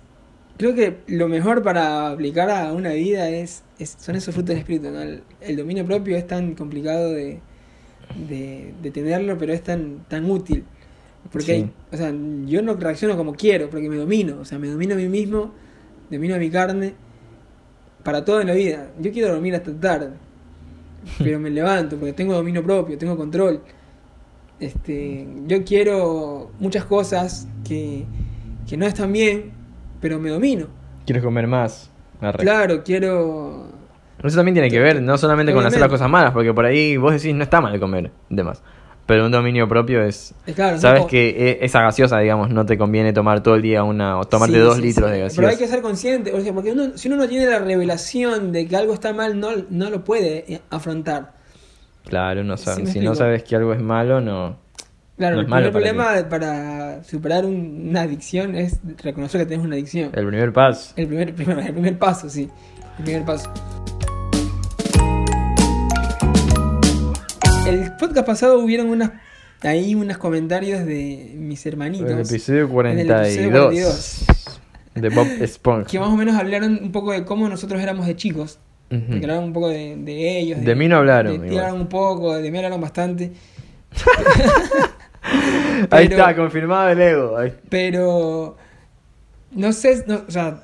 Creo 0.58 0.74
que 0.74 0.98
lo 1.06 1.28
mejor 1.28 1.62
para 1.62 2.10
aplicar 2.10 2.50
a 2.50 2.72
una 2.72 2.90
vida 2.90 3.28
es, 3.30 3.62
es- 3.78 3.96
son 3.98 4.14
esos 4.16 4.34
frutos 4.34 4.50
del 4.50 4.58
espíritu. 4.58 4.90
¿no? 4.90 5.00
El, 5.00 5.22
el 5.40 5.56
dominio 5.56 5.84
propio 5.86 6.16
es 6.16 6.26
tan 6.26 6.54
complicado 6.54 7.10
de, 7.10 7.40
de, 8.28 8.74
de 8.82 8.90
tenerlo, 8.90 9.38
pero 9.38 9.52
es 9.52 9.62
tan, 9.62 10.04
tan 10.08 10.30
útil. 10.30 10.64
Porque, 11.32 11.46
Sí. 11.46 11.52
hay- 11.52 11.70
o 11.92 11.96
sea, 11.96 12.12
yo 12.44 12.60
no 12.60 12.74
reacciono 12.74 13.16
como 13.16 13.34
quiero, 13.34 13.70
porque 13.70 13.88
me 13.88 13.96
domino. 13.96 14.38
O 14.40 14.44
sea, 14.44 14.58
me 14.58 14.68
domino 14.68 14.94
a 14.94 14.98
mí 14.98 15.08
mismo, 15.08 15.52
domino 16.10 16.34
a 16.34 16.38
mi 16.38 16.50
carne, 16.50 16.94
para 18.02 18.24
todo 18.24 18.40
en 18.42 18.48
la 18.48 18.54
vida. 18.54 18.88
Yo 19.00 19.10
quiero 19.10 19.32
dormir 19.32 19.54
hasta 19.54 19.72
tarde, 19.72 20.10
pero 21.18 21.38
me 21.38 21.50
levanto 21.50 21.96
porque 21.96 22.12
tengo 22.12 22.34
dominio 22.34 22.62
propio, 22.62 22.98
tengo 22.98 23.16
control. 23.16 23.60
Este, 24.60 25.26
yo 25.46 25.64
quiero 25.64 26.50
muchas 26.60 26.84
cosas 26.84 27.48
que, 27.66 28.04
que 28.68 28.76
no 28.76 28.86
están 28.86 29.12
bien, 29.12 29.52
pero 30.00 30.18
me 30.18 30.30
domino. 30.30 30.68
Quieres 31.06 31.22
comer 31.22 31.46
más. 31.46 31.90
Arre. 32.20 32.38
Claro, 32.38 32.82
quiero. 32.84 33.66
Eso 34.22 34.36
también 34.36 34.54
tiene 34.54 34.70
que 34.70 34.80
ver, 34.80 35.02
no 35.02 35.18
solamente 35.18 35.52
con 35.52 35.66
hacer 35.66 35.80
las 35.80 35.88
cosas 35.88 36.08
malas, 36.08 36.32
porque 36.32 36.54
por 36.54 36.64
ahí 36.64 36.96
vos 36.96 37.12
decís 37.12 37.34
no 37.34 37.42
está 37.42 37.60
mal 37.60 37.78
comer 37.78 38.10
de 38.30 38.44
más. 38.44 38.62
Pero 39.06 39.26
un 39.26 39.32
dominio 39.32 39.68
propio 39.68 40.02
es. 40.02 40.34
eh, 40.46 40.54
Claro, 40.54 40.78
Sabes 40.78 41.04
que 41.06 41.28
e- 41.28 41.58
esa 41.64 41.82
gaseosa, 41.82 42.18
digamos, 42.20 42.48
no 42.50 42.64
te 42.64 42.78
conviene 42.78 43.12
tomar 43.12 43.42
todo 43.42 43.54
el 43.56 43.62
día 43.62 43.82
una. 43.84 44.18
o 44.18 44.24
tomarte 44.24 44.54
Sí, 44.56 44.60
dos 44.60 44.76
sí, 44.76 44.82
litros 44.82 45.08
sí. 45.10 45.12
de 45.14 45.20
gaseosa. 45.20 45.36
Pero 45.42 45.48
hay 45.48 45.56
que 45.58 45.68
ser 45.68 45.82
consciente, 45.82 46.32
o 46.32 46.40
sea, 46.40 46.52
porque 46.54 46.72
uno, 46.72 46.96
si 46.96 47.08
uno 47.08 47.16
no 47.18 47.28
tiene 47.28 47.44
la 47.46 47.58
revelación 47.58 48.50
de 48.52 48.66
que 48.66 48.76
algo 48.76 48.94
está 48.94 49.12
mal, 49.12 49.38
no, 49.38 49.50
no 49.68 49.90
lo 49.90 50.04
puede 50.04 50.54
eh, 50.54 50.60
afrontar. 50.70 51.34
Claro, 52.06 52.44
no 52.44 52.54
me 52.54 52.86
si 52.86 53.00
no 53.00 53.14
sabes 53.14 53.42
que 53.44 53.56
algo 53.56 53.72
es 53.74 53.80
malo, 53.80 54.20
no. 54.22 54.56
Claro, 55.16 55.36
No 55.36 55.40
el 55.42 55.46
primer 55.46 55.70
problema 55.70 56.28
para 56.28 57.04
superar 57.04 57.44
un- 57.44 57.88
una 57.90 58.02
adicción 58.02 58.54
es 58.56 58.80
reconocer 59.02 59.42
que 59.42 59.46
tienes 59.46 59.64
una 59.64 59.74
adicción. 59.76 60.10
El 60.14 60.26
primer 60.26 60.52
paso. 60.52 60.92
El 60.96 61.06
primer- 61.06 61.28
el 61.38 61.72
primer 61.72 61.98
paso, 61.98 62.28
sí. 62.28 62.48
El 62.98 63.04
primer 63.04 63.24
paso. 63.24 63.50
El 67.66 67.92
podcast 67.96 68.26
pasado 68.26 68.58
hubieron 68.58 68.88
unas 68.88 69.12
ahí 69.62 69.94
unos 69.94 70.18
comentarios 70.18 70.84
de 70.84 71.32
mis 71.36 71.64
hermanitos. 71.64 72.10
El 72.10 72.18
episodio 72.20 72.64
En 72.82 72.98
el 72.98 73.10
episodio 73.10 73.50
42 73.50 74.26
de 74.94 75.08
Bob 75.08 75.26
Esponja. 75.40 75.86
Que 75.90 75.98
más 75.98 76.08
o 76.08 76.16
menos 76.16 76.36
hablaron 76.36 76.78
un 76.82 76.92
poco 76.92 77.12
de 77.12 77.24
cómo 77.24 77.48
nosotros 77.48 77.80
éramos 77.80 78.06
de 78.06 78.16
chicos. 78.16 78.58
Que 78.90 79.16
hablaron 79.16 79.44
un 79.44 79.52
poco 79.52 79.70
de, 79.70 79.96
de 79.96 80.38
ellos. 80.38 80.60
De 80.62 80.74
mí 80.76 80.86
no 80.86 80.98
hablaron, 80.98 81.40
De 81.40 81.48
ti 81.48 81.56
hablaron 81.56 81.80
un 81.80 81.88
poco, 81.88 82.36
de 82.36 82.50
mí 82.50 82.58
hablaron 82.58 82.80
bastante. 82.80 83.32
Ahí 85.90 86.06
está, 86.06 86.36
confirmado 86.36 86.90
el 86.90 87.00
ego. 87.00 87.36
Ahí. 87.36 87.52
Pero. 87.68 88.56
No 89.50 89.72
sé, 89.72 90.04
no, 90.06 90.22
o 90.28 90.30
sea, 90.30 90.62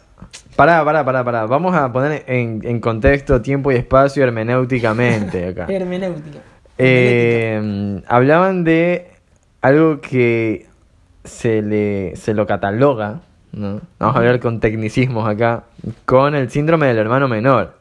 Pará, 0.55 0.85
pará, 0.85 1.05
pará, 1.05 1.25
pará. 1.25 1.47
Vamos 1.47 1.75
a 1.75 1.91
poner 1.93 2.25
en, 2.27 2.61
en 2.65 2.81
contexto 2.81 3.41
tiempo 3.41 3.73
y 3.73 3.77
espacio 3.77 4.23
hermenéuticamente 4.23 5.49
acá. 5.49 5.67
hermenéutica. 5.69 6.41
Eh, 6.83 8.03
hablaban 8.07 8.65
de 8.65 9.09
algo 9.61 10.01
que 10.01 10.67
se 11.25 11.63
le 11.63 12.17
se 12.17 12.35
lo 12.35 12.47
cataloga, 12.47 13.21
¿no? 13.53 13.81
Vamos 13.99 14.17
a 14.17 14.19
hablar 14.19 14.41
con 14.41 14.61
tecnicismos 14.61 15.29
acá, 15.29 15.65
con 16.07 16.35
el 16.35 16.51
síndrome 16.51 16.87
del 16.87 16.99
hermano 16.99 17.29
menor. 17.29 17.75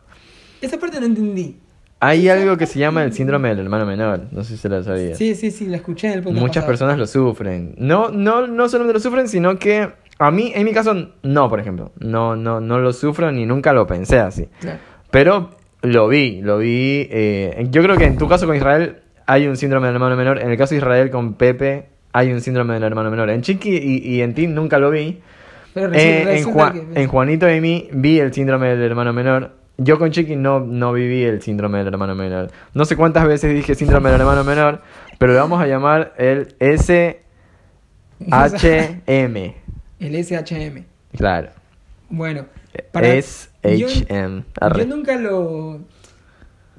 Esa 0.61 0.77
parte 0.77 0.99
no 0.99 1.05
entendí. 1.05 1.57
Hay 2.01 2.29
algo 2.29 2.55
que 2.57 2.65
se 2.65 2.79
llama 2.79 3.03
el 3.03 3.11
síndrome 3.11 3.49
del 3.49 3.59
hermano 3.59 3.85
menor, 3.85 4.27
no 4.31 4.43
sé 4.43 4.55
si 4.55 4.57
se 4.57 4.69
lo 4.69 4.81
sabías. 4.83 5.17
Sí, 5.17 5.35
sí, 5.35 5.51
sí, 5.51 5.65
la 5.65 5.77
escuché 5.77 6.07
en 6.07 6.13
el 6.13 6.23
podcast. 6.23 6.39
Muchas 6.39 6.63
pasado. 6.63 6.67
personas 6.67 6.97
lo 6.97 7.07
sufren. 7.07 7.75
No, 7.77 8.09
no, 8.09 8.47
no 8.47 8.69
solamente 8.69 8.93
lo 8.93 8.99
sufren, 9.01 9.27
sino 9.27 9.59
que 9.59 9.89
a 10.17 10.31
mí, 10.31 10.51
en 10.55 10.65
mi 10.65 10.73
caso, 10.73 11.09
no, 11.23 11.49
por 11.49 11.59
ejemplo. 11.59 11.91
No, 11.99 12.37
no, 12.37 12.61
no 12.61 12.79
lo 12.79 12.93
sufro 12.93 13.31
ni 13.31 13.45
nunca 13.45 13.73
lo 13.73 13.85
pensé 13.85 14.19
así. 14.19 14.47
Claro. 14.59 14.79
Pero 15.11 15.49
lo 15.81 16.07
vi, 16.07 16.41
lo 16.41 16.57
vi. 16.57 17.07
eh, 17.09 17.67
yo 17.69 17.81
creo 17.83 17.97
que 17.97 18.05
en 18.05 18.17
tu 18.17 18.27
caso 18.27 18.45
con 18.45 18.55
Israel 18.55 18.97
hay 19.25 19.47
un 19.47 19.55
síndrome 19.57 19.87
del 19.87 19.95
hermano 19.95 20.15
menor. 20.15 20.39
En 20.41 20.49
el 20.49 20.57
caso 20.57 20.73
de 20.75 20.79
Israel 20.79 21.09
con 21.09 21.35
Pepe 21.35 21.85
hay 22.11 22.31
un 22.31 22.41
síndrome 22.41 22.73
del 22.73 22.83
hermano 22.83 23.09
menor. 23.11 23.29
En 23.29 23.41
Chiqui 23.41 23.69
y, 23.77 23.97
y 24.15 24.21
en 24.21 24.33
ti 24.33 24.47
nunca 24.47 24.79
lo 24.79 24.89
vi. 24.91 25.19
Pero 25.73 25.91
Eh, 25.93 26.23
resulta- 26.25 26.33
en, 26.35 26.43
Juan- 26.53 26.73
que- 26.93 27.01
en 27.01 27.07
Juanito 27.07 27.49
y 27.49 27.61
mí 27.61 27.87
vi 27.93 28.19
el 28.19 28.33
síndrome 28.33 28.69
del 28.69 28.81
hermano 28.81 29.13
menor. 29.13 29.51
Yo 29.77 29.97
con 29.97 30.11
Chiqui 30.11 30.35
no, 30.35 30.59
no 30.59 30.91
viví 30.91 31.23
el 31.23 31.41
síndrome 31.41 31.77
del 31.77 31.87
hermano 31.87 32.15
menor. 32.15 32.49
No 32.73 32.83
sé 32.85 32.95
cuántas 32.97 33.25
veces 33.27 33.53
dije 33.53 33.75
síndrome 33.75 34.09
del 34.11 34.19
hermano 34.19 34.43
menor, 34.43 34.81
pero 35.19 35.31
le 35.33 35.39
vamos 35.39 35.61
a 35.61 35.67
llamar 35.67 36.13
el 36.17 36.55
SHM. 38.19 39.53
El 39.99 40.15
SHM. 40.25 40.83
Claro. 41.15 41.49
Bueno, 42.09 42.45
Es 43.01 43.49
yo- 43.63 43.87
HM. 43.87 44.43
Arre. 44.59 44.85
Yo 44.87 44.95
nunca 44.95 45.15
lo. 45.17 45.79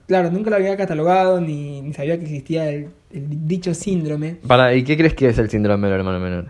Claro, 0.06 0.30
nunca 0.30 0.50
lo 0.50 0.56
había 0.56 0.76
catalogado 0.76 1.40
ni, 1.40 1.80
ni 1.82 1.92
sabía 1.92 2.18
que 2.18 2.24
existía 2.24 2.68
el, 2.70 2.90
el 3.12 3.46
dicho 3.46 3.74
síndrome. 3.74 4.36
Para, 4.46 4.74
¿y 4.74 4.82
qué 4.82 4.96
crees 4.96 5.14
que 5.14 5.28
es 5.28 5.38
el 5.38 5.48
síndrome 5.48 5.88
del 5.88 5.98
hermano 5.98 6.18
menor? 6.18 6.48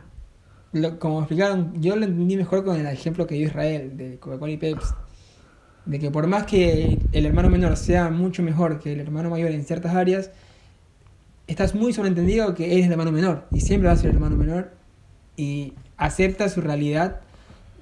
Lo- 0.72 0.98
como 0.98 1.18
explicaron, 1.20 1.72
yo 1.80 1.94
lo 1.96 2.06
entendí 2.06 2.36
mejor 2.36 2.64
con 2.64 2.76
el 2.80 2.86
ejemplo 2.86 3.26
que 3.26 3.34
dio 3.34 3.46
Israel 3.48 3.96
de 3.96 4.18
Coca-Cola 4.18 4.52
y 4.52 4.56
Pepsi. 4.56 4.94
De 5.84 5.98
que 5.98 6.10
por 6.10 6.26
más 6.26 6.44
que 6.44 6.98
el 7.12 7.26
hermano 7.26 7.50
menor 7.50 7.76
sea 7.76 8.08
mucho 8.10 8.42
mejor 8.42 8.78
que 8.80 8.92
el 8.92 9.00
hermano 9.00 9.28
mayor 9.30 9.50
en 9.50 9.64
ciertas 9.64 9.94
áreas, 9.94 10.30
estás 11.46 11.74
muy 11.74 11.92
sobreentendido 11.92 12.54
que 12.54 12.72
eres 12.72 12.86
el 12.86 12.92
hermano 12.92 13.12
menor 13.12 13.44
y 13.50 13.60
siempre 13.60 13.88
va 13.88 13.94
a 13.94 13.96
ser 13.96 14.10
el 14.10 14.16
hermano 14.16 14.36
menor 14.36 14.70
y 15.36 15.72
acepta 15.96 16.48
su 16.48 16.60
realidad 16.60 17.20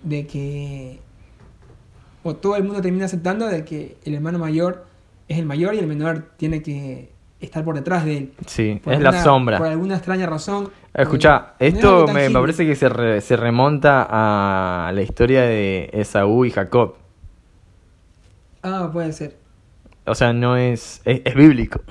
de 0.02 0.26
que 0.26 1.00
o 2.22 2.34
todo 2.36 2.56
el 2.56 2.64
mundo 2.64 2.80
termina 2.82 3.04
aceptando 3.06 3.46
de 3.46 3.64
que 3.64 3.96
el 4.04 4.14
hermano 4.14 4.38
mayor 4.38 4.84
es 5.28 5.38
el 5.38 5.46
mayor 5.46 5.74
y 5.74 5.78
el 5.78 5.86
menor 5.86 6.30
tiene 6.36 6.62
que 6.62 7.10
estar 7.40 7.62
por 7.64 7.74
detrás 7.76 8.04
de 8.04 8.16
él. 8.16 8.32
Sí, 8.46 8.80
Por 8.82 8.94
es 8.94 9.00
la 9.00 9.10
alguna- 9.10 9.24
sombra. 9.24 9.58
Por 9.58 9.66
alguna 9.68 9.94
extraña 9.96 10.26
razón. 10.26 10.70
Escucha, 10.94 11.54
No 11.60 11.66
es 11.66 11.74
algo 11.74 12.04
esto 12.04 12.12
me, 12.12 12.30
parece 12.30 12.66
que 12.66 12.74
se, 12.74 12.88
re- 12.88 13.20
se 13.20 13.36
remonta 13.36 14.06
a 14.08 14.90
la 14.92 15.02
historia 15.02 15.42
de 15.42 15.90
Esaú 15.92 16.44
y 16.44 16.50
Jacob. 16.50 16.94
Ah, 18.62 18.90
puede 18.92 19.12
ser. 19.12 19.36
O 20.06 20.14
sea, 20.14 20.32
no 20.32 20.56
es. 20.56 21.00
Es, 21.04 21.20
es 21.24 21.34
bíblico. 21.34 21.80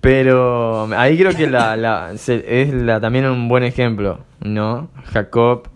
Pero 0.00 0.88
ahí 0.96 1.16
creo 1.16 1.32
que 1.34 1.48
la, 1.48 1.76
la- 1.76 2.16
se- 2.18 2.62
es 2.62 2.74
la, 2.74 3.00
también 3.00 3.24
un 3.26 3.48
buen 3.48 3.62
ejemplo, 3.62 4.18
¿no? 4.40 4.88
Jacob 5.12 5.68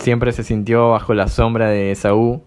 siempre 0.00 0.32
se 0.32 0.42
sintió 0.44 0.90
bajo 0.90 1.14
la 1.14 1.28
sombra 1.28 1.68
de 1.70 1.92
Esaú. 1.92 2.42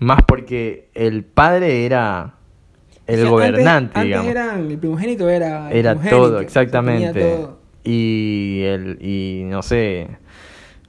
Más 0.00 0.22
porque 0.26 0.88
el 0.94 1.24
padre 1.24 1.84
era 1.86 2.34
el 3.06 3.20
O 3.20 3.22
sea, 3.22 3.30
gobernante, 3.30 3.92
antes, 3.98 4.02
digamos. 4.04 4.36
Antes 4.36 4.70
el 4.72 4.78
primogénito 4.78 5.28
era. 5.30 5.70
el 5.70 5.76
Era 5.78 5.94
todo, 5.96 6.40
exactamente. 6.40 7.20
todo. 7.20 7.58
Y 7.84 8.62
el, 8.64 8.98
y 9.00 9.42
no 9.44 9.62
sé, 9.62 10.08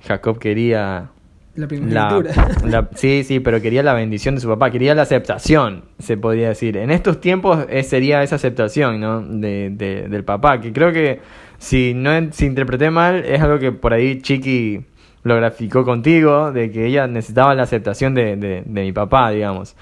Jacob 0.08 0.38
quería 0.40 1.10
La 1.56 1.68
primogenitura. 1.68 2.32
la- 2.66 2.90
sí, 2.96 3.24
sí, 3.24 3.40
pero 3.40 3.62
quería 3.62 3.84
la 3.84 3.94
bendición 3.94 4.36
de 4.36 4.42
su 4.42 4.48
papá, 4.48 4.72
quería 4.72 4.96
la 4.96 5.02
aceptación, 5.04 5.86
se 6.00 6.18
podría 6.18 6.50
decir. 6.50 6.78
En 6.78 6.92
estos 6.92 7.20
tiempos 7.20 7.66
eh, 7.70 7.84
sería 7.84 8.24
esa 8.24 8.36
aceptación, 8.36 9.00
¿no? 9.00 9.22
De, 9.22 9.70
de- 9.72 10.08
del 10.08 10.24
papá, 10.24 10.62
que 10.62 10.72
creo 10.72 10.92
que 10.94 11.20
si 11.58 11.94
no 11.96 12.12
si 12.32 12.46
interpreté 12.46 12.90
mal, 12.92 13.26
es 13.26 13.42
algo 13.42 13.60
que 13.60 13.72
por 13.72 13.94
ahí 13.94 14.22
Chiqui 14.22 14.86
lo 15.24 15.36
graficó 15.36 15.86
contigo, 15.86 16.52
de 16.52 16.72
que 16.72 16.86
ella 16.86 17.08
necesitaba 17.08 17.56
la 17.56 17.64
aceptación 17.64 18.14
de, 18.14 18.36
de, 18.36 18.64
de 18.66 18.82
mi 18.82 18.92
papá, 18.92 19.32
digamos. 19.32 19.76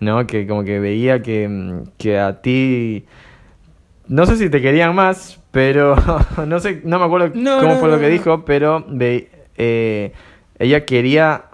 ¿No? 0.00 0.26
Que 0.26 0.46
como 0.46 0.64
que 0.64 0.80
veía 0.80 1.22
que, 1.22 1.48
mm, 1.48 1.82
que 1.96 2.18
a 2.18 2.42
ti 2.42 3.04
no 4.08 4.26
sé 4.26 4.36
si 4.36 4.50
te 4.50 4.60
querían 4.60 4.94
más, 4.94 5.40
pero 5.52 5.94
no 6.46 6.58
sé, 6.60 6.82
no 6.84 6.98
me 6.98 7.04
acuerdo 7.04 7.30
No, 7.34 7.58
cómo 7.60 7.74
no, 7.74 7.80
fue 7.80 7.88
lo 7.88 7.98
que 8.00 8.08
dijo, 8.08 8.44
pero 8.44 8.84
ve- 8.88 9.28
eh, 9.56 10.12
ella 10.58 10.84
quería, 10.84 11.44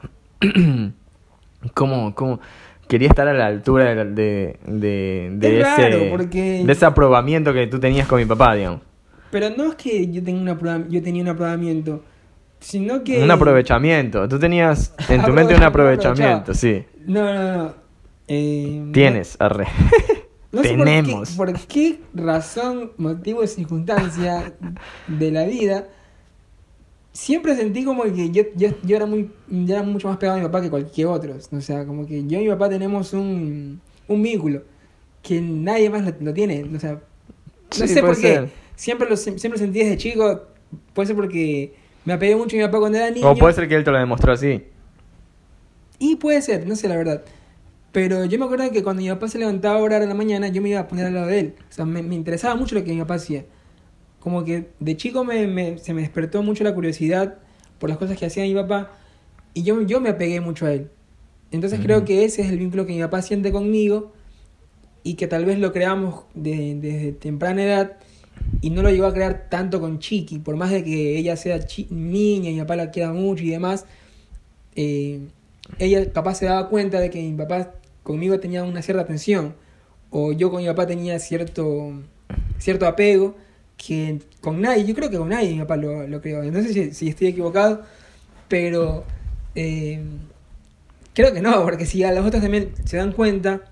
¿cómo, 1.75 2.15
cómo? 2.15 2.41
Quería 2.89 3.09
estar 3.09 3.29
a 3.29 3.35
la 3.35 3.47
altura 3.47 3.95
de, 3.95 4.05
de, 4.07 4.59
de, 4.67 5.31
de 5.35 5.61
Es 5.61 5.69
ese, 5.79 6.07
porque- 6.11 6.63
de 6.65 6.73
ese 6.73 6.87
aprobamiento 6.87 7.53
que 7.53 7.67
tú 7.67 7.79
tenías 7.79 8.09
con 8.09 8.19
mi 8.19 8.25
papá, 8.25 8.55
digamos. 8.55 8.81
Pero 9.31 9.51
no 9.51 9.65
es 9.67 9.75
que 9.75 10.11
yo 10.11 10.23
tenga 10.25 10.41
un 10.41 10.49
aproba- 10.49 10.87
yo 10.89 11.03
tenía 11.03 11.23
un 11.23 11.29
aprobamiento, 11.29 12.03
sino 12.61 13.05
que... 13.05 13.23
Un 13.23 13.31
aprovechamiento. 13.31 14.29
Tú 14.29 14.39
tenías 14.39 14.95
en 15.09 15.23
tu 15.25 15.33
mente 15.33 15.55
un 15.55 15.63
aprovechamiento, 15.63 16.55
sí. 16.55 16.85
No, 17.07 17.23
no, 17.35 17.57
no. 17.57 17.75
Eh, 18.29 18.85
Tienes, 18.93 19.37
arre. 19.41 19.67
No 20.51 20.63
sé 20.63 20.71
por 20.71 20.79
qué- 20.79 20.85
Tenemos. 21.03 21.31
Por 21.33 21.53
qué, 21.67 22.01
razón, 22.15 22.93
motivo, 22.97 23.47
circunstancia 23.47 24.55
de 25.07 25.31
la 25.31 25.45
vida, 25.45 25.89
siempre 27.13 27.55
sentí 27.55 27.85
como 27.85 28.05
que 28.05 28.31
yo, 28.31 28.45
yo, 28.57 28.71
yo 28.83 28.97
era 28.97 29.05
muy 29.07 29.31
yo 29.49 29.75
era 29.75 29.83
mucho 29.83 30.09
más 30.09 30.17
pegado 30.17 30.39
a 30.39 30.41
mi 30.41 30.47
papá 30.47 30.63
que 30.63 30.71
cualquier 30.71 31.09
otro. 31.09 31.35
O 31.53 31.61
sea, 31.61 31.85
como 31.85 32.07
que 32.07 32.27
yo 32.27 32.39
y 32.41 32.45
mi 32.45 32.49
papá 32.49 32.69
tenemos 32.71 33.13
un, 33.13 33.81
un 34.07 34.23
vínculo 34.23 34.63
que 35.23 35.41
nadie 35.41 35.91
más 35.91 36.05
lo, 36.05 36.13
lo 36.19 36.33
tiene. 36.33 36.65
O 36.75 36.81
sea, 36.81 36.93
no 36.93 37.01
Sí, 37.71 37.87
sé 37.89 38.01
por 38.01 38.15
qué. 38.17 38.23
ser. 38.23 38.51
Siempre 38.75 39.09
lo 39.09 39.17
siempre 39.17 39.59
sentí 39.59 39.81
desde 39.81 39.97
chico. 39.99 40.45
Puede 40.95 41.09
ser 41.09 41.17
porque 41.17 41.75
me 42.09 42.15
apegué 42.15 42.35
mucho 42.35 42.57
a 42.57 42.59
mi 42.59 42.65
papá 42.65 42.79
cuando 42.79 42.97
era 42.97 43.11
niño. 43.11 43.31
O 43.31 43.37
puede 43.37 43.53
ser 43.53 43.69
que 43.69 43.75
él 43.77 43.85
te 43.85 43.91
lo 43.91 43.99
demostró 43.99 44.33
así. 44.33 44.65
Y 45.99 46.17
puede 46.17 46.41
ser, 46.43 46.67
no 46.67 46.75
sé 46.75 46.89
la 46.89 46.97
verdad. 46.97 47.23
Pero 47.93 48.25
yo 48.25 48.39
me 48.39 48.47
acuerdo 48.47 48.71
que 48.71 48.83
cuando 48.83 49.03
mi 49.03 49.09
papá 49.11 49.29
se 49.29 49.39
levantaba 49.39 49.79
a 49.79 49.83
orar 49.83 50.01
en 50.03 50.09
la 50.09 50.15
mañana, 50.15 50.49
yo 50.49 50.63
me 50.63 50.71
iba 50.71 50.81
a 50.81 50.89
poner 50.89 51.05
al 51.07 51.15
lado 51.15 51.27
de 51.27 51.39
él. 51.41 51.55
O 51.69 51.73
sea, 51.73 51.85
me, 51.85 52.03
me 52.03 52.15
interesaba 52.15 52.55
mucho 52.55 52.75
lo 52.75 52.83
que 52.83 52.93
mi 52.93 53.01
papá 53.01 53.15
hacía. 53.15 53.45
Como 54.21 54.43
que 54.45 54.69
de 54.81 54.97
chico 54.97 55.23
me, 55.25 55.47
me- 55.47 55.77
se 55.79 55.93
me 55.93 56.01
despertó 56.01 56.43
mucho 56.43 56.65
la 56.65 56.75
curiosidad 56.75 57.37
por 57.79 57.91
las 57.91 57.99
cosas 57.99 58.17
que 58.17 58.25
hacía 58.27 58.43
mi 58.45 58.55
papá. 58.55 58.93
Y 59.53 59.63
yo, 59.65 59.83
yo 59.83 60.01
me 60.01 60.09
apegué 60.09 60.41
mucho 60.41 60.65
a 60.67 60.73
él. 60.73 60.91
Entonces 61.51 61.79
creo 61.81 62.05
que 62.07 62.25
ese 62.25 62.41
es 62.43 62.49
el 62.51 62.59
vínculo 62.59 62.87
que 62.87 62.95
mi 62.95 63.01
papá 63.03 63.21
siente 63.23 63.53
conmigo. 63.53 64.13
Y 65.03 65.15
que 65.15 65.27
tal 65.27 65.45
vez 65.45 65.59
lo 65.59 65.73
creamos 65.73 66.25
de- 66.35 66.75
desde 66.81 67.13
temprana 67.13 67.63
edad. 67.65 67.97
Y 68.61 68.71
no 68.71 68.83
lo 68.83 68.91
llegó 68.91 69.07
a 69.07 69.15
crear 69.15 69.49
tanto 69.49 69.81
con 69.81 69.99
Chiqui. 69.99 70.39
Por 70.39 70.57
más 70.57 70.71
de 70.71 70.85
que 70.85 71.19
ella 71.19 71.37
sea 71.37 71.61
niña 71.91 72.51
y 72.51 72.55
mi 72.55 72.61
papá 72.61 72.77
la 72.77 72.91
quiera 72.91 73.13
mucho 73.13 73.45
y 73.45 73.51
demás. 73.51 73.87
eh, 74.77 75.21
ella 75.79 76.13
capaz 76.13 76.37
se 76.37 76.47
daba 76.47 76.69
cuenta 76.69 77.01
de 77.01 77.11
que 77.11 77.21
mi 77.21 77.37
papá 77.37 77.75
conmigo 78.03 78.41
tenía 78.41 78.65
una 78.65 78.81
cierta 78.83 79.03
atención 79.03 79.55
o 80.11 80.33
yo 80.33 80.51
con 80.51 80.63
mi 80.63 80.67
papá 80.69 80.87
tenía 80.87 81.19
cierto 81.19 81.93
cierto 82.59 82.87
apego 82.87 83.37
que 83.77 84.21
con 84.41 84.61
nadie, 84.61 84.85
yo 84.85 84.95
creo 84.95 85.11
que 85.11 85.19
con 85.19 85.29
nadie 85.29 85.53
mi 85.53 85.61
papá 85.61 85.77
lo, 85.77 86.07
lo 86.07 86.21
creó. 86.21 86.43
No 86.45 86.63
sé 86.63 86.73
si, 86.73 86.93
si 86.93 87.09
estoy 87.09 87.29
equivocado, 87.29 87.83
pero 88.49 89.05
eh, 89.55 90.03
creo 91.15 91.33
que 91.33 91.41
no, 91.41 91.63
porque 91.63 91.87
si 91.87 92.03
a 92.03 92.13
los 92.13 92.27
otros 92.27 92.43
también 92.43 92.73
se 92.85 92.97
dan 92.97 93.13
cuenta, 93.13 93.63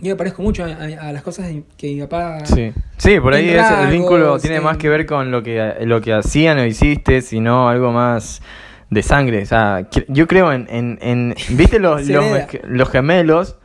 yo 0.00 0.12
me 0.12 0.16
parezco 0.16 0.42
mucho 0.42 0.64
a, 0.64 0.68
a- 0.68 1.08
a 1.08 1.12
las 1.12 1.22
cosas 1.22 1.50
que 1.76 1.94
mi 1.94 2.00
papá... 2.02 2.44
Sí, 2.44 2.72
sí 2.98 3.20
por 3.20 3.34
ahí 3.34 3.48
es, 3.50 3.64
el 3.70 3.90
vínculo 3.90 4.38
tiene 4.38 4.56
en- 4.56 4.62
más 4.64 4.76
que 4.76 4.88
ver 4.88 5.06
con 5.06 5.30
lo 5.30 5.42
que, 5.42 5.74
lo 5.82 6.00
que 6.00 6.12
hacían 6.12 6.58
o 6.58 6.64
hiciste, 6.66 7.22
sino 7.22 7.68
algo 7.68 7.92
más 7.92 8.42
de 8.90 9.02
sangre. 9.02 9.42
O 9.42 9.46
sea, 9.46 9.88
yo 10.08 10.26
creo 10.26 10.52
en... 10.52 10.66
en, 10.70 10.98
en- 11.00 11.34
¿Viste 11.50 11.78
los, 11.78 12.02
los, 12.08 12.88
gemelos? 12.90 13.56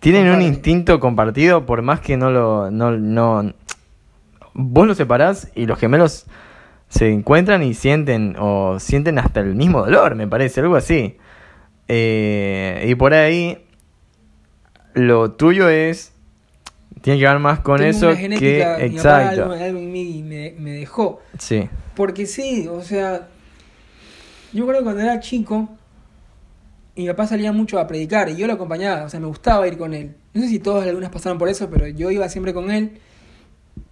Tienen 0.00 0.28
un 0.28 0.42
instinto 0.42 1.00
compartido 1.00 1.66
por 1.66 1.82
más 1.82 2.00
que 2.00 2.16
no 2.16 2.30
lo... 2.30 2.70
No, 2.70 2.92
no, 2.92 3.52
vos 4.54 4.86
los 4.86 4.96
separás 4.96 5.50
y 5.54 5.66
los 5.66 5.78
gemelos 5.78 6.26
se 6.88 7.10
encuentran 7.12 7.62
y 7.62 7.74
sienten 7.74 8.34
o 8.38 8.78
sienten 8.80 9.18
hasta 9.18 9.40
el 9.40 9.54
mismo 9.54 9.80
dolor, 9.80 10.14
me 10.14 10.26
parece, 10.26 10.60
algo 10.60 10.76
así. 10.76 11.16
Eh, 11.88 12.84
y 12.88 12.94
por 12.94 13.14
ahí 13.14 13.66
lo 14.98 15.30
tuyo 15.30 15.68
es 15.68 16.12
tiene 17.02 17.20
que 17.20 17.26
ver 17.26 17.38
más 17.38 17.60
con 17.60 17.78
tengo 17.78 17.90
eso 17.90 18.08
una 18.10 18.36
que 18.36 18.60
papá 18.60 18.82
exacto. 18.82 19.42
algo, 19.42 19.54
algo 19.54 19.78
en 19.78 19.92
mí 19.92 20.22
me, 20.22 20.54
me 20.58 20.72
dejó. 20.72 21.20
Sí. 21.38 21.68
Porque 21.94 22.26
sí, 22.26 22.66
o 22.68 22.82
sea, 22.82 23.28
yo 24.52 24.66
creo 24.66 24.78
que 24.78 24.84
cuando 24.84 25.02
era 25.02 25.20
chico, 25.20 25.68
mi 26.96 27.06
papá 27.06 27.26
salía 27.26 27.52
mucho 27.52 27.78
a 27.78 27.86
predicar 27.86 28.28
y 28.28 28.36
yo 28.36 28.46
lo 28.46 28.54
acompañaba, 28.54 29.04
o 29.04 29.08
sea, 29.08 29.20
me 29.20 29.26
gustaba 29.26 29.66
ir 29.68 29.78
con 29.78 29.94
él. 29.94 30.16
No 30.34 30.42
sé 30.42 30.48
si 30.48 30.58
todos 30.58 30.84
algunas 30.84 31.10
pasaron 31.10 31.38
por 31.38 31.48
eso, 31.48 31.70
pero 31.70 31.86
yo 31.86 32.10
iba 32.10 32.28
siempre 32.28 32.52
con 32.52 32.70
él 32.70 32.98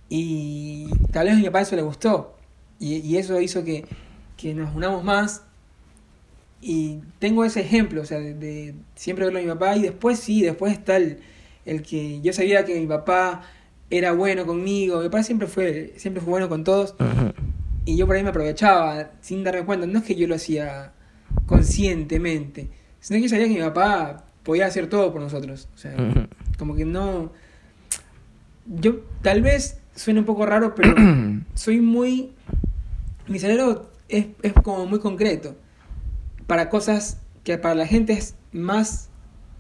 y 0.09 0.89
tal 1.13 1.27
vez 1.27 1.35
a 1.35 1.39
mi 1.39 1.45
papá 1.45 1.61
eso 1.61 1.77
le 1.77 1.83
gustó 1.83 2.37
y, 2.79 2.97
y 2.97 3.17
eso 3.17 3.41
hizo 3.41 3.65
que, 3.65 3.85
que 4.37 4.55
nos 4.55 4.75
unamos 4.75 5.03
más 5.05 5.43
y 6.69 7.01
tengo 7.21 7.45
ese 7.45 7.61
ejemplo, 7.61 8.03
o 8.03 8.05
sea, 8.05 8.19
de, 8.19 8.35
de 8.35 8.75
siempre 8.97 9.25
verlo 9.25 9.39
a 9.39 9.43
mi 9.43 9.49
papá 9.49 9.77
y 9.77 9.83
después 9.83 10.19
sí, 10.19 10.43
después 10.43 10.73
está 10.73 10.97
el, 10.97 11.21
el 11.65 11.83
que 11.83 12.21
yo 12.23 12.33
sabía 12.33 12.65
que 12.65 12.81
mi 12.81 12.89
papá 12.89 13.43
era 13.89 14.11
bueno 14.11 14.47
conmigo, 14.47 14.99
mi 14.99 15.05
papá 15.05 15.23
siempre 15.23 15.47
fue, 15.47 15.95
siempre 15.97 16.21
fue 16.21 16.31
bueno 16.33 16.49
con 16.49 16.65
todos 16.65 16.97
y 17.85 17.97
yo 17.97 18.09
por 18.09 18.17
ahí 18.17 18.25
me 18.25 18.31
aprovechaba 18.31 19.13
sin 19.21 19.45
darme 19.45 19.65
cuenta. 19.65 19.87
No 19.87 20.01
es 20.01 20.05
que 20.05 20.17
yo 20.17 20.27
lo 20.27 20.35
hacía 20.35 20.93
conscientemente, 21.47 22.69
sino 22.99 23.19
que 23.19 23.23
yo 23.23 23.29
sabía 23.29 23.47
que 23.47 23.55
mi 23.55 23.61
papá 23.61 24.25
podía 24.43 24.67
hacer 24.67 24.89
todo 24.89 25.13
por 25.13 25.23
nosotros. 25.23 25.69
O 25.73 25.79
sea, 25.79 25.95
como 26.59 26.75
que 26.75 26.85
no. 26.85 27.33
Yo 28.67 29.03
tal 29.23 29.41
vez 29.41 29.79
suene 29.95 30.19
un 30.19 30.27
poco 30.27 30.45
raro, 30.47 30.75
pero 30.75 30.97
soy 31.55 31.81
muy. 31.81 32.33
Mi 33.29 33.39
cerebro 33.39 33.93
es, 34.09 34.27
es 34.43 34.53
como 34.53 34.85
muy 34.87 34.99
concreto. 34.99 35.55
Para 36.47 36.69
cosas 36.69 37.21
que 37.45 37.59
para 37.59 37.75
la 37.75 37.87
gente 37.87 38.13
es 38.13 38.35
más, 38.53 39.09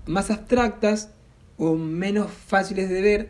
más 0.06 0.30
abstractas 0.30 1.10
o 1.58 1.74
menos 1.76 2.30
fáciles 2.30 2.88
de 2.88 3.00
ver, 3.00 3.28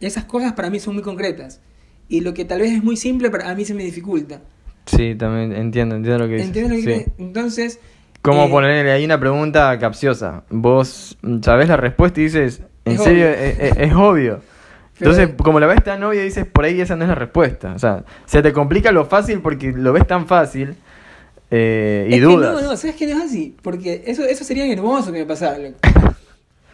esas 0.00 0.24
cosas 0.24 0.52
para 0.52 0.70
mí 0.70 0.78
son 0.80 0.94
muy 0.94 1.02
concretas. 1.02 1.60
Y 2.08 2.20
lo 2.22 2.34
que 2.34 2.44
tal 2.44 2.60
vez 2.60 2.72
es 2.72 2.82
muy 2.82 2.96
simple, 2.96 3.30
para 3.30 3.50
a 3.50 3.54
mí 3.54 3.64
se 3.64 3.74
me 3.74 3.84
dificulta. 3.84 4.40
Sí, 4.86 5.14
también 5.14 5.52
entiendo, 5.52 5.94
entiendo 5.94 6.24
lo 6.24 6.28
que 6.28 6.34
dices. 6.34 6.48
¿Entiendes 6.48 6.84
lo 6.84 6.90
que 6.90 7.04
Sí. 7.04 7.12
Entonces. 7.18 7.78
¿Cómo 8.22 8.44
eh, 8.46 8.50
ponerle 8.50 8.90
ahí 8.92 9.04
una 9.04 9.18
pregunta 9.20 9.78
capciosa? 9.78 10.42
Vos 10.50 11.16
sabés 11.42 11.68
la 11.68 11.76
respuesta 11.76 12.20
y 12.20 12.24
dices, 12.24 12.62
¿en 12.84 12.94
Es 12.94 13.02
serio? 13.02 13.26
obvio. 13.26 13.34
Es, 13.36 13.58
es- 13.60 13.76
es 13.78 13.94
obvio. 13.94 14.40
Pero- 14.98 15.12
Entonces, 15.12 15.36
como 15.42 15.60
la 15.60 15.66
ves 15.66 15.82
tan 15.82 16.02
obvia, 16.02 16.22
dices, 16.22 16.44
por 16.46 16.64
ahí 16.64 16.80
esa 16.80 16.96
no 16.96 17.04
es 17.04 17.08
la 17.08 17.14
respuesta. 17.14 17.72
O 17.74 17.78
sea, 17.78 18.04
se 18.26 18.42
te 18.42 18.52
complica 18.52 18.92
lo 18.92 19.06
fácil 19.06 19.40
porque 19.40 19.72
lo 19.72 19.92
ves 19.94 20.06
tan 20.06 20.26
fácil 20.26 20.74
eh, 21.50 22.06
y 22.08 22.14
es 22.14 22.20
que 22.20 22.24
dudas. 22.24 22.62
no, 22.62 22.68
no, 22.68 22.76
¿sabes 22.76 22.96
que 22.96 23.06
no 23.06 23.18
es 23.18 23.24
así? 23.24 23.56
Porque 23.62 24.04
eso, 24.06 24.24
eso 24.24 24.44
sería 24.44 24.70
hermoso 24.70 25.12
que 25.12 25.20
me 25.20 25.26
pasara, 25.26 25.58
loco. 25.58 25.78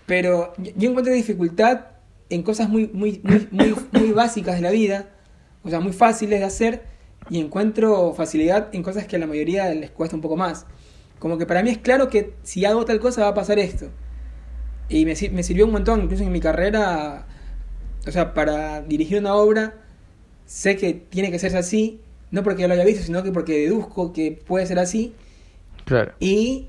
Pero 0.06 0.52
yo, 0.56 0.90
encuentro 0.90 1.12
dificultad 1.12 1.86
en 2.28 2.42
cosas 2.42 2.68
muy, 2.68 2.88
muy, 2.92 3.20
muy, 3.22 3.48
muy, 3.50 3.74
muy 3.92 4.12
básicas 4.12 4.56
de 4.56 4.60
la 4.62 4.70
vida, 4.70 5.08
o 5.64 5.70
sea, 5.70 5.80
muy 5.80 5.92
fáciles 5.92 6.40
de 6.40 6.46
hacer, 6.46 6.82
y 7.28 7.40
encuentro 7.40 8.14
facilidad 8.14 8.68
en 8.72 8.82
cosas 8.82 9.06
que 9.06 9.16
a 9.16 9.18
la 9.18 9.26
mayoría 9.26 9.68
les 9.74 9.90
cuesta 9.90 10.14
un 10.14 10.22
poco 10.22 10.36
más. 10.36 10.66
Como 11.18 11.38
que 11.38 11.46
para 11.46 11.62
mí 11.62 11.70
es 11.70 11.78
claro 11.78 12.08
que 12.08 12.34
si 12.42 12.64
hago 12.64 12.84
tal 12.84 13.00
cosa 13.00 13.22
va 13.22 13.28
a 13.28 13.34
pasar 13.34 13.58
esto. 13.58 13.90
Y 14.88 15.04
me, 15.04 15.14
me 15.32 15.42
sirvió 15.42 15.66
un 15.66 15.72
montón, 15.72 16.02
incluso 16.02 16.22
en 16.22 16.30
mi 16.30 16.40
carrera 16.40 17.26
o 18.06 18.12
sea, 18.12 18.34
para 18.34 18.82
dirigir 18.82 19.18
una 19.18 19.34
obra, 19.34 19.74
sé 20.44 20.76
que 20.76 20.94
tiene 20.94 21.30
que 21.30 21.38
ser 21.38 21.56
así, 21.56 22.00
no 22.30 22.42
porque 22.42 22.62
yo 22.62 22.68
lo 22.68 22.74
haya 22.74 22.84
visto, 22.84 23.02
sino 23.04 23.22
que 23.22 23.32
porque 23.32 23.60
deduzco 23.60 24.12
que 24.12 24.32
puede 24.32 24.66
ser 24.66 24.78
así. 24.78 25.14
Claro. 25.84 26.12
Y 26.18 26.68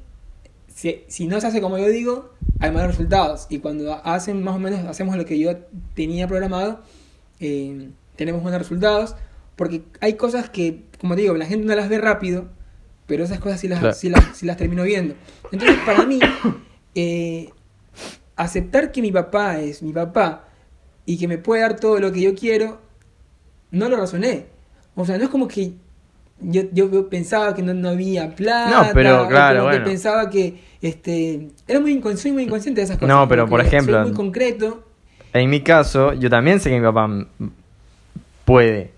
si, 0.73 1.01
si 1.07 1.27
no 1.27 1.39
se 1.41 1.47
hace 1.47 1.61
como 1.61 1.77
yo 1.77 1.87
digo, 1.87 2.33
hay 2.59 2.71
malos 2.71 2.89
resultados. 2.89 3.47
Y 3.49 3.59
cuando 3.59 3.93
hacen 4.05 4.43
más 4.43 4.55
o 4.55 4.59
menos, 4.59 4.85
hacemos 4.85 5.17
lo 5.17 5.25
que 5.25 5.39
yo 5.39 5.57
tenía 5.95 6.27
programado, 6.27 6.81
eh, 7.39 7.89
tenemos 8.15 8.41
buenos 8.43 8.59
resultados. 8.61 9.15
Porque 9.55 9.81
hay 10.01 10.13
cosas 10.13 10.49
que, 10.51 10.83
como 10.99 11.15
te 11.15 11.21
digo, 11.21 11.35
la 11.35 11.47
gente 11.47 11.65
no 11.65 11.75
las 11.75 11.89
ve 11.89 11.97
rápido, 11.97 12.47
pero 13.07 13.23
esas 13.23 13.39
cosas 13.39 13.59
sí 13.59 13.67
las, 13.67 13.79
Claro. 13.79 13.95
sí 13.95 14.09
las, 14.09 14.37
sí 14.37 14.45
las 14.45 14.55
termino 14.57 14.83
viendo. 14.83 15.15
Entonces, 15.51 15.77
para 15.83 16.05
mí, 16.05 16.19
eh, 16.93 17.49
aceptar 18.35 18.91
que 18.91 19.01
mi 19.01 19.11
papá 19.11 19.59
es 19.59 19.81
mi 19.81 19.93
papá 19.93 20.45
y 21.07 21.17
que 21.17 21.27
me 21.27 21.39
puede 21.39 21.61
dar 21.61 21.79
todo 21.79 21.99
lo 21.99 22.11
que 22.11 22.21
yo 22.21 22.35
quiero, 22.35 22.79
no 23.71 23.89
lo 23.89 23.97
razoné. 23.97 24.45
O 24.97 25.05
sea, 25.05 25.17
no 25.17 25.23
es 25.23 25.29
como 25.29 25.47
que 25.47 25.71
yo, 26.41 26.63
yo 26.73 27.07
pensaba 27.09 27.55
que 27.55 27.61
no, 27.63 27.73
no 27.73 27.89
había 27.89 28.35
plata. 28.35 28.69
No, 28.87 28.89
pero 28.93 29.27
claro, 29.27 29.61
que 29.61 29.65
bueno. 29.69 29.85
pensaba 29.85 30.29
que 30.29 30.59
este 30.81 31.47
era 31.67 31.79
muy 31.79 31.97
incon- 31.99 32.17
soy 32.17 32.31
muy 32.31 32.43
inconsciente 32.43 32.81
de 32.81 32.85
esas 32.85 32.97
cosas. 32.97 33.07
No, 33.15 33.27
pero, 33.27 33.47
por 33.47 33.61
ejemplo- 33.61 33.93
soy 34.01 34.07
muy 34.09 34.13
concreto. 34.15 34.83
En 35.33 35.49
mi 35.49 35.61
caso, 35.61 36.13
yo 36.13 36.29
también 36.29 36.59
sé 36.59 36.69
que 36.69 36.77
mi 36.79 36.85
papá 36.85 37.07
puede. 38.45 38.91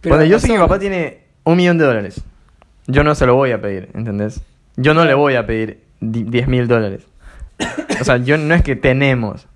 Pero 0.00 0.14
Cuando 0.16 0.26
yo 0.26 0.38
sé 0.38 0.46
que 0.48 0.52
mi 0.54 0.58
papá 0.58 0.78
tiene 0.78 1.20
un 1.44 1.56
millón 1.56 1.78
de 1.78 1.84
dólares, 1.84 2.20
yo 2.86 3.04
no 3.04 3.14
se 3.14 3.26
lo 3.26 3.34
voy 3.34 3.52
a 3.52 3.60
pedir, 3.60 3.88
¿entendés? 3.94 4.40
Yo 4.76 4.94
no 4.94 5.04
le 5.04 5.14
voy 5.14 5.34
a 5.36 5.46
pedir 5.46 5.80
di- 6.00 6.24
10 6.24 6.48
mil 6.48 6.68
dólares. 6.68 7.04
O 8.00 8.04
sea, 8.04 8.18
yo 8.18 8.36
no 8.36 8.54
es 8.54 8.62
que 8.62 8.76
tenemos. 8.76 9.46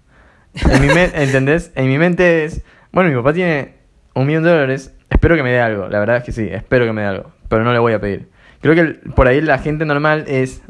En 0.55 0.80
mi 0.82 0.88
¿Entendés? 0.88 1.70
En 1.74 1.88
mi 1.88 1.99
mente 1.99 2.45
es, 2.45 2.62
bueno, 2.93 3.11
mi 3.11 3.16
papá 3.16 3.32
tiene 3.32 3.74
un 4.14 4.26
millón 4.26 4.43
de 4.45 4.51
dólares, 4.51 4.93
espero 5.11 5.36
que 5.36 5.42
me 5.42 5.50
dé 5.52 5.61
algo. 5.61 5.88
La 5.88 5.98
verdad 6.00 6.16
es 6.18 6.24
que 6.24 6.32
sí, 6.32 6.48
espero 6.50 6.86
que 6.86 6.92
me 6.92 7.02
dé 7.02 7.08
algo, 7.08 7.30
pero 7.48 7.64
no 7.64 7.72
le 7.72 7.78
voy 7.78 7.92
a 7.92 8.00
pedir. 8.00 8.28
Creo 8.62 8.74
que 8.74 8.80
el- 8.80 8.94
por 9.14 9.26
ahí 9.28 9.40
la 9.40 9.58
gente 9.58 9.84
normal 9.84 10.24
es, 10.28 10.62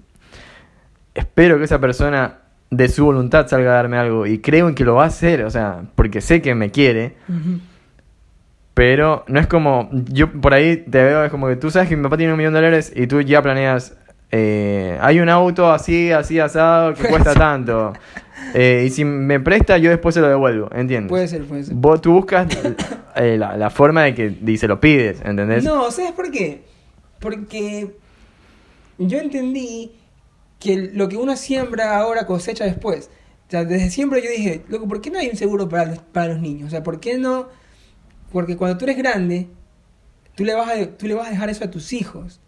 espero 1.14 1.58
que 1.58 1.64
esa 1.64 1.78
persona 1.80 2.38
de 2.70 2.88
su 2.88 3.04
voluntad 3.04 3.48
salga 3.48 3.72
a 3.72 3.74
darme 3.74 3.98
algo 3.98 4.26
y 4.26 4.38
creo 4.38 4.68
en 4.68 4.74
que 4.74 4.84
lo 4.84 4.94
va 4.94 5.04
a 5.04 5.08
hacer, 5.08 5.44
o 5.44 5.50
sea, 5.50 5.82
porque 5.96 6.20
sé 6.20 6.40
que 6.40 6.54
me 6.54 6.70
quiere. 6.70 7.16
Ujú. 7.28 7.58
Pero 8.74 9.24
no 9.26 9.40
es 9.40 9.46
como, 9.46 9.90
yo 9.92 10.30
por 10.30 10.54
ahí 10.54 10.76
te 10.76 11.02
veo, 11.02 11.24
es 11.24 11.30
como 11.30 11.48
que 11.48 11.56
tú 11.56 11.70
sabes 11.70 11.88
que 11.88 11.96
mi 11.96 12.02
papá 12.04 12.16
tiene 12.16 12.32
un 12.32 12.38
millón 12.38 12.54
de 12.54 12.60
dólares 12.60 12.92
y 12.94 13.06
tú 13.08 13.20
ya 13.20 13.42
planeas, 13.42 13.96
eh, 14.30 14.96
hay 15.00 15.20
un 15.20 15.28
auto 15.28 15.72
así, 15.72 16.12
así 16.12 16.38
asado 16.38 16.94
que 16.94 17.08
cuesta 17.08 17.34
tanto. 17.34 17.92
Eh, 18.54 18.84
y 18.86 18.90
si 18.90 19.04
me 19.04 19.38
presta, 19.38 19.78
yo 19.78 19.90
después 19.90 20.14
se 20.14 20.20
lo 20.20 20.28
devuelvo, 20.28 20.70
¿entiendes? 20.72 21.08
Puede 21.08 21.28
ser, 21.28 21.44
puede 21.44 21.64
ser. 21.64 21.74
Vos, 21.74 22.00
tú 22.00 22.12
buscas 22.12 22.48
eh, 23.16 23.36
la, 23.38 23.56
la 23.56 23.70
forma 23.70 24.02
de 24.04 24.14
que 24.14 24.34
y 24.44 24.56
se 24.56 24.66
lo 24.66 24.80
pides, 24.80 25.20
¿entendés? 25.24 25.62
No, 25.62 25.90
¿sabes 25.90 26.12
por 26.12 26.30
qué? 26.30 26.64
Porque 27.20 27.94
yo 28.98 29.18
entendí 29.18 29.92
que 30.58 30.90
lo 30.92 31.08
que 31.08 31.16
uno 31.16 31.36
siembra 31.36 31.98
ahora 31.98 32.26
cosecha 32.26 32.64
después. 32.64 33.10
O 33.46 33.50
sea, 33.50 33.64
desde 33.64 33.90
siempre 33.90 34.22
yo 34.22 34.30
dije, 34.30 34.62
loco, 34.68 34.86
¿por 34.86 35.00
qué 35.00 35.10
no 35.10 35.18
hay 35.18 35.28
un 35.28 35.36
seguro 35.36 35.68
para 35.68 35.86
los, 35.86 35.98
para 35.98 36.28
los 36.28 36.40
niños? 36.40 36.68
O 36.68 36.70
sea, 36.70 36.82
¿por 36.82 37.00
qué 37.00 37.18
no? 37.18 37.48
Porque 38.32 38.56
cuando 38.56 38.78
tú 38.78 38.84
eres 38.84 38.96
grande, 38.96 39.48
tú 40.36 40.44
le, 40.44 40.54
vas 40.54 40.70
a, 40.70 40.86
tú 40.96 41.08
le 41.08 41.14
vas 41.14 41.26
a 41.26 41.30
dejar 41.30 41.50
eso 41.50 41.64
a 41.64 41.70
tus 41.70 41.92
hijos. 41.92 42.40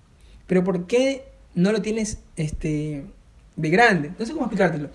Pero 0.47 0.63
¿por 0.63 0.87
qué 0.87 1.32
no 1.55 1.73
lo 1.73 1.83
tienes 1.83 2.19
este, 2.37 3.05
de 3.57 3.71
grande? 3.71 4.13
No 4.19 4.25
sé 4.27 4.33
cómo 4.33 4.45
explicártelo. 4.47 4.91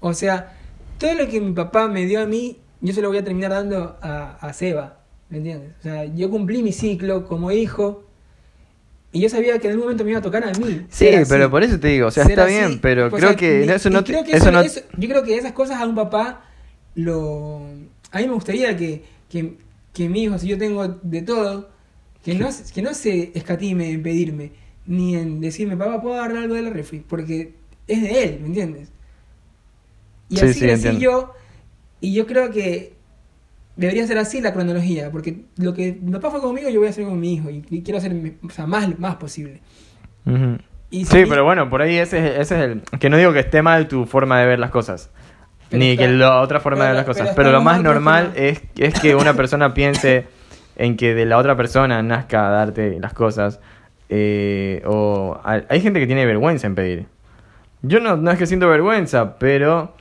O 0.00 0.14
sea, 0.14 0.56
todo 0.98 1.14
lo 1.14 1.28
que 1.28 1.40
mi 1.40 1.52
papá 1.52 1.88
me 1.88 2.06
dio 2.06 2.20
a 2.20 2.26
mí, 2.26 2.58
yo 2.80 2.92
se 2.94 3.02
lo 3.02 3.08
voy 3.08 3.18
a 3.18 3.24
terminar 3.24 3.50
dando 3.50 3.98
a, 4.00 4.36
a 4.40 4.52
Seba. 4.52 4.98
¿Me 5.28 5.38
entiendes? 5.38 5.72
O 5.78 5.82
sea, 5.82 6.04
yo 6.06 6.28
cumplí 6.30 6.62
mi 6.62 6.72
ciclo 6.72 7.24
como 7.26 7.52
hijo 7.52 8.04
y 9.12 9.20
yo 9.20 9.28
sabía 9.28 9.58
que 9.58 9.66
en 9.68 9.72
algún 9.72 9.84
momento 9.86 10.04
me 10.04 10.10
iba 10.10 10.18
a 10.18 10.22
tocar 10.22 10.42
a 10.44 10.52
mí. 10.52 10.86
Sí, 10.88 11.08
así. 11.08 11.28
pero 11.28 11.50
por 11.50 11.62
eso 11.62 11.78
te 11.78 11.88
digo, 11.88 12.08
o 12.08 12.10
sea, 12.10 12.24
Ser 12.24 12.32
está 12.32 12.44
así. 12.44 12.54
bien, 12.54 12.80
pero 12.80 13.10
creo 13.10 13.28
sea, 13.28 13.36
que 13.36 13.64
eso 13.64 13.90
no... 13.90 14.02
creo 14.04 14.24
que 14.24 14.32
eso 14.32 14.44
eso- 14.44 14.52
no 14.52 14.60
eso- 14.60 14.80
yo 14.96 15.08
creo 15.08 15.22
que 15.22 15.36
esas 15.36 15.52
cosas 15.52 15.80
a 15.80 15.86
un 15.86 15.94
papá 15.94 16.44
lo... 16.94 17.58
A 18.12 18.18
mí 18.18 18.26
me 18.26 18.34
gustaría 18.34 18.76
que, 18.76 19.04
que, 19.28 19.56
que 19.92 20.08
mi 20.08 20.24
hijo, 20.24 20.38
si 20.38 20.48
yo 20.48 20.58
tengo 20.58 20.86
de 20.88 21.22
todo, 21.22 21.70
que 22.24 22.34
no, 22.34 22.48
que 22.74 22.82
no 22.82 22.92
se 22.94 23.30
escatime 23.34 23.90
en 23.90 24.02
pedirme, 24.02 24.52
ni 24.90 25.14
en 25.16 25.40
decirme, 25.40 25.76
papá, 25.76 26.02
¿puedo 26.02 26.16
agarrar 26.16 26.42
algo 26.42 26.54
de 26.56 26.62
la 26.62 26.70
refri? 26.70 26.98
Porque 27.00 27.54
es 27.86 28.02
de 28.02 28.24
él, 28.24 28.38
¿me 28.40 28.48
entiendes? 28.48 28.90
Y 30.28 30.36
Sí, 30.36 30.46
así 30.46 30.60
crecí 30.60 30.98
yo, 30.98 31.32
y 32.00 32.12
yo 32.12 32.26
creo 32.26 32.50
que 32.50 32.94
debería 33.76 34.04
ser 34.06 34.18
así 34.18 34.40
la 34.40 34.52
cronología, 34.52 35.10
porque 35.10 35.44
lo 35.56 35.74
que 35.74 35.96
mi 36.02 36.12
papá 36.12 36.30
fue 36.30 36.40
conmigo, 36.40 36.68
yo 36.70 36.80
voy 36.80 36.88
a 36.88 36.90
hacer 36.90 37.04
con 37.04 37.18
mi 37.20 37.34
hijo, 37.34 37.50
y, 37.50 37.64
y 37.70 37.82
quiero 37.82 37.98
hacer 37.98 38.12
o 38.42 38.50
sea, 38.50 38.66
más, 38.66 38.98
más 38.98 39.14
posible. 39.16 39.60
Y 40.90 41.04
Sí, 41.04 41.22
si- 41.22 41.26
pero 41.26 41.44
bueno, 41.44 41.70
por 41.70 41.82
ahí 41.82 41.96
ese, 41.96 42.18
es- 42.18 42.40
ese 42.40 42.56
es 42.56 42.70
el... 42.92 42.98
Que 42.98 43.08
no 43.10 43.16
digo 43.16 43.32
que 43.32 43.38
esté 43.40 43.62
mal 43.62 43.86
tu 43.88 44.06
forma 44.06 44.40
de 44.40 44.46
ver 44.46 44.58
las 44.58 44.70
cosas. 44.70 45.10
Ni 45.70 45.90
está- 45.92 46.02
que 46.04 46.08
la 46.12 46.40
otra 46.40 46.58
forma 46.58 46.82
de 46.82 46.88
ver 46.88 46.96
las 46.96 47.06
cosas. 47.06 47.30
pero 47.36 47.52
lo 47.52 47.62
más 47.62 47.80
normal 47.80 48.32
es, 48.34 48.60
es 48.76 48.98
que 49.00 49.14
una 49.14 49.34
persona 49.34 49.72
piense 49.72 50.26
en 50.76 50.96
que 50.96 51.14
de 51.14 51.26
la 51.26 51.38
otra 51.38 51.56
persona 51.56 52.02
nazca 52.02 52.48
a 52.48 52.50
darte 52.50 52.98
las 52.98 53.14
cosas. 53.14 53.60
Eh, 54.12 54.82
o 54.86 55.40
hay, 55.44 55.80
gente 55.80 56.00
que 56.00 56.06
tiene 56.06 56.26
vergüenza 56.26 56.66
en 56.66 56.74
pedir. 56.74 57.06
Yo 57.82 58.00
no, 58.00 58.16
no 58.16 58.30
es 58.30 58.38
que 58.38 58.46
siento 58.46 58.68
vergüenza, 58.68 59.38
pero... 59.38 59.94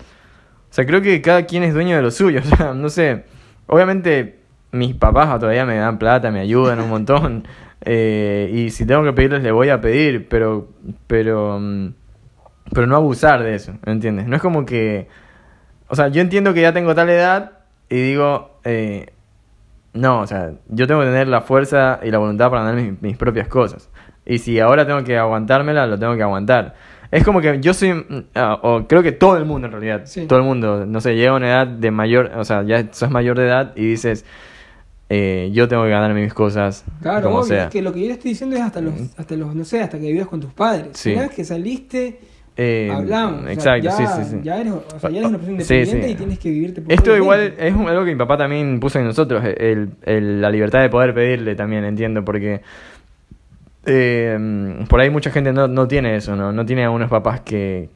O 0.69 0.71
sea, 0.73 0.85
creo 0.85 1.01
que 1.01 1.21
cada 1.21 1.45
quien 1.45 1.63
es 1.63 1.73
dueño 1.73 1.95
de 1.95 2.01
lo 2.01 2.11
suyo. 2.11 2.41
O 2.51 2.55
sea, 2.55 2.73
no 2.73 2.89
sé. 2.89 3.23
Obviamente 3.67 4.39
mis 4.71 4.95
papás 4.95 5.39
todavía 5.39 5.65
me 5.65 5.77
dan 5.77 5.97
plata, 5.99 6.31
me 6.31 6.41
ayudan 6.41 6.81
un 6.81 6.89
montón. 6.89 7.47
eh, 7.81 8.51
y 8.53 8.71
si 8.71 8.85
tengo 8.85 9.03
que 9.03 9.13
pedirles, 9.13 9.43
les 9.43 9.53
voy 9.53 9.69
a 9.69 9.79
pedir. 9.79 10.27
Pero... 10.27 10.67
Pero... 11.07 11.59
mm, 11.59 11.93
pero 12.73 12.85
no 12.85 12.95
abusar 12.95 13.43
de 13.43 13.55
eso, 13.55 13.73
¿entiendes? 13.85 14.27
No 14.27 14.35
es 14.35 14.41
como 14.41 14.65
que... 14.65 15.07
O 15.87 15.95
sea, 15.95 16.09
yo 16.09 16.21
entiendo 16.21 16.53
que 16.53 16.61
ya 16.61 16.71
tengo 16.71 16.93
tal 16.93 17.09
edad 17.09 17.53
y 17.89 17.95
digo, 17.95 18.59
eh, 18.63 19.07
no, 19.93 20.21
o 20.21 20.27
sea, 20.27 20.51
yo 20.67 20.87
tengo 20.87 21.01
que 21.01 21.07
tener 21.07 21.27
la 21.27 21.41
fuerza 21.41 21.99
y 22.03 22.11
la 22.11 22.17
voluntad 22.17 22.49
para 22.49 22.63
ganar 22.63 22.81
mis, 22.81 23.01
mis 23.01 23.17
propias 23.17 23.47
cosas. 23.47 23.89
Y 24.25 24.37
si 24.39 24.59
ahora 24.59 24.85
tengo 24.85 25.03
que 25.03 25.17
aguantármela, 25.17 25.87
lo 25.87 25.97
tengo 25.97 26.15
que 26.15 26.23
aguantar. 26.23 26.75
Es 27.11 27.23
como 27.23 27.41
que 27.41 27.59
yo 27.59 27.73
soy, 27.73 28.05
ah, 28.35 28.59
o 28.61 28.85
creo 28.87 29.01
que 29.01 29.11
todo 29.11 29.37
el 29.37 29.45
mundo 29.45 29.65
en 29.67 29.71
realidad, 29.71 30.01
Sí. 30.05 30.27
todo 30.27 30.37
el 30.39 30.45
mundo, 30.45 30.85
no 30.85 31.01
sé, 31.01 31.15
llega 31.15 31.31
a 31.31 31.35
una 31.35 31.47
edad 31.47 31.65
de 31.67 31.89
mayor, 31.89 32.31
o 32.37 32.43
sea, 32.45 32.61
ya 32.63 32.87
sos 32.91 33.09
mayor 33.09 33.37
de 33.39 33.47
edad 33.47 33.73
y 33.75 33.85
dices, 33.85 34.25
eh, 35.09 35.49
yo 35.53 35.67
tengo 35.67 35.83
que 35.85 35.89
ganarme 35.89 36.21
mis 36.21 36.35
cosas 36.35 36.85
Claro, 37.01 37.23
como 37.23 37.37
obvio, 37.39 37.47
sea. 37.47 37.63
es 37.63 37.69
que 37.71 37.81
lo 37.81 37.91
que 37.91 38.01
yo 38.01 38.05
le 38.07 38.13
estoy 38.13 38.29
diciendo 38.31 38.55
es 38.55 38.61
hasta 38.61 38.79
los, 38.81 38.93
hasta 39.17 39.35
los, 39.35 39.55
no 39.55 39.63
sé, 39.63 39.81
hasta 39.81 39.97
que 39.97 40.05
vivías 40.05 40.27
con 40.27 40.39
tus 40.39 40.53
padres. 40.53 40.89
Sí. 40.93 41.13
Una 41.13 41.23
vez 41.23 41.31
que 41.31 41.43
saliste, 41.43 42.19
Eh, 42.61 42.89
hablamos. 42.93 43.39
o 43.41 43.43
sea, 43.43 43.51
Exacto, 43.53 43.83
ya, 43.85 43.91
sí, 43.91 44.03
sí, 44.05 44.29
sí. 44.31 44.39
Ya 44.43 44.59
eres, 44.59 44.73
o 44.73 44.99
sea, 44.99 45.09
ya 45.09 45.19
eres 45.19 45.29
una 45.29 45.37
persona 45.37 45.61
independiente 45.61 46.07
sí. 46.07 46.11
y 46.11 46.15
tienes 46.15 46.39
que 46.39 46.49
vivirte 46.49 46.81
por 46.81 46.91
Esto 46.91 47.15
igual 47.15 47.53
es 47.57 47.73
algo 47.73 48.03
que 48.03 48.11
mi 48.11 48.17
papá 48.17 48.37
también 48.37 48.79
puso 48.81 48.99
en 48.99 49.05
nosotros, 49.05 49.43
el, 49.45 49.91
el- 50.03 50.41
la 50.41 50.49
libertad 50.49 50.81
de 50.81 50.89
poder 50.89 51.13
pedirle 51.13 51.55
también, 51.55 51.85
entiendo, 51.85 52.25
porque 52.25 52.61
eh, 53.85 54.85
por 54.89 54.99
ahí 54.99 55.09
mucha 55.09 55.31
gente 55.31 55.53
no, 55.53 55.67
no 55.67 55.87
tiene 55.87 56.15
eso, 56.15 56.35
¿no? 56.35 56.51
No 56.51 56.65
tiene 56.65 56.83
a 56.83 56.89
unos 56.91 57.09
papás 57.09 57.41
que 57.41 57.89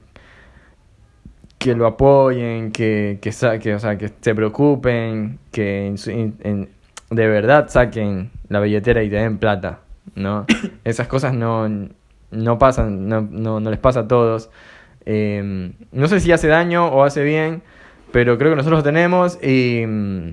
que 1.58 1.76
lo 1.76 1.88
apoyen, 1.88 2.72
que, 2.74 3.20
que, 3.22 3.32
que, 3.62 3.74
o 3.76 3.80
sea, 3.80 3.98
que 3.98 4.10
se 4.20 4.36
preocupen, 4.36 5.40
que 5.52 5.88
en- 5.88 6.36
en- 6.44 6.70
de 7.10 7.28
verdad 7.28 7.70
saquen 7.70 8.32
la 8.50 8.60
billetera 8.60 9.02
y 9.04 9.10
te 9.10 9.16
den 9.16 9.38
plata, 9.38 9.80
¿no? 10.16 10.46
Esas 10.84 11.08
cosas 11.08 11.34
no, 11.34 11.70
no 12.34 12.58
pasan, 12.58 13.08
no, 13.08 13.22
no, 13.22 13.60
no 13.60 13.70
les 13.70 13.80
pasa 13.80 14.02
a 14.02 14.08
todos. 14.08 14.50
Eh, 15.06 15.72
no 15.92 16.08
sé 16.08 16.20
si 16.20 16.32
hace 16.32 16.48
daño 16.48 16.88
o 16.88 17.04
hace 17.04 17.24
bien, 17.24 17.62
pero 18.12 18.38
creo 18.38 18.52
que 18.52 18.56
nosotros 18.58 18.80
lo 18.80 18.84
tenemos 18.84 19.38
y, 19.44 19.84
mm, 19.86 20.30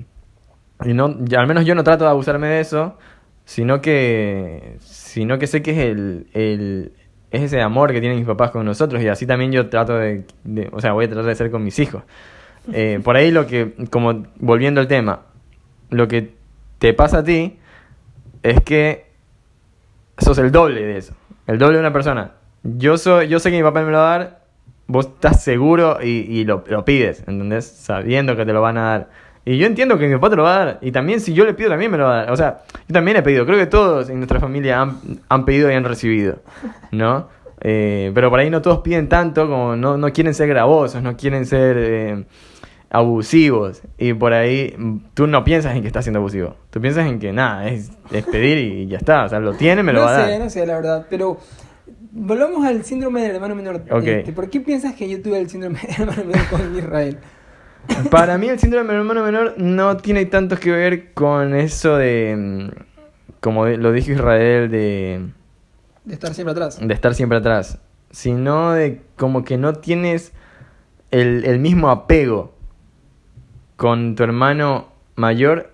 no, 0.85 1.05
al 1.37 1.47
menos 1.47 1.65
yo 1.65 1.75
no 1.75 1.83
trato 1.83 2.03
de 2.05 2.09
abusarme 2.09 2.47
de 2.47 2.59
eso, 2.61 2.97
sino 3.45 3.81
que, 3.81 4.77
sino 4.81 5.37
que 5.39 5.47
sé 5.47 5.61
que 5.61 5.71
es 5.71 5.77
el, 5.77 6.27
el- 6.33 6.91
es 7.31 7.43
ese 7.43 7.61
amor 7.61 7.91
que 7.93 8.01
tienen 8.01 8.17
mis 8.17 8.27
papás 8.27 8.51
con 8.51 8.65
nosotros 8.65 9.01
y 9.01 9.07
así 9.07 9.25
también 9.25 9.51
yo 9.51 9.69
trato 9.69 9.97
de, 9.97 10.25
de- 10.43 10.69
o 10.73 10.81
sea, 10.81 10.93
voy 10.93 11.05
a 11.05 11.07
tratar 11.09 11.25
de 11.25 11.35
ser 11.35 11.49
con 11.51 11.63
mis 11.63 11.79
hijos. 11.79 12.03
Eh, 12.73 12.99
por 13.03 13.15
ahí 13.15 13.31
lo 13.31 13.47
que, 13.47 13.73
como 13.89 14.23
volviendo 14.37 14.81
al 14.81 14.87
tema, 14.87 15.21
lo 15.89 16.07
que 16.07 16.33
te 16.77 16.93
pasa 16.93 17.19
a 17.19 17.23
ti 17.23 17.57
es 18.43 18.61
que 18.61 19.05
sos 20.17 20.37
el 20.37 20.51
doble 20.51 20.81
de 20.81 20.97
eso, 20.97 21.13
el 21.51 21.57
doble 21.57 21.75
de 21.75 21.81
una 21.81 21.93
persona. 21.93 22.31
Yo 22.63 22.97
soy, 22.97 23.27
yo 23.27 23.39
sé 23.39 23.51
que 23.51 23.57
mi 23.57 23.63
papá 23.63 23.81
me 23.81 23.91
lo 23.91 23.97
va 23.97 24.15
a 24.15 24.17
dar, 24.17 24.41
vos 24.87 25.07
estás 25.07 25.43
seguro 25.43 25.97
y, 26.01 26.07
y 26.07 26.45
lo, 26.45 26.63
lo 26.67 26.85
pides, 26.85 27.19
¿entendés? 27.27 27.65
Sabiendo 27.65 28.35
que 28.35 28.45
te 28.45 28.53
lo 28.53 28.61
van 28.61 28.77
a 28.77 28.83
dar. 28.83 29.09
Y 29.43 29.57
yo 29.57 29.65
entiendo 29.65 29.97
que 29.97 30.07
mi 30.07 30.13
papá 30.13 30.29
te 30.29 30.35
lo 30.35 30.43
va 30.43 30.55
a 30.55 30.65
dar. 30.65 30.79
Y 30.81 30.91
también 30.91 31.19
si 31.19 31.33
yo 31.33 31.45
le 31.45 31.53
pido, 31.53 31.69
también 31.69 31.89
me 31.91 31.97
lo 31.97 32.05
va 32.05 32.13
a 32.13 32.17
dar. 32.17 32.31
O 32.31 32.35
sea, 32.35 32.61
yo 32.87 32.93
también 32.93 33.17
he 33.17 33.23
pedido. 33.23 33.45
Creo 33.45 33.57
que 33.57 33.65
todos 33.65 34.09
en 34.09 34.17
nuestra 34.17 34.39
familia 34.39 34.81
han, 34.81 34.99
han 35.29 35.45
pedido 35.45 35.71
y 35.71 35.73
han 35.73 35.83
recibido. 35.83 36.37
¿No? 36.91 37.27
Eh, 37.59 38.11
pero 38.13 38.29
por 38.29 38.39
ahí 38.39 38.49
no 38.49 38.61
todos 38.61 38.79
piden 38.79 39.09
tanto, 39.09 39.47
como 39.47 39.75
no, 39.75 39.97
no 39.97 40.13
quieren 40.13 40.33
ser 40.33 40.47
gravosos, 40.47 41.01
no 41.01 41.17
quieren 41.17 41.45
ser... 41.45 41.75
eh, 41.79 42.23
abusivos. 42.91 43.81
Y 43.97 44.13
por 44.13 44.33
ahí 44.33 44.75
mm, 44.77 44.97
tú 45.13 45.25
no 45.25 45.43
piensas 45.43 45.75
en 45.75 45.81
que 45.81 45.87
está 45.87 46.01
siendo 46.01 46.19
abusivo. 46.19 46.55
Tú 46.69 46.79
piensas 46.81 47.07
en 47.07 47.19
que 47.19 47.31
nada, 47.31 47.67
es, 47.69 47.91
es 48.11 48.25
pedir 48.25 48.57
y 48.57 48.87
ya 48.87 48.97
está. 48.97 49.25
O 49.25 49.29
sea, 49.29 49.39
lo 49.39 49.53
tiene, 49.53 49.81
me 49.81 49.93
lo 49.93 50.01
no 50.01 50.05
va 50.05 50.17
a 50.17 50.25
sé, 50.25 50.31
dar. 50.31 50.39
no 50.41 50.49
sé, 50.49 50.65
la 50.65 50.75
verdad. 50.75 51.07
Pero 51.09 51.37
volvamos 52.11 52.65
al 52.65 52.83
síndrome 52.83 53.21
del 53.21 53.35
hermano 53.35 53.55
menor. 53.55 53.83
Ok. 53.89 54.03
Este, 54.03 54.33
¿Por 54.33 54.49
qué 54.49 54.59
piensas 54.59 54.93
que 54.93 55.09
yo 55.09 55.21
tuve 55.21 55.39
el 55.39 55.49
síndrome 55.49 55.79
del 55.81 56.01
hermano 56.09 56.25
menor 56.25 56.47
con 56.49 56.77
Israel? 56.77 57.17
Para 58.11 58.37
mí 58.37 58.47
el 58.47 58.59
síndrome 58.59 58.89
del 58.89 58.97
hermano 58.97 59.23
menor 59.23 59.55
no 59.57 59.97
tiene 59.97 60.25
tanto 60.25 60.57
que 60.57 60.71
ver 60.71 61.13
con 61.13 61.55
eso 61.55 61.95
de, 61.95 62.35
mm, 62.37 62.69
como 63.39 63.65
lo 63.67 63.91
dijo 63.93 64.11
Israel, 64.11 64.69
de, 64.69 65.25
De 66.03 66.13
estar 66.13 66.33
siempre 66.33 66.51
atrás. 66.51 66.77
de 66.79 66.93
estar 66.93 67.15
siempre 67.15 67.37
atrás, 67.39 67.79
sino 68.11 68.73
de 68.73 69.01
como 69.15 69.43
que 69.45 69.57
no 69.57 69.73
tienes 69.73 70.33
el, 71.09 71.43
el 71.45 71.57
mismo 71.59 71.89
apego 71.89 72.53
con 73.81 74.15
tu 74.15 74.21
hermano 74.23 74.89
mayor, 75.15 75.71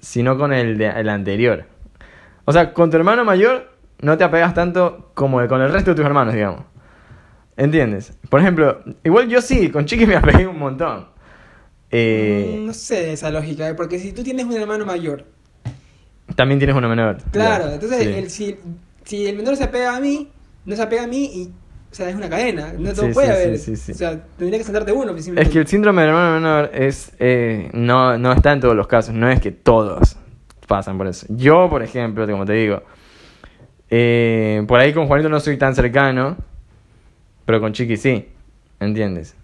sino 0.00 0.36
con 0.36 0.52
el, 0.52 0.76
de, 0.76 0.88
el 0.88 1.08
anterior. 1.08 1.64
O 2.44 2.52
sea, 2.52 2.74
con 2.74 2.90
tu 2.90 2.96
hermano 2.98 3.24
mayor 3.24 3.70
no 4.00 4.18
te 4.18 4.24
apegas 4.24 4.52
tanto 4.54 5.10
como 5.14 5.46
con 5.48 5.62
el 5.62 5.72
resto 5.72 5.90
de 5.92 5.96
tus 5.96 6.04
hermanos, 6.04 6.34
digamos. 6.34 6.64
¿Entiendes? 7.56 8.18
Por 8.28 8.40
ejemplo, 8.40 8.82
igual 9.04 9.28
yo 9.28 9.40
sí, 9.40 9.70
con 9.70 9.86
Chiqui 9.86 10.06
me 10.06 10.16
apegué 10.22 10.46
un 10.46 10.58
montón. 10.58 11.06
Eh, 11.90 12.60
Mm, 12.60 12.66
No 12.66 12.72
sé 12.74 13.12
esa 13.12 13.30
lógica, 13.30 13.68
¿eh? 13.68 13.74
porque 13.74 13.98
si 13.98 14.12
tú 14.12 14.22
tienes 14.22 14.44
un 14.46 14.54
hermano 14.56 14.84
mayor, 14.86 15.24
También 16.36 16.58
tienes 16.58 16.76
uno 16.76 16.88
menor. 16.88 17.18
claro, 17.30 17.66
Ya, 17.68 17.74
entonces 17.74 17.98
sí. 17.98 18.08
el- 18.08 18.30
si, 18.30 18.56
si 19.04 19.26
el 19.26 19.36
menor 19.36 19.56
se 19.56 19.64
apega 19.64 19.96
a 19.96 20.00
mí, 20.00 20.30
no 20.64 20.76
se 20.76 20.82
apega 20.82 21.04
a 21.04 21.06
mí 21.06 21.24
y, 21.24 21.52
o 21.92 21.94
sea, 21.94 22.08
es 22.08 22.16
una 22.16 22.30
cadena, 22.30 22.72
no 22.78 22.94
Sí, 22.94 23.08
puede 23.12 23.26
sí, 23.26 23.32
haber, 23.32 23.58
sí, 23.58 23.76
sí, 23.76 23.82
sí. 23.84 23.92
o 23.92 23.94
sea, 23.94 24.18
tendría 24.38 24.58
que 24.58 24.64
saltarte 24.64 24.92
uno. 24.92 25.14
Es 25.14 25.48
que 25.50 25.58
el 25.58 25.66
síndrome 25.66 26.00
del 26.00 26.08
hermano 26.10 26.34
menor 26.40 26.70
es 26.72 27.12
eh, 27.18 27.68
no, 27.74 28.16
no 28.16 28.32
está 28.32 28.52
en 28.52 28.60
todos 28.60 28.74
los 28.74 28.86
casos, 28.86 29.14
no 29.14 29.28
es 29.30 29.40
que 29.40 29.52
todos 29.52 30.16
pasan 30.66 30.96
por 30.96 31.06
eso. 31.06 31.26
Yo, 31.28 31.68
por 31.68 31.82
ejemplo, 31.82 32.26
como 32.26 32.46
te 32.46 32.54
digo, 32.54 32.82
eh, 33.90 34.64
por 34.66 34.80
ahí 34.80 34.94
con 34.94 35.06
Juanito 35.06 35.28
no 35.28 35.38
soy 35.38 35.58
tan 35.58 35.74
cercano, 35.74 36.38
pero 37.44 37.60
con 37.60 37.74
Chiqui 37.74 37.98
sí, 37.98 38.26
¿entiendes? 38.80 39.36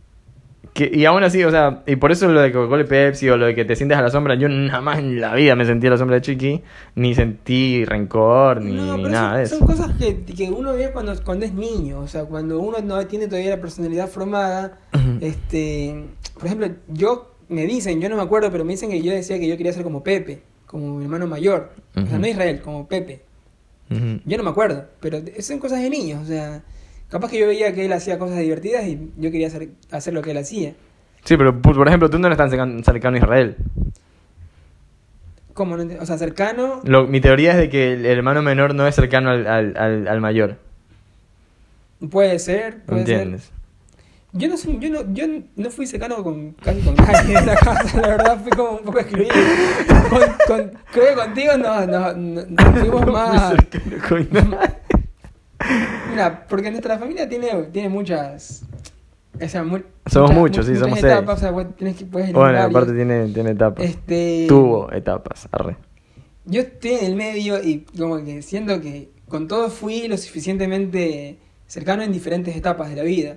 Que, 0.78 0.88
y 0.94 1.06
aún 1.06 1.24
así, 1.24 1.42
o 1.42 1.50
sea, 1.50 1.82
y 1.88 1.96
por 1.96 2.12
eso 2.12 2.28
lo 2.28 2.40
de 2.40 2.52
Coca-Cola 2.52 2.84
y 2.84 2.86
Pepsi 2.86 3.28
o 3.30 3.36
lo 3.36 3.46
de 3.46 3.56
que 3.56 3.64
te 3.64 3.74
sientes 3.74 3.98
a 3.98 4.00
la 4.00 4.10
sombra, 4.10 4.36
yo 4.36 4.48
nada 4.48 4.80
más 4.80 5.00
en 5.00 5.20
la 5.20 5.34
vida 5.34 5.56
me 5.56 5.64
sentí 5.64 5.88
a 5.88 5.90
la 5.90 5.98
sombra 5.98 6.14
de 6.14 6.22
Chiqui, 6.22 6.62
ni 6.94 7.16
sentí 7.16 7.84
rencor, 7.84 8.62
ni, 8.62 8.74
No, 8.74 8.96
ni 8.96 9.02
nada 9.02 9.38
de 9.38 9.42
eso. 9.42 9.58
son 9.58 9.66
cosas 9.66 9.96
que, 9.98 10.22
que 10.22 10.48
uno 10.52 10.74
ve 10.74 10.92
cuando, 10.92 11.20
cuando 11.24 11.46
es 11.46 11.52
niño, 11.52 11.98
o 11.98 12.06
sea, 12.06 12.26
cuando 12.26 12.60
uno 12.60 12.78
no 12.78 13.04
tiene 13.08 13.26
todavía 13.26 13.50
la 13.50 13.60
personalidad 13.60 14.06
formada, 14.08 14.78
este, 15.20 16.04
por 16.34 16.46
ejemplo, 16.46 16.68
yo, 16.86 17.34
me 17.48 17.66
dicen, 17.66 18.00
yo 18.00 18.08
no 18.08 18.14
me 18.14 18.22
acuerdo, 18.22 18.48
pero 18.52 18.64
me 18.64 18.74
dicen 18.74 18.88
que 18.88 19.02
yo 19.02 19.10
decía 19.10 19.36
que 19.40 19.48
yo 19.48 19.56
quería 19.56 19.72
ser 19.72 19.82
como 19.82 20.04
Pepe, 20.04 20.42
como 20.64 20.94
mi 20.94 21.06
hermano 21.06 21.26
mayor, 21.26 21.72
o 21.96 22.06
sea, 22.06 22.20
no 22.20 22.26
Israel, 22.28 22.60
como 22.62 22.86
Pepe. 22.86 23.22
Yo 23.90 24.36
no 24.36 24.44
me 24.44 24.50
acuerdo, 24.50 24.84
pero 25.00 25.18
son 25.40 25.58
cosas 25.58 25.82
de 25.82 25.90
niños, 25.90 26.22
o 26.22 26.26
sea, 26.26 26.62
capaz 27.08 27.30
que 27.30 27.38
yo 27.38 27.46
veía 27.46 27.72
que 27.74 27.84
él 27.86 27.92
hacía 27.92 28.18
cosas 28.18 28.38
divertidas 28.38 28.84
y 28.86 29.10
yo 29.16 29.30
quería 29.30 29.46
hacer, 29.48 29.68
hacer 29.90 30.14
lo 30.14 30.22
que 30.22 30.30
él 30.32 30.38
hacía. 30.38 30.74
Sí, 31.24 31.36
pero 31.36 31.60
por 31.60 31.74
por 31.76 31.88
ejemplo, 31.88 32.08
tú 32.08 32.18
no 32.18 32.26
eres 32.26 32.38
tan 32.38 32.50
cercan- 32.50 32.82
cercano 32.84 33.16
a 33.16 33.20
Israel. 33.20 33.56
¿Cómo? 35.54 35.74
O 35.74 36.06
sea, 36.06 36.16
cercano, 36.18 36.80
Lo- 36.84 37.06
mi 37.08 37.20
teoría 37.20 37.50
es 37.52 37.56
de 37.58 37.68
que 37.68 37.92
el 37.94 38.06
hermano 38.06 38.42
menor 38.42 38.74
no 38.74 38.86
es 38.86 38.94
cercano 38.94 39.30
al, 39.30 39.46
al, 39.46 39.76
al, 39.76 40.06
al 40.08 40.20
mayor. 40.20 40.56
puede 42.10 42.38
ser, 42.38 42.82
puede 42.84 43.04
ser. 43.06 43.14
¿Entiendes? 43.16 43.50
Yo 44.32 44.46
no, 44.48 44.56
soy- 44.56 44.78
yo 44.78 44.90
no, 44.90 45.12
yo 45.14 45.24
no 45.56 45.70
fui 45.70 45.86
cercano 45.86 46.22
con 46.22 46.52
casi 46.52 46.80
con 46.82 46.94
nadie 46.94 47.36
en 47.38 47.46
la 47.46 47.56
casa, 47.56 48.00
la 48.00 48.08
verdad 48.08 48.40
fui 48.40 48.50
como 48.52 48.70
un 48.72 48.84
poco 48.84 49.00
excluido. 49.00 49.34
Con, 50.10 50.20
con- 50.46 50.70
creo 50.92 51.06
que 51.08 51.14
contigo 51.14 51.52
no, 51.56 51.86
no, 51.86 52.12
no, 52.12 52.42
no 52.48 52.72
fuimos 52.74 53.06
más. 53.12 53.54
Con 54.08 54.28
nadie. 54.30 54.58
Mira, 56.10 56.46
porque 56.48 56.70
nuestra 56.70 56.98
familia 56.98 57.28
tiene, 57.28 57.48
tiene 57.72 57.88
muchas. 57.88 58.64
O 59.40 59.48
sea, 59.48 59.62
mu- 59.62 59.78
Somos 60.06 60.30
muchas- 60.32 60.64
muchos, 60.64 60.66
sí, 60.66 60.76
somos 60.76 60.98
etapas, 60.98 61.38
seis. 61.40 61.50
O 61.52 61.56
sea, 61.56 61.64
vos 61.64 61.76
tienes 61.76 61.96
que, 61.96 62.04
puedes 62.06 62.32
Bueno, 62.32 62.60
aparte 62.60 62.92
tiene, 62.92 63.28
tiene 63.28 63.50
etapas. 63.50 63.84
Este, 63.84 64.46
Tuvo 64.48 64.90
etapas, 64.92 65.48
arre. 65.52 65.76
Yo 66.44 66.62
estoy 66.62 66.92
en 66.92 67.04
el 67.06 67.14
medio 67.16 67.62
y 67.62 67.80
como 67.96 68.24
que 68.24 68.42
siento 68.42 68.80
que 68.80 69.10
con 69.28 69.46
todo 69.48 69.68
fui 69.70 70.08
lo 70.08 70.16
suficientemente 70.16 71.38
cercano 71.66 72.02
en 72.02 72.10
diferentes 72.12 72.56
etapas 72.56 72.88
de 72.90 72.96
la 72.96 73.02
vida. 73.02 73.36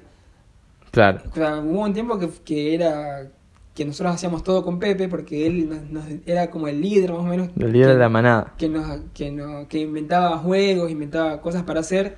Claro. 0.91 1.21
O 1.29 1.35
sea, 1.35 1.57
hubo 1.59 1.81
un 1.81 1.93
tiempo 1.93 2.17
que, 2.17 2.29
que 2.45 2.73
era 2.75 3.29
que 3.73 3.85
nosotros 3.85 4.13
hacíamos 4.13 4.43
todo 4.43 4.63
con 4.63 4.79
Pepe 4.79 5.07
porque 5.07 5.47
él 5.47 5.69
nos- 5.69 5.89
nos- 5.89 6.05
era 6.25 6.49
como 6.49 6.67
el 6.67 6.81
líder 6.81 7.11
más 7.11 7.19
o 7.21 7.23
menos. 7.23 7.49
El 7.57 7.71
líder 7.71 7.87
que, 7.87 7.93
de 7.93 7.99
la 7.99 8.09
manada. 8.09 8.53
que, 8.57 8.67
nos, 8.69 8.99
que, 9.13 9.31
nos- 9.31 9.67
que 9.67 9.79
inventaba 9.79 10.37
juegos, 10.39 10.91
inventaba 10.91 11.41
cosas 11.41 11.63
para 11.63 11.79
hacer. 11.79 12.17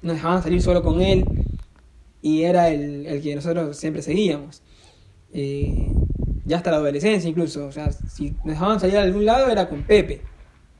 Nos 0.00 0.14
dejaban 0.16 0.42
salir 0.42 0.62
solo 0.62 0.82
con 0.82 1.02
él 1.02 1.24
y 2.22 2.42
era 2.42 2.70
el, 2.70 3.04
el 3.06 3.22
que 3.22 3.34
nosotros 3.34 3.76
siempre 3.76 4.00
seguíamos. 4.02 4.62
Eh, 5.32 5.88
ya 6.46 6.56
hasta 6.56 6.70
la 6.70 6.78
adolescencia 6.78 7.28
incluso. 7.28 7.66
O 7.66 7.72
sea, 7.72 7.92
si 7.92 8.30
nos 8.30 8.46
dejaban 8.46 8.80
salir 8.80 8.96
a 8.96 9.02
algún 9.02 9.26
lado 9.26 9.50
era 9.50 9.68
con 9.68 9.82
Pepe. 9.82 10.22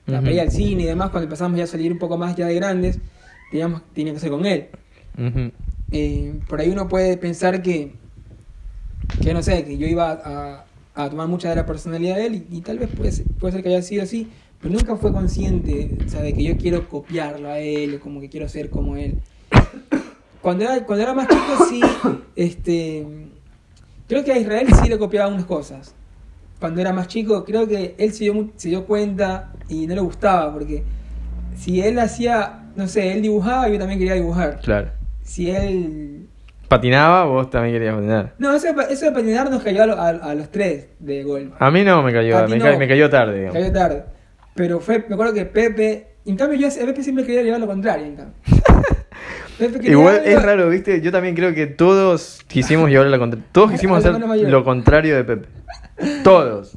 La 0.06 0.22
ir 0.32 0.40
al 0.40 0.50
cine 0.50 0.84
y 0.84 0.86
demás, 0.86 1.10
cuando 1.10 1.24
empezamos 1.24 1.58
ya 1.58 1.64
a 1.64 1.66
salir 1.66 1.92
un 1.92 1.98
poco 1.98 2.16
más 2.16 2.34
ya 2.34 2.46
de 2.46 2.54
grandes, 2.54 2.98
teníamos, 3.50 3.82
tenía 3.92 4.14
que 4.14 4.20
ser 4.20 4.30
con 4.30 4.46
él. 4.46 4.68
Eh, 5.92 6.38
por 6.48 6.60
ahí 6.60 6.70
uno 6.70 6.88
puede 6.88 7.16
pensar 7.18 7.60
que, 7.62 7.92
que 9.22 9.34
no 9.34 9.42
sé, 9.42 9.64
que 9.64 9.76
yo 9.78 9.86
iba 9.86 10.12
a, 10.12 10.64
a 10.94 11.10
tomar 11.10 11.28
mucha 11.28 11.48
de 11.50 11.56
la 11.56 11.66
personalidad 11.66 12.16
de 12.16 12.26
él 12.26 12.46
y, 12.50 12.58
y 12.58 12.60
tal 12.60 12.78
vez 12.78 12.88
puede 12.94 13.12
ser, 13.12 13.26
puede 13.38 13.52
ser 13.52 13.62
que 13.62 13.68
haya 13.70 13.82
sido 13.82 14.02
así, 14.02 14.28
pero 14.60 14.74
nunca 14.74 14.96
fue 14.96 15.12
consciente, 15.12 15.96
o 16.04 16.08
sea, 16.08 16.20
de 16.22 16.32
que 16.34 16.42
yo 16.42 16.56
quiero 16.56 16.88
copiarlo 16.88 17.48
a 17.48 17.58
él 17.58 17.94
o 17.94 18.00
como 18.00 18.20
que 18.20 18.28
quiero 18.28 18.48
ser 18.48 18.70
como 18.70 18.96
él. 18.96 19.18
Cuando 20.42 20.64
era, 20.64 20.84
cuando 20.86 21.02
era 21.02 21.14
más 21.14 21.28
chico 21.28 21.66
sí, 21.68 21.80
este, 22.36 23.06
creo 24.06 24.24
que 24.24 24.32
a 24.32 24.38
Israel 24.38 24.68
sí 24.82 24.88
le 24.88 24.98
copiaba 24.98 25.28
unas 25.32 25.44
cosas. 25.44 25.94
Cuando 26.60 26.80
era 26.80 26.92
más 26.92 27.06
chico, 27.08 27.44
creo 27.44 27.68
que 27.68 27.94
él 27.98 28.12
se 28.12 28.24
dio, 28.24 28.50
se 28.56 28.68
dio 28.68 28.84
cuenta 28.86 29.52
y 29.68 29.86
no 29.86 29.94
le 29.94 30.00
gustaba, 30.00 30.52
porque 30.52 30.82
si 31.56 31.80
él 31.80 31.98
hacía, 31.98 32.66
no 32.76 32.88
sé, 32.88 33.12
él 33.12 33.22
dibujaba, 33.22 33.68
yo 33.68 33.78
también 33.78 33.98
quería 33.98 34.14
dibujar 34.14 34.60
Claro. 34.60 34.90
si 35.22 35.50
él... 35.50 36.27
Patinaba, 36.68 37.24
vos 37.24 37.48
también 37.50 37.74
querías 37.74 37.94
patinar. 37.94 38.34
No, 38.38 38.54
eso, 38.54 38.72
de 38.72 38.92
eso 38.92 39.06
de 39.06 39.12
patinar 39.12 39.50
nos 39.50 39.62
cayó 39.62 39.82
a, 39.82 39.86
lo- 39.86 39.98
a- 39.98 40.08
a 40.08 40.34
los 40.34 40.50
tres 40.50 40.88
de 40.98 41.22
gol. 41.22 41.52
A 41.58 41.70
mí 41.70 41.82
no 41.82 42.02
me 42.02 42.12
cayó, 42.12 42.46
me, 42.46 42.58
no. 42.58 42.64
ca- 42.64 42.76
me 42.78 42.86
cayó 42.88 43.08
tarde, 43.08 43.38
digamos. 43.38 43.54
Cayó 43.58 43.72
tarde. 43.72 44.04
Pero 44.54 44.80
fue, 44.80 45.04
me 45.08 45.14
acuerdo 45.14 45.32
que 45.34 45.44
Pepe... 45.46 46.04
En 46.26 46.36
cambio 46.36 46.58
yo 46.58 46.68
a 46.68 46.86
Pepe 46.86 47.02
siempre 47.02 47.24
quería 47.24 47.42
llevar 47.42 47.60
lo 47.60 47.66
contrario, 47.66 48.04
en 48.04 48.16
cambio. 48.16 48.34
Igual 49.82 50.20
es 50.24 50.42
raro, 50.42 50.68
¿viste? 50.68 51.00
Yo 51.00 51.10
también 51.10 51.34
creo 51.34 51.52
que 51.54 51.66
todos 51.66 52.40
quisimos 52.46 52.90
llevar 52.90 53.06
la 53.06 53.18
contra... 53.18 53.40
Todos 53.50 53.70
quisimos 53.72 54.04
hacer 54.04 54.20
lo 54.20 54.64
contrario 54.64 55.16
de 55.16 55.24
Pepe. 55.24 55.48
Todos. 56.22 56.76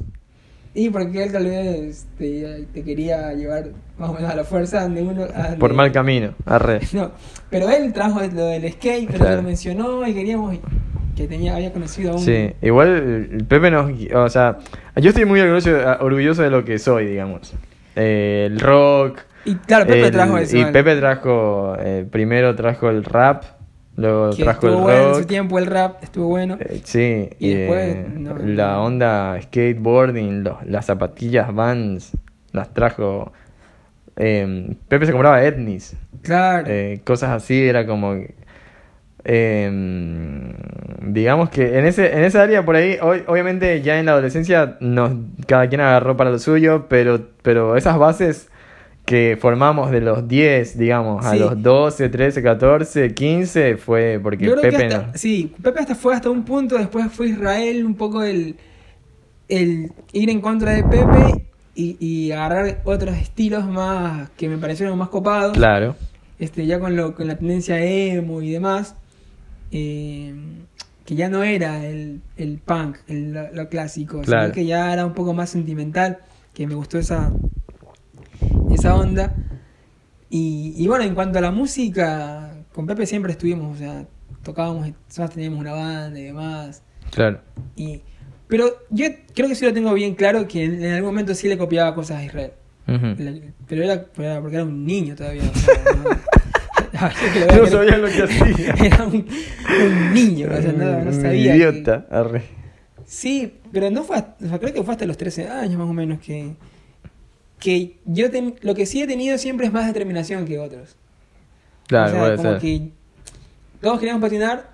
Y 0.74 0.88
porque 0.88 1.22
él 1.24 1.32
tal 1.32 1.44
vez 1.44 2.06
te, 2.16 2.66
te 2.72 2.82
quería 2.82 3.32
llevar 3.34 3.64
más 3.98 4.08
o 4.08 4.14
menos 4.14 4.30
a 4.30 4.34
la 4.36 4.44
fuerza 4.44 4.82
donde 4.82 5.02
uno... 5.02 5.24
a 5.24 5.42
donde- 5.42 5.56
Por 5.58 5.74
mal 5.74 5.92
camino. 5.92 6.34
Arre. 6.46 6.80
No, 6.94 7.10
pero 7.50 7.68
él 7.68 7.92
trajo 7.92 8.20
lo 8.20 8.46
del 8.46 8.72
skate, 8.72 9.06
pero 9.06 9.18
Claro. 9.18 9.36
lo 9.36 9.42
mencionó 9.42 10.06
y 10.08 10.14
queríamos 10.14 10.56
que 11.14 11.26
tenía, 11.28 11.54
había 11.56 11.72
conocido 11.74 12.12
a 12.12 12.14
un... 12.14 12.20
Sí, 12.20 12.52
igual 12.62 13.44
Pepe 13.48 13.70
nos... 13.70 13.90
O 14.14 14.28
sea, 14.30 14.56
yo 14.96 15.10
estoy 15.10 15.26
muy 15.26 15.40
orgulloso, 15.40 15.70
orgulloso 16.00 16.42
de 16.42 16.48
lo 16.50 16.64
que 16.64 16.78
soy, 16.78 17.06
digamos. 17.06 17.52
Eh, 17.94 18.48
el 18.50 18.58
rock. 18.58 19.20
Y 19.44 19.56
claro, 19.56 19.86
Pepe 19.86 20.06
el- 20.06 20.10
trajo 20.10 20.38
eso. 20.38 20.56
Y. 20.56 20.64
Pepe 20.64 20.96
trajo... 20.96 21.76
eh, 21.78 22.06
primero 22.10 22.54
trajo 22.56 22.88
el 22.88 23.04
rap, 23.04 23.42
luego 23.96 24.30
que 24.30 24.42
trajo 24.44 24.66
el 24.66 24.72
estuvo 24.74 24.84
bueno 24.84 25.08
en 25.08 25.14
su 25.14 25.26
tiempo, 25.26 25.58
el 25.58 25.66
rap 25.66 26.02
estuvo 26.02 26.28
bueno. 26.28 26.56
Eh, 26.60 26.80
sí, 26.84 27.28
Y 27.38 27.54
después, 27.54 27.96
eh, 27.96 28.06
no, 28.16 28.36
la 28.38 28.80
onda 28.80 29.38
skateboarding, 29.42 30.44
los- 30.44 30.64
las 30.66 30.86
zapatillas 30.86 31.54
Vans, 31.54 32.12
las 32.52 32.72
trajo. 32.74 33.32
eh, 34.16 34.76
Pepe 34.88 35.06
se 35.06 35.12
compraba 35.12 35.42
etnis, 35.44 35.96
Claro. 36.22 36.66
eh, 36.68 37.00
cosas 37.04 37.30
así, 37.30 37.66
era 37.68 37.86
como. 37.86 38.14
eh, 39.24 40.54
digamos 41.02 41.50
que 41.50 41.78
en 41.78 41.84
ese 41.86 42.12
en 42.16 42.24
esa 42.24 42.42
área 42.42 42.64
por 42.64 42.76
ahí, 42.76 42.98
hoy, 43.00 43.22
obviamente 43.26 43.80
ya 43.82 43.98
en 43.98 44.06
la 44.06 44.12
adolescencia 44.12 44.76
nos, 44.80 45.12
cada 45.46 45.68
quien 45.68 45.80
agarró 45.80 46.16
para 46.16 46.30
lo 46.30 46.38
suyo, 46.38 46.86
pero, 46.88 47.20
pero 47.42 47.76
esas 47.76 47.98
bases 47.98 48.50
que 49.04 49.36
formamos 49.40 49.90
de 49.90 50.00
los 50.00 50.28
10, 50.28 50.78
digamos, 50.78 51.24
a 51.26 51.34
los 51.34 51.60
12, 51.62 52.08
13, 52.08 52.42
14, 52.42 53.12
15, 53.14 53.76
fue 53.76 54.20
porque 54.22 54.44
Yo 54.46 54.52
creo 54.52 54.62
Pepe 54.62 54.76
que 54.76 54.84
hasta, 54.94 55.06
nos- 55.08 55.20
sí, 55.20 55.52
Pepe 55.62 55.80
hasta 55.80 55.94
fue 55.94 56.14
hasta 56.14 56.30
un 56.30 56.44
punto, 56.44 56.78
después 56.78 57.10
fue 57.12 57.28
Israel 57.28 57.84
un 57.84 57.94
poco 57.96 58.22
el, 58.22 58.56
el 59.48 59.92
ir 60.12 60.30
en 60.30 60.40
contra 60.40 60.72
de 60.72 60.84
Pepe 60.84 61.48
y, 61.74 61.96
y 61.98 62.30
agarrar 62.32 62.80
otros 62.84 63.16
estilos 63.16 63.66
más 63.66 64.30
que 64.36 64.48
me 64.48 64.56
parecieron 64.58 64.96
más 64.96 65.08
copados, 65.08 65.52
Claro. 65.52 65.96
este 66.38 66.64
ya 66.66 66.78
con, 66.78 66.94
lo, 66.96 67.14
con 67.14 67.26
la 67.26 67.36
tendencia 67.36 67.84
emo 67.84 68.40
y 68.40 68.50
demás. 68.52 68.94
Eh, 69.72 70.34
que 71.04 71.16
ya 71.16 71.28
no 71.28 71.42
era 71.42 71.84
el, 71.84 72.20
el 72.36 72.58
punk, 72.64 72.98
el- 73.08 73.32
lo, 73.32 73.52
lo 73.52 73.68
clásico, 73.68 74.20
Claro. 74.20 74.42
sino 74.44 74.54
que 74.54 74.64
ya 74.66 74.92
era 74.92 75.04
un 75.04 75.14
poco 75.14 75.34
más 75.34 75.50
sentimental, 75.50 76.18
que 76.54 76.66
me 76.66 76.74
gustó 76.76 76.98
esa, 76.98 77.32
esa 78.74 78.94
onda. 78.96 79.34
Y, 80.30 80.74
y 80.76 80.86
bueno, 80.88 81.04
en 81.04 81.14
cuanto 81.14 81.38
a 81.38 81.42
la 81.42 81.50
música, 81.50 82.54
con 82.74 82.86
Pepe 82.86 83.04
siempre 83.06 83.32
estuvimos, 83.32 83.74
o 83.76 83.78
sea, 83.78 84.06
tocábamos, 84.42 84.88
nosotros 85.08 85.30
teníamos 85.34 85.60
una 85.60 85.72
banda 85.72 86.18
y 86.18 86.24
demás. 86.24 86.82
Claro. 87.10 87.40
Y, 87.76 88.00
pero 88.48 88.66
yo 88.90 89.06
creo 89.34 89.48
que 89.48 89.54
sí 89.54 89.64
lo 89.64 89.72
tengo 89.74 89.92
bien 89.94 90.14
claro 90.14 90.46
que 90.48 90.64
en, 90.64 90.82
en 90.82 90.92
algún 90.94 91.10
momento 91.10 91.34
sí 91.34 91.48
le 91.48 91.58
copiaba 91.58 91.94
cosas 91.94 92.18
a 92.20 92.24
Israel. 92.24 92.52
Le- 92.86 93.52
Pero 93.68 93.84
era, 93.84 94.04
porque 94.04 94.56
era 94.56 94.64
un 94.64 94.84
niño 94.84 95.14
todavía. 95.14 95.42
o 95.44 95.58
sea, 95.58 97.12
no, 97.56 97.66
sabía 97.66 97.96
lo 97.98 98.08
que 98.08 98.22
hacía. 98.22 98.74
Era 98.86 99.06
un, 99.06 99.14
un 99.26 100.14
niño, 100.14 100.48
o 100.50 100.60
sea, 100.62 100.72
no, 100.72 101.04
no 101.04 101.12
sabía. 101.12 101.52
que- 101.52 101.58
Idiota. 101.58 102.06
arre. 102.10 102.42
Sí, 103.04 103.54
pero 103.72 103.90
no 103.90 104.02
fue, 104.04 104.16
hasta- 104.16 104.44
o 104.44 104.48
sea, 104.48 104.58
creo 104.58 104.72
que 104.74 104.82
fue 104.82 104.92
hasta 104.92 105.06
los 105.06 105.16
13 105.16 105.48
años 105.48 105.78
más 105.78 105.88
o 105.88 105.92
menos 105.92 106.18
que, 106.20 106.54
que 107.62 107.98
yo 108.04 108.28
ten- 108.30 108.56
lo 108.62 108.74
que 108.74 108.86
sí 108.86 109.02
he 109.02 109.06
tenido 109.06 109.38
siempre 109.38 109.66
es 109.66 109.72
más 109.72 109.86
determinación 109.86 110.44
que 110.44 110.58
otros. 110.58 110.96
Claro, 111.86 112.08
o 112.08 112.10
sea, 112.10 112.20
puede 112.20 112.36
como 112.36 112.50
ser. 112.50 112.58
que 112.60 112.88
todos 113.80 113.98
queríamos 114.00 114.20
patinar, 114.22 114.70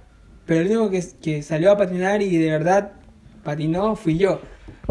pero 0.46 0.60
el 0.60 0.66
único 0.68 0.90
que, 0.90 1.04
que 1.20 1.42
salió 1.42 1.70
a 1.70 1.76
patinar 1.76 2.22
y 2.22 2.34
de 2.36 2.50
verdad 2.50 2.92
patinó 3.44 3.94
fui 3.94 4.16
yo. 4.16 4.40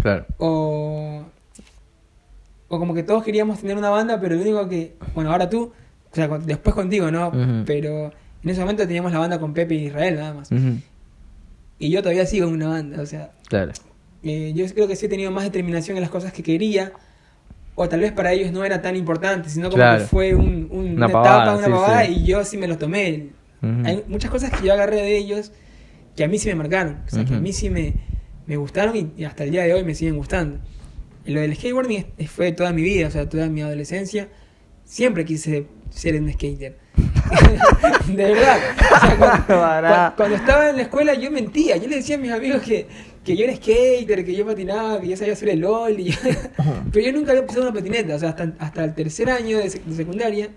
Claro. 0.01 0.25
O, 0.37 1.23
o 2.67 2.79
como 2.79 2.93
que 2.93 3.03
todos 3.03 3.23
queríamos 3.23 3.59
tener 3.61 3.77
una 3.77 3.89
banda, 3.89 4.19
pero 4.19 4.35
el 4.35 4.41
único 4.41 4.67
que, 4.69 4.95
bueno, 5.15 5.31
ahora 5.31 5.49
tú, 5.49 5.71
o 6.11 6.15
sea, 6.15 6.27
con- 6.29 6.45
después 6.45 6.75
contigo, 6.75 7.09
¿no? 7.09 7.31
Pero 7.65 8.11
en 8.43 8.49
ese 8.49 8.61
momento 8.61 8.85
teníamos 8.85 9.11
la 9.11 9.19
banda 9.19 9.39
con 9.39 9.53
Pepe 9.53 9.75
y 9.75 9.85
Israel 9.87 10.15
nada 10.17 10.33
más. 10.33 10.49
Y 11.79 11.89
yo 11.89 12.01
todavía 12.01 12.25
sigo 12.25 12.47
en 12.47 12.53
una 12.53 12.67
banda, 12.67 13.01
o 13.01 13.05
sea, 13.05 13.31
Claro. 13.47 13.71
eh, 14.23 14.51
yo 14.55 14.65
creo 14.73 14.87
que 14.87 14.95
sí 14.95 15.05
he 15.05 15.09
tenido 15.09 15.31
más 15.31 15.43
determinación 15.45 15.97
en 15.97 16.01
las 16.01 16.09
cosas 16.11 16.33
que 16.33 16.43
quería, 16.43 16.91
o 17.79 17.87
tal 17.87 17.99
vez 18.01 18.11
para 18.11 18.33
ellos 18.33 18.51
no 18.51 18.65
era 18.65 18.81
tan 18.81 18.95
importante, 18.95 19.49
sino 19.49 19.69
como 19.69 19.77
Claro. 19.77 19.99
que 20.01 20.07
fue 20.07 20.33
un, 20.35 20.67
un- 20.71 20.95
Una 20.97 21.05
una, 21.05 21.07
pavada, 21.09 21.43
etapa, 21.43 21.57
una 21.57 21.65
sí, 21.67 21.71
pavada, 21.71 22.05
sí. 22.05 22.11
y 22.13 22.25
yo 22.25 22.43
sí 22.43 22.57
me 22.57 22.67
lo 22.67 22.77
tomé. 22.77 23.29
Ujú. 23.61 23.81
Hay 23.85 24.03
muchas 24.07 24.31
cosas 24.31 24.51
que 24.51 24.65
yo 24.65 24.73
agarré 24.73 24.97
de 24.97 25.15
ellos 25.15 25.51
que 26.15 26.23
a 26.23 26.27
mí 26.27 26.37
sí 26.39 26.49
me 26.49 26.55
marcaron, 26.55 26.97
o 27.05 27.09
sea, 27.09 27.23
que 27.23 27.35
a 27.35 27.39
mí 27.39 27.53
sí 27.53 27.69
me, 27.69 27.93
me 28.47 28.57
gustaron 28.57 28.95
y, 28.95 29.11
y 29.15 29.23
hasta 29.25 29.43
el 29.43 29.51
día 29.51 29.63
de 29.63 29.73
hoy 29.73 29.83
me 29.83 29.93
siguen 29.95 30.17
gustando. 30.17 30.57
Y 31.25 31.31
lo 31.31 31.41
del 31.41 31.55
skateboarding 31.55 32.05
fue 32.27 32.51
toda 32.51 32.73
mi 32.73 32.81
vida, 32.81 33.07
o 33.07 33.11
sea, 33.11 33.29
toda 33.29 33.47
mi 33.47 33.61
adolescencia. 33.61 34.27
Siempre 34.83 35.25
quise 35.25 35.67
ser 35.91 36.19
un 36.19 36.31
skater. 36.33 36.77
de 38.07 38.15
verdad. 38.15 38.57
O 38.77 38.99
sea, 39.07 39.15
cuando, 39.17 39.47
Pará. 39.47 40.09
cu- 40.11 40.15
cuando 40.17 40.35
estaba 40.37 40.69
en 40.69 40.77
la 40.77 40.81
escuela 40.83 41.13
yo 41.13 41.29
mentía. 41.31 41.77
Yo 41.77 41.87
le 41.87 41.97
decía 41.97 42.15
a 42.15 42.19
mis 42.19 42.31
amigos 42.31 42.61
que, 42.63 42.87
que 43.27 43.37
yo 43.37 43.43
era 43.43 43.55
skater, 43.55 44.25
que 44.25 44.33
yo 44.35 44.45
patinaba, 44.45 44.99
que 45.01 45.09
yo 45.09 45.17
sabía 45.17 45.33
hacer 45.33 45.49
el 45.49 45.59
LOL. 45.59 45.99
y- 45.99 46.13
Pero 46.91 47.05
yo 47.05 47.11
nunca 47.11 47.31
había 47.31 47.45
pisado 47.45 47.63
una 47.69 47.73
patineta. 47.73 48.15
O 48.15 48.19
sea, 48.19 48.29
hasta, 48.29 48.53
hasta 48.57 48.83
el 48.85 48.95
tercer 48.95 49.29
año 49.29 49.57
de, 49.59 49.65
sec- 49.65 49.83
de 49.83 49.95
secundaria, 49.95 50.49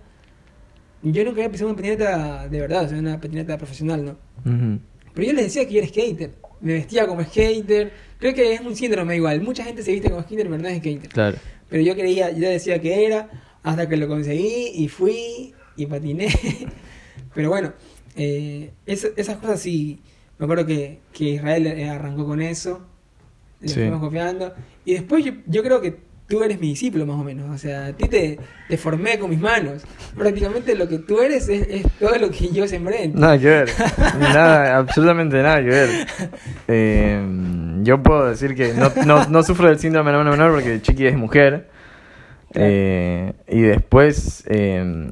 yo 1.03 1.25
nunca 1.25 1.39
había 1.41 1.51
pisado 1.51 1.71
una 1.71 1.77
patineta 1.77 2.49
de 2.49 2.61
verdad, 2.61 2.85
o 2.85 2.89
sea, 2.89 2.99
una 2.99 3.21
patineta 3.21 3.57
profesional, 3.59 4.05
¿no? 4.05 4.13
Ujú. 4.51 4.79
Pero 5.15 5.27
yo 5.27 5.33
les 5.33 5.45
decía 5.47 5.67
que 5.67 5.73
yo 5.75 5.79
era 5.81 5.89
skater. 5.89 6.31
Me 6.61 6.75
vestía 6.75 7.07
como 7.07 7.23
skater. 7.25 7.93
Creo 8.19 8.35
que 8.35 8.53
es 8.55 8.61
un 8.61 8.77
síndrome 8.77 9.17
igual. 9.17 9.41
Mucha 9.43 9.65
gente 9.65 9.83
se 9.83 9.93
viste 9.93 10.09
como 10.11 10.23
skater, 10.23 10.49
pero 10.49 10.59
no 10.63 10.69
es 10.69 10.79
skater. 10.79 11.09
Claro. 11.09 11.39
Pero 11.69 11.83
yo 11.83 11.95
creía, 11.95 12.31
yo 12.31 12.49
decía 12.49 12.81
que 12.81 13.05
era, 13.07 13.29
hasta 13.63 13.89
que 13.89 13.97
lo 13.97 14.09
conseguí 14.09 14.73
y 14.75 14.89
fui 14.89 15.55
y 15.77 15.87
patiné. 15.87 16.29
Pero 17.35 17.49
bueno, 17.49 17.73
eh, 18.17 18.73
esas 18.87 19.37
cosas 19.39 19.61
sí, 19.61 20.01
me 20.41 20.45
acuerdo 20.45 20.67
que, 20.67 20.99
que 21.13 21.25
Israel 21.25 21.67
eh, 21.69 21.89
arrancó 21.89 22.27
con 22.27 22.43
eso, 22.43 22.81
le 23.61 23.69
Sí. 23.69 23.75
fuimos 23.75 24.01
copiando. 24.01 24.53
Y 24.85 24.95
después 24.95 25.25
yo, 25.25 25.33
yo 25.47 25.63
creo 25.63 25.81
que 25.81 26.09
tú 26.27 26.43
eres 26.43 26.61
mi 26.61 26.69
discípulo 26.69 27.05
más 27.07 27.17
o 27.21 27.25
menos, 27.25 27.51
o 27.51 27.59
sea, 27.59 27.87
a 27.87 27.93
ti 27.93 28.09
te, 28.09 28.39
te 28.69 28.77
formé 28.77 29.19
con 29.19 29.31
mis 29.31 29.41
manos. 29.41 29.83
Prácticamente 30.17 30.75
lo 30.77 30.89
que 30.89 30.99
tú 31.01 31.21
eres 31.21 31.49
es, 31.49 31.67
es 31.69 31.87
todo 31.99 32.17
lo 32.19 32.31
que 32.31 32.49
yo 32.51 32.67
sembré. 32.69 33.09
Nada 33.09 33.37
que 33.39 33.47
ver. 33.47 33.69
Nada, 34.19 34.79
absolutamente 34.79 35.43
nada 35.43 35.59
que 35.59 35.69
ver. 35.69 35.91
Eh, 36.69 37.21
yo 37.83 38.01
puedo 38.03 38.29
decir 38.29 38.55
que 38.55 38.73
no, 38.75 38.93
no, 39.07 39.27
no 39.27 39.43
sufro 39.43 39.67
del 39.69 39.79
síndrome 39.81 40.11
de 40.13 40.19
hermano 40.19 40.37
menor 40.37 40.53
porque 40.55 40.81
Chiqui 40.81 41.07
es 41.07 41.17
mujer. 41.17 41.69
Eh, 42.55 43.33
y 43.49 43.61
después. 43.63 44.45
eh, 44.49 45.11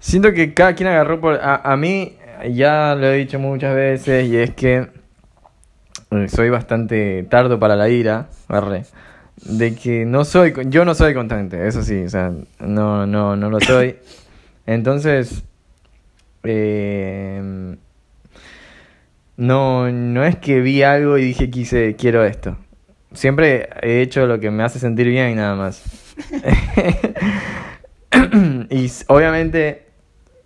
siento 0.00 0.32
que 0.32 0.52
cada 0.54 0.74
quien 0.74 0.88
agarró 0.88 1.20
por. 1.20 1.34
A, 1.34 1.56
a 1.56 1.76
mí, 1.76 2.16
ya 2.52 2.94
lo 2.94 3.06
he 3.08 3.16
dicho 3.16 3.38
muchas 3.38 3.74
veces, 3.74 4.28
y 4.28 4.36
es 4.36 4.50
que. 4.54 4.88
eh, 6.10 6.28
Soy 6.28 6.50
bastante 6.50 7.24
tardo 7.24 7.58
para 7.58 7.76
la 7.76 7.88
ira, 7.88 8.28
arre, 8.48 8.84
de 9.44 9.74
que 9.74 10.04
no 10.06 10.24
soy, 10.24 10.54
yo 10.68 10.84
no 10.84 10.94
soy 10.94 11.14
constante, 11.14 11.66
eso 11.66 11.82
sí, 11.82 12.04
o 12.04 12.08
sea, 12.08 12.32
no, 12.60 13.06
no, 13.06 13.36
no 13.36 13.50
lo 13.50 13.60
soy. 13.60 13.96
Entonces, 14.66 15.42
eh, 16.44 17.76
no, 19.36 19.90
no 19.90 20.24
es 20.24 20.36
que 20.36 20.60
vi 20.60 20.82
algo 20.82 21.18
y 21.18 21.24
dije 21.24 21.50
quise, 21.50 21.96
quiero 21.96 22.24
esto. 22.24 22.56
Siempre 23.12 23.68
he 23.82 24.00
hecho 24.00 24.26
lo 24.26 24.40
que 24.40 24.50
me 24.50 24.62
hace 24.64 24.78
sentir 24.78 25.08
bien 25.08 25.30
y 25.30 25.34
nada 25.34 25.54
más. 25.54 25.82
y 28.70 28.90
obviamente 29.08 29.86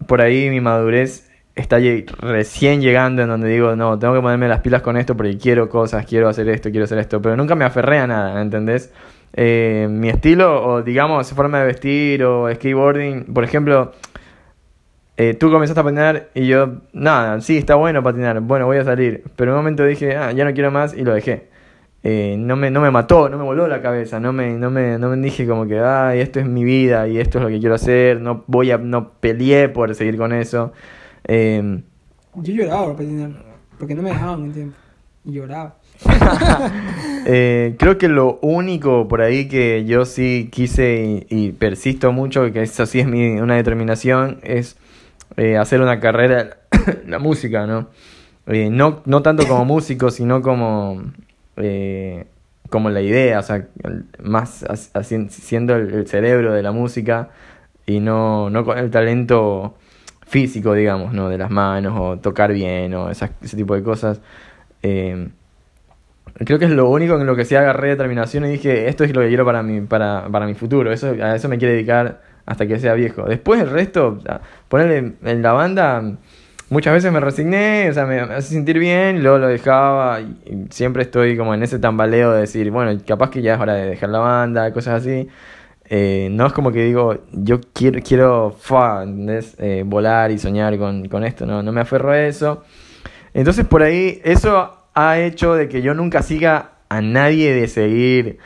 por 0.07 0.21
ahí 0.21 0.49
mi 0.51 0.61
madurez 0.61 1.28
está 1.61 1.79
recién 2.21 2.81
llegando 2.81 3.23
en 3.23 3.29
donde 3.29 3.49
digo, 3.49 3.77
no, 3.77 3.99
tengo 3.99 4.15
que 4.15 4.21
ponerme 4.21 4.49
las 4.49 4.61
pilas 4.61 4.83
con 4.83 4.97
esto 4.97 5.17
porque 5.17 5.37
quiero 5.37 5.69
cosas, 5.69 6.07
quiero 6.07 6.29
hacer 6.29 6.49
esto, 6.49 6.71
quiero 6.71 6.85
hacer 6.85 6.99
esto, 6.99 7.21
pero 7.21 7.37
nunca 7.37 7.55
me 7.55 7.65
aferré 7.65 7.99
a 7.99 8.07
nada, 8.07 8.41
¿entendés? 8.41 8.93
Eh, 9.35 9.87
mi 9.91 10.09
estilo 10.09 10.65
o 10.65 10.83
digamos 10.83 11.31
forma 11.33 11.61
de 11.61 11.67
vestir 11.67 12.25
o 12.25 12.53
skateboarding, 12.53 13.33
por 13.35 13.45
ejemplo, 13.45 13.93
eh, 15.17 15.35
tú 15.35 15.51
comenzaste 15.51 15.81
a 15.81 15.85
patinar 15.85 16.29
y 16.35 16.47
yo, 16.47 16.77
nada, 16.93 17.41
sí, 17.41 17.59
está 17.59 17.75
bueno 17.75 18.03
patinar, 18.03 18.41
bueno, 18.41 18.67
voy 18.67 18.79
a 18.79 18.85
salir. 18.85 19.25
Pero 19.37 19.51
en 19.51 19.57
un 19.57 19.65
momento 19.65 19.85
dije, 19.85 20.17
ah, 20.17 20.31
ya 20.33 20.45
no 20.45 20.55
quiero 20.55 20.71
más 20.71 20.95
y 20.95 21.03
lo 21.03 21.13
dejé. 21.13 21.49
Eh, 22.05 22.37
no, 22.39 22.55
me, 22.55 22.71
no 22.71 22.81
me 22.81 22.93
mató, 22.93 23.29
no 23.29 23.37
me 23.37 23.43
voló 23.43 23.67
la 23.67 23.83
cabeza, 23.83 24.21
no 24.21 24.33
me, 24.33 24.53
no 24.53 24.71
me, 24.71 24.97
no 24.99 25.09
me 25.09 25.17
dije 25.17 25.47
como 25.47 25.67
que, 25.67 25.81
ay, 25.81 26.21
esto 26.21 26.39
es 26.39 26.47
mi 26.47 26.63
vida 26.63 27.09
y 27.09 27.19
esto 27.19 27.39
es 27.39 27.43
lo 27.45 27.51
que 27.51 27.59
quiero 27.59 27.75
hacer, 27.75 28.21
no 28.21 28.45
voy 28.47 28.71
a, 28.71 28.79
no 28.79 29.11
peleé 29.15 29.69
por 29.69 29.93
seguir 29.97 30.17
con 30.17 30.33
eso. 30.33 30.73
Eh, 31.29 31.83
Yo 32.35 32.53
lloraba 32.55 32.97
porque 33.79 33.95
no 33.95 34.03
me 34.03 34.11
dejaban 34.11 34.43
un 34.43 34.53
tiempo. 34.53 34.77
Y 35.25 35.33
lloraba. 35.33 35.77
Eh, 37.31 37.75
creo 37.79 37.99
que 37.99 38.09
lo 38.09 38.39
único 38.41 39.07
por 39.07 39.21
ahí 39.21 39.49
que 39.49 39.85
yo 39.85 40.07
sí 40.07 40.49
quise 40.51 41.27
y, 41.29 41.49
y 41.49 41.53
persisto 41.53 42.11
mucho, 42.11 42.51
que 42.53 42.63
eso 42.63 42.87
sí 42.87 43.01
es 43.01 43.07
mi, 43.07 43.39
una 43.39 43.57
determinación, 43.57 44.39
es 44.43 44.79
eh, 45.37 45.59
hacer 45.59 45.83
una 45.83 46.01
carrera 46.01 46.57
en 46.73 47.11
la 47.11 47.19
música, 47.19 47.67
¿no? 47.67 47.89
Eh, 48.47 48.71
no, 48.71 49.03
no 49.05 49.21
tanto 49.21 49.47
como 49.47 49.65
músico, 49.67 50.11
sino 50.11 50.41
como, 50.41 51.03
como 52.71 52.89
la 52.89 53.03
idea, 53.03 53.41
o 53.41 53.43
sea, 53.43 53.67
más 54.23 54.65
siendo 55.29 55.77
el, 55.77 55.93
el 55.93 56.07
cerebro 56.07 56.55
de 56.55 56.63
la 56.63 56.73
música 56.73 57.29
y 57.85 58.01
no, 58.01 58.49
no 58.49 58.65
con 58.65 58.79
el 58.79 58.91
talento 58.91 59.75
físico, 60.29 60.75
digamos, 60.75 61.13
¿no? 61.13 61.29
De 61.29 61.39
las 61.39 61.51
manos 61.51 61.95
o 61.99 62.19
tocar 62.19 62.53
bien 62.53 62.95
o 62.95 63.11
esas- 63.11 63.31
ese 63.43 63.57
tipo 63.57 63.75
de 63.75 63.83
cosas. 63.83 64.21
Eh, 64.83 65.29
Creo 66.45 66.59
que 66.59 66.67
es 66.67 66.71
lo 66.71 66.89
único 66.89 67.19
en 67.19 67.27
lo 67.27 67.35
que 67.35 67.45
sí 67.45 67.57
agarré 67.57 67.89
determinación 67.89 68.45
y 68.45 68.51
dije, 68.51 68.89
esto 68.89 69.03
es 69.05 69.13
lo 69.15 69.23
que 69.23 69.29
quiero 69.29 69.45
para 69.45 69.63
mi, 69.63 69.81
para, 69.81 70.29
para 70.31 70.47
mi 70.47 70.55
futuro, 70.55 70.93
eso, 70.93 71.09
a 71.21 71.35
eso 71.35 71.49
me 71.49 71.59
quiero 71.59 71.75
dedicar 71.75 72.21
hasta 72.47 72.67
que 72.67 72.79
sea 72.79 72.95
viejo. 72.95 73.25
Después 73.25 73.61
el 73.61 73.71
resto, 73.71 74.19
ponerle 74.69 75.15
en 75.25 75.43
la 75.43 75.53
banda, 75.53 76.01
muchas 76.71 76.93
veces 76.95 77.13
me 77.13 77.19
resigné, 77.21 77.89
o 77.91 77.93
sea, 77.93 78.07
me, 78.07 78.21
hace 78.21 78.55
sentir 78.55 78.79
bien, 78.79 79.23
luego 79.23 79.39
lo 79.39 79.49
dejaba 79.49 80.21
y 80.21 80.37
siempre 80.71 81.03
estoy 81.03 81.37
como 81.37 81.55
en 81.55 81.63
ese 81.65 81.79
tambaleo 81.81 82.33
de 82.33 82.41
decir, 82.43 82.71
bueno, 82.71 82.97
capaz 83.07 83.31
que 83.31 83.43
ya 83.43 83.55
es 83.55 83.61
hora 83.61 83.75
de 83.75 83.87
dejar 83.89 84.11
la 84.11 84.21
banda, 84.21 84.73
cosas 84.73 85.03
así. 85.03 85.29
Eh, 85.91 86.29
no 86.31 86.47
es 86.47 86.53
como 86.53 86.71
que 86.71 86.85
digo, 86.85 87.17
yo 87.33 87.61
quiero, 87.73 88.01
quiero 88.03 88.55
fa. 88.59 89.05
Eh, 89.07 89.85
volar 89.87 90.31
y 90.31 90.39
soñar 90.39 90.77
con, 90.79 91.09
con 91.09 91.25
esto, 91.25 91.47
no, 91.47 91.63
no 91.63 91.73
me 91.73 91.81
aferro 91.81 92.11
a 92.11 92.21
eso. 92.21 92.63
Entonces 93.33 93.65
por 93.65 93.83
ahí 93.83 94.21
eso 94.25 94.75
ha 94.95 95.19
hecho 95.19 95.55
de 95.55 95.69
que 95.69 95.81
yo 95.81 95.95
nunca 95.95 96.23
siga 96.23 96.73
a 96.89 97.01
nadie 97.01 97.55
de 97.55 97.69
seguir 97.69 98.39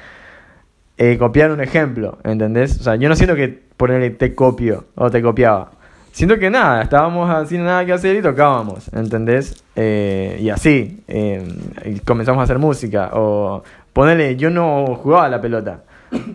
eh, 0.99 1.17
copiar 1.19 1.51
un 1.51 1.61
ejemplo, 1.61 2.19
¿entendés? 2.25 2.79
O 2.79 2.83
sea, 2.83 2.95
yo 2.97 3.09
no 3.09 3.17
siento 3.17 3.35
que 3.35 3.49
ponerle 3.77 4.11
te 4.11 4.35
copio 4.35 4.85
o 4.95 5.11
te 5.11 5.21
copiaba. 5.21 5.73
Siento 6.13 6.39
que 6.39 6.51
nada, 6.51 6.83
estábamos 6.83 7.49
sin 7.49 7.65
nada 7.65 7.85
que 7.87 7.93
hacer 7.93 8.15
y 8.17 8.23
tocábamos, 8.23 8.93
¿entendés? 8.93 9.65
Eh, 9.75 10.37
y 10.41 10.51
así, 10.51 11.03
comenzamos 12.05 12.41
a 12.41 12.45
hacer 12.45 12.59
música. 12.59 13.11
O 13.15 13.65
ponerle, 13.95 14.37
yo 14.37 14.51
no 14.51 14.95
jugaba 14.97 15.29
la 15.31 15.41
pelota, 15.41 15.85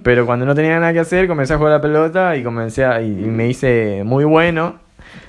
pero 0.04 0.26
cuando 0.26 0.46
no 0.46 0.56
tenía 0.56 0.80
nada 0.80 0.94
que 0.94 1.00
hacer 1.00 1.28
comencé 1.28 1.54
a 1.54 1.58
jugar 1.58 1.74
a 1.74 1.76
la 1.76 1.82
pelota 1.82 2.36
y 2.36 2.44
comencé 2.44 2.86
a, 2.86 3.02
y, 3.02 3.08
y 3.08 3.28
me 3.28 3.48
hice 3.48 4.04
muy 4.04 4.26
bueno. 4.26 4.80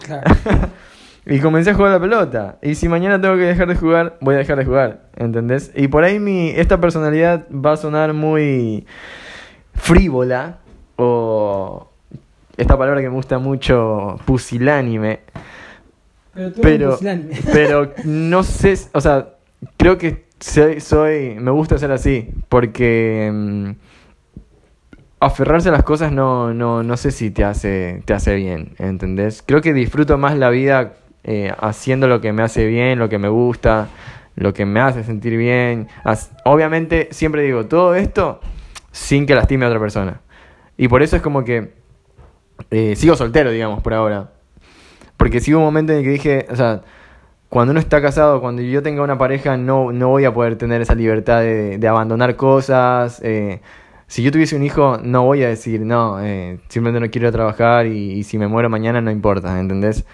Claro. 0.05 0.25
Y 1.31 1.41
comencé 1.41 1.71
a 1.71 1.75
jugar 1.75 1.91
a 1.91 1.95
la 1.97 2.01
pelota. 2.01 2.59
Y 2.63 2.75
si 2.75 2.89
mañana 2.89 3.21
tengo 3.21 3.37
que 3.37 3.43
dejar 3.43 3.69
de 3.69 3.77
jugar, 3.77 4.17
voy 4.23 4.35
a 4.35 4.39
dejar 4.39 4.57
de 4.57 4.65
jugar. 4.65 5.03
¿Entendés? 5.15 5.71
Y 5.75 5.89
por 5.89 6.03
ahí 6.03 6.19
mi, 6.19 6.49
esta 6.49 6.81
personalidad 6.81 7.47
va 7.53 7.73
a 7.73 7.77
sonar 7.77 8.15
muy 8.15 8.87
frívola. 9.75 10.61
O 10.97 11.91
esta 12.57 12.79
palabra 12.79 13.03
que 13.03 13.11
me 13.11 13.15
gusta 13.15 13.39
mucho, 13.39 14.19
pusilánime. 14.25 15.21
Pero 16.33 16.53
tú 16.53 16.61
Pero, 16.63 16.91
pusilánime. 16.93 17.39
pero 17.53 17.93
no 18.05 18.43
sé, 18.43 18.79
o 18.95 19.01
sea, 19.03 19.35
creo 19.77 19.99
que 19.99 20.25
soy, 20.41 20.81
soy 20.81 21.37
me 21.39 21.51
gusta 21.51 21.77
ser 21.77 21.93
así. 21.93 22.31
Porque 22.49 23.31
mm, 23.31 23.71
aferrarse 25.21 25.69
a 25.69 25.73
las 25.73 25.83
cosas 25.83 26.13
no, 26.13 26.55
no, 26.55 26.83
no 26.83 26.97
sé 26.97 27.11
si 27.11 27.31
te 27.31 27.45
hace, 27.45 28.03
te 28.05 28.15
hace 28.15 28.35
bien, 28.37 28.75
¿entendés? 28.79 29.43
Creo 29.45 29.61
que 29.61 29.73
disfruto 29.73 30.17
más 30.19 30.37
la 30.37 30.51
vida 30.51 30.95
eh, 31.25 31.53
haciendo 31.59 32.07
lo 32.09 32.21
que 32.21 32.33
me 32.33 32.43
hace 32.43 32.67
bien, 32.67 32.99
lo 32.99 33.09
que 33.09 33.19
me 33.19 33.29
gusta, 33.29 33.89
lo 34.37 34.55
que 34.55 34.65
me 34.65 34.81
hace 34.81 35.03
sentir 35.05 35.37
bien. 35.37 35.89
Obviamente, 36.45 37.09
siempre 37.11 37.43
digo, 37.43 37.67
todo 37.67 37.95
esto 37.95 38.41
sin 38.93 39.27
que 39.27 39.35
lastime 39.35 39.65
a 39.65 39.69
otra 39.69 39.81
persona. 39.81 40.21
Y 40.77 40.89
por 40.89 41.03
eso 41.03 41.17
es 41.17 41.23
como 41.23 41.45
que 41.45 41.73
eh, 42.71 42.95
sigo 42.97 43.17
soltero, 43.17 43.51
digamos, 43.51 43.83
por 43.83 43.95
ahora. 43.95 44.31
Porque 45.17 45.41
sigo 45.41 45.59
un 45.59 45.65
momento 45.65 45.93
en 45.93 45.99
el 45.99 46.05
que 46.05 46.11
dije, 46.11 46.47
o 46.51 46.55
sea, 46.55 46.83
cuando 47.49 47.73
uno 47.73 47.81
está 47.81 48.01
casado, 48.01 48.41
cuando 48.41 48.63
yo 48.63 48.83
tenga 48.83 49.03
una 49.03 49.19
pareja, 49.19 49.57
no, 49.57 49.91
no 49.91 50.09
voy 50.09 50.25
a 50.25 50.33
poder 50.33 50.57
tener 50.57 50.81
esa 50.81 50.95
libertad 50.95 51.41
de, 51.41 51.79
de 51.79 51.89
abandonar 51.89 52.37
cosas. 52.37 53.21
eh, 53.25 53.61
si 54.09 54.23
yo 54.23 54.33
tuviese 54.33 54.57
un 54.57 54.65
hijo, 54.65 54.99
no 55.03 55.25
voy 55.25 55.45
a 55.45 55.49
decir, 55.49 55.83
no, 55.83 56.19
eh, 56.21 56.59
simplemente 56.69 57.07
no 57.07 57.11
quiero 57.13 57.31
trabajar 57.31 57.87
y, 57.87 58.25
si 58.25 58.39
me 58.39 58.49
muero 58.49 58.69
mañana 58.71 59.01
no 59.01 59.11
importa, 59.11 59.61
¿entendés? 59.61 60.05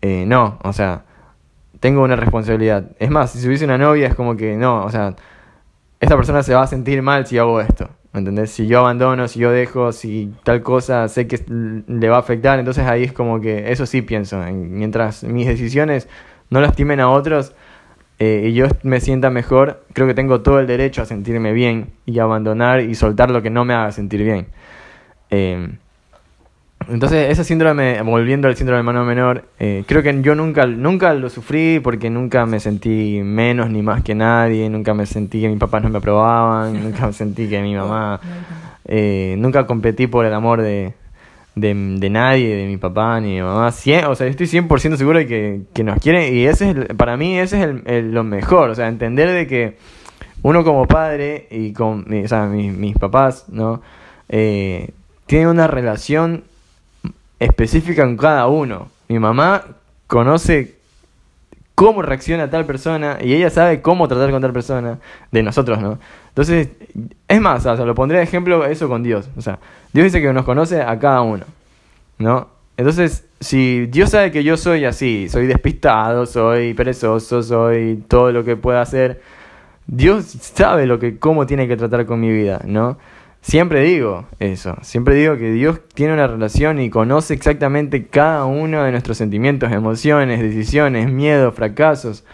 Eh, 0.00 0.24
no, 0.26 0.58
o 0.62 0.72
sea, 0.72 1.04
tengo 1.80 2.02
una 2.02 2.16
responsabilidad. 2.16 2.92
Es 2.98 3.10
más, 3.10 3.32
si 3.32 3.42
tuviese 3.42 3.64
una 3.64 3.78
novia 3.78 4.06
es 4.08 4.14
como 4.14 4.36
que, 4.36 4.56
no, 4.56 4.84
o 4.84 4.90
sea, 4.90 5.14
esta 6.00 6.16
persona 6.16 6.42
se 6.42 6.54
va 6.54 6.62
a 6.62 6.66
sentir 6.66 7.02
mal 7.02 7.26
si 7.26 7.38
hago 7.38 7.60
esto. 7.60 7.90
¿me 8.12 8.20
¿Entendés? 8.20 8.50
Si 8.50 8.66
yo 8.66 8.80
abandono, 8.80 9.26
si 9.28 9.40
yo 9.40 9.50
dejo, 9.50 9.92
si 9.92 10.32
tal 10.44 10.62
cosa 10.62 11.08
sé 11.08 11.26
que 11.26 11.40
le 11.48 12.08
va 12.08 12.16
a 12.16 12.20
afectar, 12.20 12.58
entonces 12.58 12.86
ahí 12.86 13.04
es 13.04 13.12
como 13.12 13.40
que 13.40 13.72
eso 13.72 13.86
sí 13.86 14.02
pienso. 14.02 14.42
en- 14.44 14.72
Mientras 14.74 15.24
mis 15.24 15.46
decisiones 15.46 16.08
no 16.50 16.60
lastimen 16.60 17.00
a 17.00 17.08
otros 17.10 17.54
eh, 18.18 18.48
y 18.48 18.52
yo 18.52 18.66
me 18.82 19.00
sienta 19.00 19.30
mejor, 19.30 19.84
creo 19.92 20.06
que 20.06 20.14
tengo 20.14 20.40
todo 20.42 20.60
el 20.60 20.66
derecho 20.66 21.02
a 21.02 21.06
sentirme 21.06 21.52
bien 21.52 21.88
y 22.06 22.18
abandonar 22.18 22.80
y 22.80 22.94
soltar 22.94 23.30
lo 23.30 23.42
que 23.42 23.50
no 23.50 23.64
me 23.64 23.74
haga 23.74 23.92
sentir 23.92 24.22
bien. 24.22 24.46
Eh, 25.30 25.70
entonces, 26.88 27.30
ese 27.30 27.44
síndrome, 27.44 28.00
volviendo 28.02 28.48
al 28.48 28.56
síndrome 28.56 28.76
de 28.76 28.80
hermano 28.80 29.04
menor, 29.04 29.44
eh, 29.58 29.84
creo 29.86 30.02
que 30.02 30.20
yo 30.22 30.34
nunca, 30.34 30.66
nunca 30.66 31.14
lo 31.14 31.28
sufrí 31.30 31.80
porque 31.80 32.10
nunca 32.10 32.46
me 32.46 32.60
sentí 32.60 33.20
menos 33.22 33.70
ni 33.70 33.82
más 33.82 34.02
que 34.02 34.14
nadie, 34.14 34.68
nunca 34.68 34.94
me 34.94 35.06
sentí 35.06 35.40
que 35.40 35.48
mis 35.48 35.58
papás 35.58 35.82
no 35.82 35.90
me 35.90 35.98
aprobaban, 35.98 36.72
nunca 36.82 37.06
me 37.06 37.12
sentí 37.12 37.48
que 37.48 37.62
mi 37.62 37.74
mamá, 37.74 38.20
eh, 38.84 39.36
nunca 39.38 39.66
competí 39.66 40.06
por 40.06 40.26
el 40.26 40.34
amor 40.34 40.62
de, 40.62 40.94
de, 41.54 41.74
de 41.98 42.10
nadie, 42.10 42.56
de 42.56 42.66
mi 42.66 42.76
papá 42.78 43.20
ni 43.20 43.34
de 43.36 43.42
mi 43.42 43.46
mamá. 43.46 43.68
Cien- 43.70 44.06
o 44.06 44.14
sea, 44.14 44.26
estoy 44.26 44.46
100% 44.46 44.96
seguro 44.96 45.18
de 45.18 45.26
que, 45.26 45.60
que 45.74 45.84
nos 45.84 45.98
quieren 46.00 46.34
y 46.34 46.46
ese 46.46 46.70
es 46.70 46.76
el- 46.76 46.96
para 46.96 47.16
mí 47.16 47.38
ese 47.38 47.58
es 47.58 47.64
el, 47.64 47.82
el- 47.86 48.12
lo 48.12 48.24
mejor, 48.24 48.70
o 48.70 48.74
sea, 48.74 48.88
entender 48.88 49.30
de 49.30 49.46
que 49.46 49.76
uno 50.42 50.64
como 50.64 50.86
padre 50.86 51.46
y 51.50 51.72
con 51.72 52.06
o 52.24 52.28
sea, 52.28 52.46
mis, 52.46 52.72
mis 52.76 52.96
papás, 52.96 53.44
¿no? 53.48 53.80
Eh, 54.28 54.90
tienen 55.26 55.48
una 55.48 55.66
relación 55.66 56.44
específica 57.38 58.04
con 58.04 58.16
cada 58.16 58.46
uno. 58.46 58.88
Mi 59.08 59.18
mamá 59.18 59.64
conoce 60.06 60.74
cómo 61.74 62.02
reacciona 62.02 62.50
tal 62.50 62.64
persona 62.66 63.18
y 63.20 63.34
ella 63.34 63.50
sabe 63.50 63.82
cómo 63.82 64.06
tratar 64.08 64.30
con 64.30 64.42
tal 64.42 64.52
persona 64.52 64.98
de 65.30 65.42
nosotros, 65.42 65.80
¿no? 65.80 65.98
Entonces, 66.28 66.68
es 67.28 67.40
más, 67.40 67.64
o 67.66 67.76
sea, 67.76 67.84
lo 67.84 67.94
pondré 67.94 68.18
de 68.18 68.24
ejemplo 68.24 68.64
eso 68.64 68.88
con 68.88 69.02
Dios. 69.02 69.28
O 69.36 69.42
sea, 69.42 69.58
Dios 69.92 70.04
dice 70.04 70.20
que 70.20 70.32
nos 70.32 70.44
conoce 70.44 70.82
a 70.82 70.98
cada 70.98 71.20
uno, 71.22 71.44
¿no? 72.18 72.48
Entonces, 72.76 73.28
si 73.40 73.86
Dios 73.86 74.10
sabe 74.10 74.30
que 74.30 74.42
yo 74.42 74.56
soy 74.56 74.84
así, 74.84 75.28
soy 75.28 75.46
despistado, 75.46 76.26
soy 76.26 76.74
perezoso, 76.74 77.42
soy 77.42 78.02
todo 78.08 78.32
lo 78.32 78.44
que 78.44 78.56
pueda 78.56 78.80
hacer, 78.80 79.20
Dios 79.86 80.24
sabe 80.24 80.86
lo 80.86 80.98
que, 80.98 81.18
cómo 81.18 81.46
tiene 81.46 81.68
que 81.68 81.76
tratar 81.76 82.06
con 82.06 82.20
mi 82.20 82.30
vida, 82.30 82.62
¿no? 82.64 82.98
Siempre 83.42 83.82
digo 83.82 84.26
eso, 84.38 84.76
siempre 84.82 85.16
digo 85.16 85.36
que 85.36 85.50
Dios 85.50 85.80
tiene 85.94 86.14
una 86.14 86.28
relación 86.28 86.80
y 86.80 86.90
conoce 86.90 87.34
exactamente 87.34 88.06
cada 88.06 88.44
uno 88.44 88.84
de 88.84 88.92
nuestros 88.92 89.18
sentimientos, 89.18 89.72
emociones, 89.72 90.40
decisiones, 90.40 91.10
miedos, 91.10 91.52
fracasos, 91.52 92.24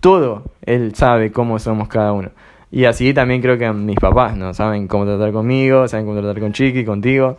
todo, 0.00 0.44
Él 0.66 0.94
sabe 0.94 1.32
cómo 1.32 1.58
somos 1.58 1.88
cada 1.88 2.12
uno. 2.12 2.30
Y 2.70 2.84
así 2.84 3.14
también 3.14 3.40
creo 3.40 3.56
que 3.56 3.70
mis 3.72 3.96
papás, 3.96 4.36
¿no? 4.36 4.52
Saben 4.52 4.88
cómo 4.88 5.06
tratar 5.06 5.32
conmigo, 5.32 5.88
saben 5.88 6.06
cómo 6.06 6.20
tratar 6.20 6.40
con 6.40 6.52
Chiqui, 6.52 6.84
contigo. 6.84 7.38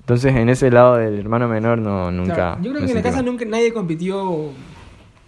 Entonces 0.00 0.34
en 0.34 0.48
ese 0.48 0.70
lado 0.70 0.96
del 0.96 1.18
hermano 1.18 1.48
menor 1.48 1.78
no, 1.78 2.10
nunca... 2.10 2.34
Claro, 2.34 2.62
yo 2.62 2.70
creo 2.70 2.84
que 2.84 2.90
en 2.92 2.96
la 2.96 3.02
casa 3.02 3.22
nunca 3.22 3.44
nadie 3.44 3.72
compitió 3.72 4.50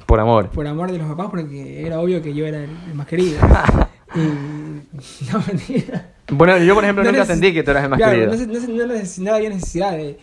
Por 0.07 0.21
amor. 0.21 0.49
por 0.49 0.67
amor 0.67 0.91
de 0.91 0.99
los 0.99 1.09
papás 1.09 1.29
porque 1.31 1.85
era 1.85 2.01
obvio 2.01 2.23
que 2.23 2.33
yo 2.33 2.47
era 2.47 2.65
el, 2.65 2.71
el 2.89 2.95
más 2.95 3.07
querido. 3.07 3.39
y 4.15 4.19
no 5.33 5.43
mentira. 5.47 6.13
Bueno, 6.31 6.57
yo 6.59 6.75
por 6.75 6.85
ejemplo 6.85 7.05
No 7.05 7.11
nunca 7.11 7.27
sentí 7.27 7.53
que 7.53 7.63
tú 7.63 7.73
eras 7.73 7.85
el 7.85 7.91
más 7.91 7.99
claro, 7.99 8.13
querido. 8.13 8.47
No, 8.47 8.87
no, 8.87 8.95
no 9.19 9.35
había 9.35 9.51
necesidad 9.51 9.93
de, 9.93 10.19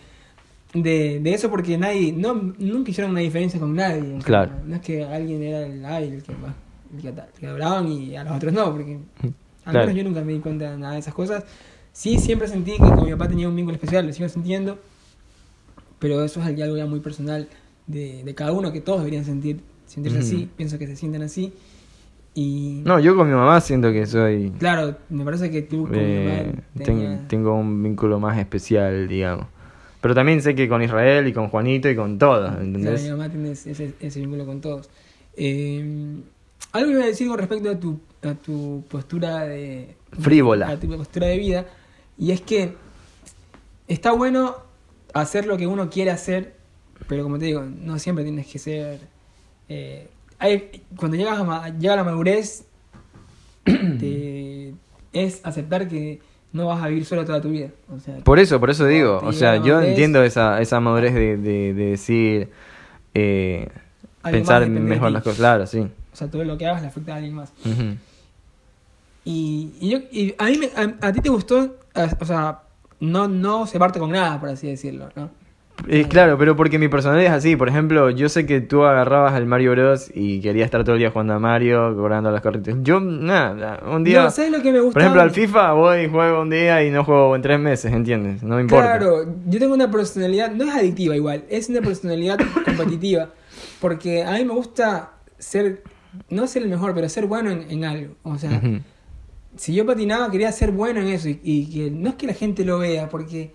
de, 0.74 1.20
de 1.20 1.34
eso 1.34 1.50
porque 1.50 1.78
nadie, 1.78 2.12
no, 2.12 2.34
nunca 2.58 2.90
hicieron 2.90 3.12
una 3.12 3.20
diferencia 3.20 3.60
con 3.60 3.74
nadie. 3.74 4.18
Claro. 4.24 4.52
No 4.64 4.76
es 4.76 4.82
que 4.82 5.04
alguien 5.04 5.42
era 5.42 5.66
el, 5.66 5.84
el 6.14 6.22
que 6.22 6.32
más, 6.32 6.54
que, 7.00 7.12
que 7.38 7.46
adoraban 7.46 7.88
y 7.88 8.16
a 8.16 8.24
los 8.24 8.36
otros 8.36 8.52
no, 8.52 8.72
porque 8.72 8.98
al 9.64 9.72
Claro. 9.72 9.86
menos 9.86 9.96
yo 9.96 10.04
nunca 10.08 10.22
me 10.22 10.32
di 10.32 10.38
cuenta 10.40 10.70
de 10.70 10.78
nada 10.78 10.94
de 10.94 11.00
esas 11.00 11.14
cosas. 11.14 11.44
Sí, 11.92 12.18
siempre 12.18 12.46
sentí 12.48 12.72
que 12.72 12.78
con 12.78 13.04
mi 13.04 13.10
papá 13.12 13.28
tenía 13.28 13.48
un 13.48 13.56
vínculo 13.56 13.74
especial, 13.74 14.06
lo 14.06 14.12
sigo 14.12 14.28
sintiendo, 14.28 14.78
pero 15.98 16.22
eso 16.24 16.40
es 16.40 16.46
algo 16.46 16.76
ya 16.76 16.86
muy 16.86 17.00
personal 17.00 17.48
de, 17.86 18.22
de 18.24 18.34
cada 18.34 18.52
uno, 18.52 18.72
que 18.72 18.80
todos 18.80 19.00
deberían 19.00 19.24
sentir, 19.24 19.60
sentirse 19.86 20.18
Ujú. 20.18 20.26
así, 20.26 20.50
pienso 20.56 20.78
que 20.78 20.86
se 20.86 20.96
sienten 20.96 21.22
así. 21.22 21.52
Y 22.34 22.82
No, 22.84 23.00
yo 23.00 23.16
con 23.16 23.26
mi 23.28 23.34
mamá 23.34 23.60
siento 23.60 23.90
que 23.90 24.06
soy... 24.06 24.52
claro, 24.58 24.96
me 25.08 25.24
parece 25.24 25.50
que 25.50 25.62
tú 25.62 25.84
con 25.88 25.92
mi 25.92 25.98
eh, 25.98 26.24
mamá 26.24 26.64
ten- 26.76 26.84
tenías- 26.84 27.28
tengo 27.28 27.54
un 27.54 27.82
vínculo 27.82 28.20
más 28.20 28.38
especial, 28.38 29.08
digamos. 29.08 29.46
Pero 30.00 30.14
también 30.14 30.40
sé 30.40 30.54
que 30.54 30.68
con 30.68 30.80
Israel 30.80 31.26
y 31.26 31.32
con 31.32 31.48
Juanito 31.48 31.88
y 31.90 31.96
con 31.96 32.18
todos, 32.18 32.50
Claro, 32.50 32.62
¿entendés? 32.62 33.02
mi 33.02 33.10
mamá 33.10 33.28
tiene 33.28 33.50
ese, 33.50 33.92
ese 33.98 34.20
vínculo 34.20 34.46
con 34.46 34.60
todos. 34.60 34.88
Eh, 35.36 36.20
algo 36.72 36.90
iba 36.90 37.02
a 37.02 37.06
decir 37.06 37.28
con 37.28 37.38
respecto 37.38 37.70
a 37.70 37.78
tu, 37.78 38.00
a 38.22 38.34
tu 38.34 38.84
postura 38.90 39.40
de... 39.44 39.94
Frívola. 40.20 40.68
A 40.68 40.76
tu 40.78 40.88
postura 40.96 41.26
de 41.28 41.38
vida. 41.38 41.66
Y 42.18 42.32
es 42.32 42.40
que 42.40 42.74
está 43.86 44.12
bueno 44.12 44.56
hacer 45.14 45.46
lo 45.46 45.56
que 45.56 45.66
uno 45.66 45.88
quiere 45.90 46.10
hacer, 46.10 46.54
pero 47.08 47.22
como 47.22 47.38
te 47.38 47.46
digo, 47.46 47.62
no 47.64 47.98
siempre 47.98 48.24
tienes 48.24 48.46
que 48.46 48.58
ser... 48.58 49.00
eh, 49.68 50.08
hay- 50.38 50.82
cuando 50.96 51.16
llegas 51.16 51.38
a, 51.40 51.68
llega 51.78 51.96
la 51.96 52.04
madurez, 52.04 52.64
te- 53.64 54.74
es 55.12 55.40
aceptar 55.44 55.88
que 55.88 56.20
no 56.52 56.66
vas 56.66 56.82
a 56.82 56.88
vivir 56.88 57.04
solo 57.04 57.24
toda 57.24 57.40
tu 57.40 57.50
vida. 57.50 57.70
O 57.94 57.98
sea, 58.00 58.16
Por 58.18 58.38
eso, 58.38 58.58
por 58.60 58.70
eso 58.70 58.86
digo. 58.86 59.20
O 59.22 59.32
sea, 59.32 59.56
yo 59.56 59.74
madurez. 59.74 59.88
entiendo 59.90 60.22
esa, 60.22 60.60
esa 60.60 60.80
madurez 60.80 61.14
de, 61.14 61.36
de, 61.36 61.74
de 61.74 61.84
decir... 61.90 62.48
eh, 63.14 63.68
pensar 64.22 64.62
de 64.62 64.68
mejor 64.68 65.08
ti. 65.08 65.14
las 65.14 65.22
cosas. 65.22 65.38
Claro, 65.38 65.66
sí. 65.66 65.86
O 66.18 66.20
sea, 66.20 66.28
todo 66.28 66.42
lo 66.42 66.58
que 66.58 66.66
hagas 66.66 66.82
le 66.82 66.88
afecta 66.88 67.12
a 67.12 67.16
alguien 67.16 67.34
más. 67.34 67.52
Y, 69.24 69.74
y 69.80 69.90
yo, 69.90 69.98
y 70.10 70.34
a 70.38 70.46
mí, 70.46 70.58
me- 70.58 70.70
a, 70.74 71.06
a 71.08 71.12
ti 71.12 71.20
te 71.20 71.28
gustó, 71.28 71.76
a- 71.94 72.08
o 72.18 72.24
sea, 72.24 72.60
no, 73.00 73.28
no 73.28 73.66
separarte 73.66 73.98
con 74.00 74.10
nada, 74.10 74.40
por 74.40 74.48
así 74.48 74.66
decirlo, 74.66 75.10
¿no? 75.14 75.30
Eh, 75.86 76.06
claro, 76.08 76.36
pero 76.36 76.56
porque 76.56 76.76
mi 76.76 76.88
personalidad 76.88 77.30
es 77.34 77.38
así. 77.38 77.54
Por 77.54 77.68
ejemplo, 77.68 78.10
yo 78.10 78.28
sé 78.28 78.46
que 78.46 78.60
tú 78.60 78.82
agarrabas 78.82 79.34
al 79.34 79.46
Mario 79.46 79.70
Bros. 79.72 80.10
y 80.12 80.40
querías 80.40 80.64
estar 80.64 80.82
todo 80.82 80.94
el 80.96 80.98
día 80.98 81.10
jugando 81.12 81.34
a 81.34 81.38
Mario, 81.38 81.94
cobrando 81.94 82.32
las 82.32 82.40
carretas. 82.42 82.74
Yo, 82.82 82.98
nada, 82.98 83.80
un 83.88 84.02
día... 84.02 84.24
No, 84.24 84.30
¿sabes 84.32 84.50
lo 84.50 84.60
que 84.60 84.72
me 84.72 84.80
gusta? 84.80 84.94
Por 84.94 85.02
ejemplo, 85.02 85.22
al 85.22 85.30
FIFA 85.30 85.72
voy 85.74 85.98
y 86.00 86.08
juego 86.08 86.42
un 86.42 86.50
día 86.50 86.82
y 86.82 86.90
no 86.90 87.04
juego 87.04 87.36
en 87.36 87.42
tres 87.42 87.60
meses, 87.60 87.92
¿entiendes? 87.92 88.42
No 88.42 88.56
me 88.56 88.62
importa. 88.62 88.98
Claro, 88.98 89.24
yo 89.46 89.58
tengo 89.60 89.72
una 89.74 89.88
personalidad, 89.88 90.50
no 90.50 90.64
es 90.64 90.74
adictiva 90.74 91.14
igual, 91.14 91.44
es 91.48 91.68
una 91.68 91.80
personalidad 91.80 92.38
competitiva, 92.64 93.28
porque 93.80 94.24
a 94.24 94.32
mí 94.32 94.44
me 94.44 94.54
gusta 94.54 95.10
ser, 95.38 95.84
no 96.30 96.46
ser 96.46 96.62
el 96.62 96.68
mejor, 96.68 96.94
pero 96.94 97.08
ser 97.08 97.26
bueno 97.26 97.50
en, 97.50 97.70
en 97.70 97.84
algo. 97.84 98.14
O 98.22 98.38
sea, 98.38 98.60
si 99.56 99.74
yo 99.74 99.86
patinaba 99.86 100.30
quería 100.30 100.52
ser 100.52 100.70
bueno 100.72 101.00
en 101.00 101.08
eso 101.08 101.28
y, 101.28 101.40
y 101.42 101.66
que 101.66 101.90
no 101.90 102.10
es 102.10 102.14
que 102.16 102.26
la 102.26 102.34
gente 102.34 102.64
lo 102.64 102.78
vea, 102.78 103.08
porque 103.08 103.54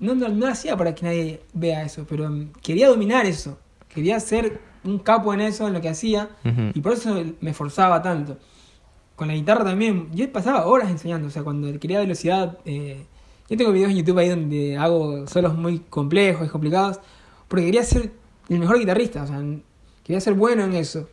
no, 0.00 0.14
no, 0.14 0.28
no 0.28 0.46
hacía 0.48 0.76
para 0.76 0.94
que 0.94 1.04
nadie 1.04 1.40
vea 1.52 1.84
eso, 1.84 2.06
pero 2.08 2.28
mm, 2.28 2.52
quería 2.62 2.88
dominar 2.88 3.26
eso, 3.26 3.58
quería 3.88 4.18
ser 4.18 4.60
un 4.82 4.98
capo 4.98 5.32
en 5.34 5.42
eso, 5.42 5.66
en 5.66 5.74
lo 5.74 5.80
que 5.80 5.90
hacía, 5.90 6.30
y 6.72 6.80
por 6.80 6.94
eso 6.94 7.22
me 7.40 7.50
esforzaba 7.50 8.00
tanto. 8.00 8.38
Con 9.14 9.28
la 9.28 9.34
guitarra 9.34 9.62
también, 9.62 10.08
yo 10.14 10.32
pasaba 10.32 10.66
horas 10.66 10.90
enseñando, 10.90 11.28
o 11.28 11.30
sea, 11.30 11.42
cuando 11.42 11.78
quería 11.78 12.00
velocidad, 12.00 12.56
eh, 12.64 13.04
yo 13.50 13.56
tengo 13.58 13.72
videos 13.72 13.90
en 13.90 13.98
YouTube 13.98 14.18
ahí 14.18 14.30
donde 14.30 14.78
hago 14.78 15.26
solos 15.26 15.54
muy 15.54 15.80
complejos 15.80 16.46
y 16.46 16.50
complicados, 16.50 16.98
porque 17.46 17.66
quería 17.66 17.84
ser 17.84 18.10
el 18.48 18.58
mejor 18.58 18.78
guitarrista, 18.78 19.22
o 19.22 19.26
sea, 19.26 19.42
quería 20.02 20.20
ser 20.20 20.32
bueno 20.32 20.64
en 20.64 20.72
eso. 20.72 21.10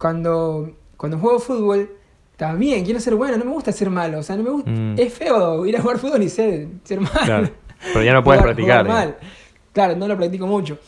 Cuando, 0.00 0.72
cuando 0.96 1.18
juego 1.18 1.38
fútbol, 1.38 1.90
también 2.38 2.84
quiero 2.86 2.98
ser 3.00 3.14
bueno, 3.16 3.36
no 3.36 3.44
me 3.44 3.50
gusta 3.52 3.70
ser 3.70 3.90
malo. 3.90 4.20
O 4.20 4.22
sea, 4.22 4.34
no 4.36 4.42
me 4.42 4.50
gusta. 4.50 4.70
Mm. 4.70 4.94
Es 4.98 5.12
feo 5.12 5.66
ir 5.66 5.76
a 5.76 5.82
jugar 5.82 5.98
fútbol 5.98 6.22
y 6.22 6.30
ser, 6.30 6.68
ser 6.84 7.00
malo. 7.00 7.20
Claro. 7.24 7.50
Pero 7.92 8.02
ya 8.02 8.12
no 8.14 8.24
puedes 8.24 8.40
Jugar- 8.40 8.54
practicar. 8.54 8.86
jugar 8.86 9.06
mal. 9.06 9.16
Claro, 9.74 9.96
no 9.96 10.08
lo 10.08 10.16
practico 10.16 10.46
mucho. 10.46 10.78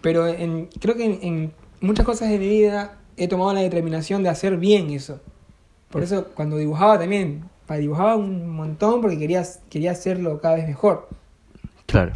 Pero 0.00 0.28
en- 0.28 0.66
creo 0.80 0.94
que 0.94 1.04
en, 1.04 1.18
en 1.22 1.52
muchas 1.80 2.06
cosas 2.06 2.28
de 2.30 2.38
mi 2.38 2.48
vida 2.48 2.98
he 3.16 3.26
tomado 3.26 3.52
la 3.52 3.60
determinación 3.62 4.22
de 4.22 4.28
hacer 4.28 4.56
bien 4.58 4.90
eso. 4.90 5.20
Por 5.90 6.02
eso 6.04 6.28
cuando 6.34 6.56
dibujaba 6.56 6.98
también, 7.00 7.48
dibujaba 7.68 8.14
un 8.16 8.48
montón 8.50 9.00
porque 9.00 9.18
quería, 9.18 9.42
quería 9.70 9.90
hacerlo 9.92 10.40
cada 10.40 10.54
vez 10.56 10.68
mejor. 10.68 11.08
Claro. 11.86 12.12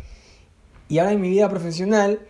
Y 0.89 0.99
ahora 0.99 1.13
en 1.13 1.21
mi 1.21 1.29
vida 1.31 1.49
profesional 1.49 2.21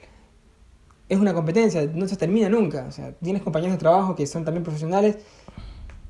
es 1.09 1.19
una 1.19 1.35
competencia, 1.35 1.89
no 1.95 2.07
se 2.09 2.17
termina 2.17 2.49
nunca. 2.49 2.87
O 2.89 2.93
sea, 2.93 3.13
tienes 3.23 3.43
compañeros 3.43 3.75
de 3.77 3.79
trabajo 3.79 4.15
que 4.17 4.27
son 4.27 4.45
también 4.45 4.65
profesionales 4.65 5.19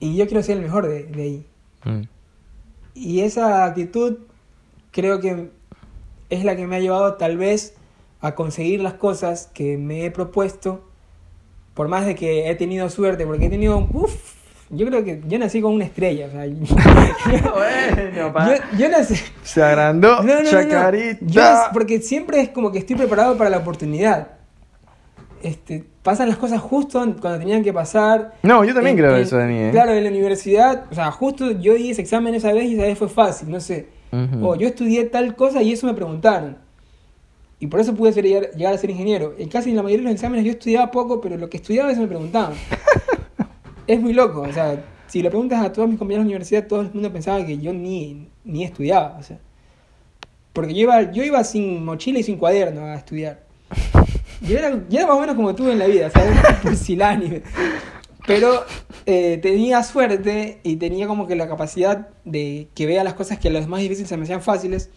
y 0.00 0.16
yo 0.16 0.26
quiero 0.26 0.42
ser 0.42 0.56
el 0.56 0.62
mejor 0.62 0.88
de, 0.88 1.04
de 1.04 1.22
ahí. 1.22 1.46
Mm. 1.84 2.02
Y 2.94 3.20
esa 3.20 3.64
actitud 3.64 4.18
creo 4.90 5.20
que 5.20 5.50
es 6.30 6.44
la 6.44 6.56
que 6.56 6.66
me 6.66 6.76
ha 6.76 6.80
llevado 6.80 7.14
tal 7.14 7.36
vez 7.36 7.74
a 8.20 8.34
conseguir 8.34 8.80
las 8.80 8.94
cosas 8.94 9.50
que 9.52 9.76
me 9.76 10.04
he 10.06 10.10
propuesto, 10.10 10.82
por 11.74 11.88
más 11.88 12.06
de 12.06 12.14
que 12.14 12.48
he 12.50 12.54
tenido 12.54 12.88
suerte, 12.88 13.26
porque 13.26 13.46
he 13.46 13.50
tenido, 13.50 13.86
uff, 13.92 14.34
yo 14.70 14.86
creo 14.86 15.04
que 15.04 15.22
yo 15.28 15.38
nací 15.38 15.60
con 15.60 15.74
una 15.74 15.84
estrella, 15.84 16.26
o 16.26 16.30
sea, 16.30 16.46
yo, 18.16 18.32
bueno, 18.32 18.50
yo- 18.72 18.78
yo 18.78 18.88
nací... 18.88 19.14
Se 19.42 19.62
agrandó, 19.62 20.22
No, 20.22 20.22
no, 20.22 20.34
no, 20.36 20.42
no. 20.42 20.50
chacarita. 20.50 21.18
Yo 21.26 21.42
porque 21.72 22.00
siempre 22.00 22.40
es 22.40 22.48
como 22.48 22.72
que 22.72 22.78
estoy 22.78 22.96
preparado 22.96 23.36
para 23.36 23.50
la 23.50 23.58
oportunidad. 23.58 24.28
Este, 25.42 25.84
pasan 26.02 26.28
las 26.28 26.38
cosas 26.38 26.60
justo 26.60 26.98
cuando 27.20 27.38
tenían 27.38 27.62
que 27.62 27.72
pasar. 27.72 28.34
No, 28.42 28.64
yo 28.64 28.74
también 28.74 28.96
En- 28.96 29.04
creo 29.04 29.16
en- 29.16 29.22
eso 29.22 29.36
de 29.36 29.46
mí, 29.46 29.58
¿eh? 29.58 29.68
Claro, 29.70 29.92
en 29.92 30.02
la 30.04 30.10
universidad, 30.10 30.84
o 30.90 30.94
sea, 30.94 31.10
justo 31.10 31.50
yo 31.52 31.74
di 31.74 31.90
ese 31.90 32.00
examen 32.02 32.34
esa 32.34 32.52
vez 32.52 32.64
y 32.70 32.74
esa 32.74 32.84
vez 32.84 32.98
fue 32.98 33.08
fácil, 33.08 33.50
no 33.50 33.60
sé. 33.60 33.88
Ujú. 34.12 34.46
O 34.48 34.56
yo 34.56 34.66
estudié 34.68 35.04
tal 35.04 35.34
cosa 35.36 35.62
y 35.62 35.72
eso 35.72 35.86
me 35.86 35.94
preguntaron. 35.94 36.56
Y 37.58 37.66
por 37.68 37.80
eso 37.80 37.94
pude 37.94 38.12
ser- 38.12 38.24
llegar, 38.24 38.50
llegar 38.52 38.74
a 38.74 38.78
ser 38.78 38.90
ingeniero. 38.90 39.34
En 39.38 39.48
casi 39.48 39.70
en 39.70 39.76
la 39.76 39.82
mayoría 39.82 40.02
de 40.04 40.12
los 40.12 40.14
exámenes 40.14 40.44
yo 40.44 40.52
estudiaba 40.52 40.90
poco, 40.90 41.20
pero 41.20 41.36
lo 41.36 41.48
que 41.50 41.56
estudiaba 41.58 41.90
eso 41.90 42.00
me 42.00 42.06
preguntaban. 42.08 42.52
es 43.86 44.00
muy 44.00 44.12
loco, 44.12 44.42
o 44.42 44.52
sea, 44.52 44.82
si 45.06 45.22
le 45.22 45.28
preguntas 45.30 45.64
a 45.64 45.72
todos 45.72 45.88
mis 45.88 45.98
compañeros 45.98 46.24
de 46.24 46.30
la 46.30 46.36
universidad, 46.36 46.66
todo 46.66 46.80
el 46.82 46.90
mundo 46.92 47.12
pensaba 47.12 47.44
que 47.46 47.58
yo 47.58 47.72
ni, 47.72 48.28
ni 48.44 48.64
estudiaba, 48.64 49.16
o 49.18 49.22
sea. 49.22 49.38
Porque 50.52 50.72
yo 50.74 50.80
iba, 50.82 51.12
yo 51.12 51.22
iba 51.22 51.44
sin 51.44 51.84
mochila 51.84 52.18
y 52.18 52.22
sin 52.22 52.36
cuaderno 52.38 52.84
a 52.86 52.94
estudiar. 52.96 53.40
Yo 54.42 54.58
era, 54.58 54.70
yo 54.88 54.98
era 54.98 55.06
más 55.06 55.16
o 55.16 55.20
menos 55.20 55.36
como 55.36 55.54
tú 55.54 55.70
en 55.70 55.78
la 55.78 55.86
vida, 55.86 56.10
¿sabes? 56.10 56.38
Pusilánime. 56.62 57.42
Pero 58.26 58.64
eh, 59.06 59.38
tenía 59.40 59.82
suerte 59.82 60.60
y 60.62 60.76
tenía 60.76 61.06
como 61.06 61.26
que 61.26 61.36
la 61.36 61.46
capacidad 61.48 62.08
de 62.24 62.68
que 62.74 62.86
vea 62.86 63.04
las 63.04 63.14
cosas 63.14 63.38
que 63.38 63.48
a 63.48 63.50
los 63.52 63.68
más 63.68 63.80
difíciles 63.80 64.08
se 64.08 64.16
me 64.16 64.24
hacían 64.24 64.42
fáciles. 64.42 64.90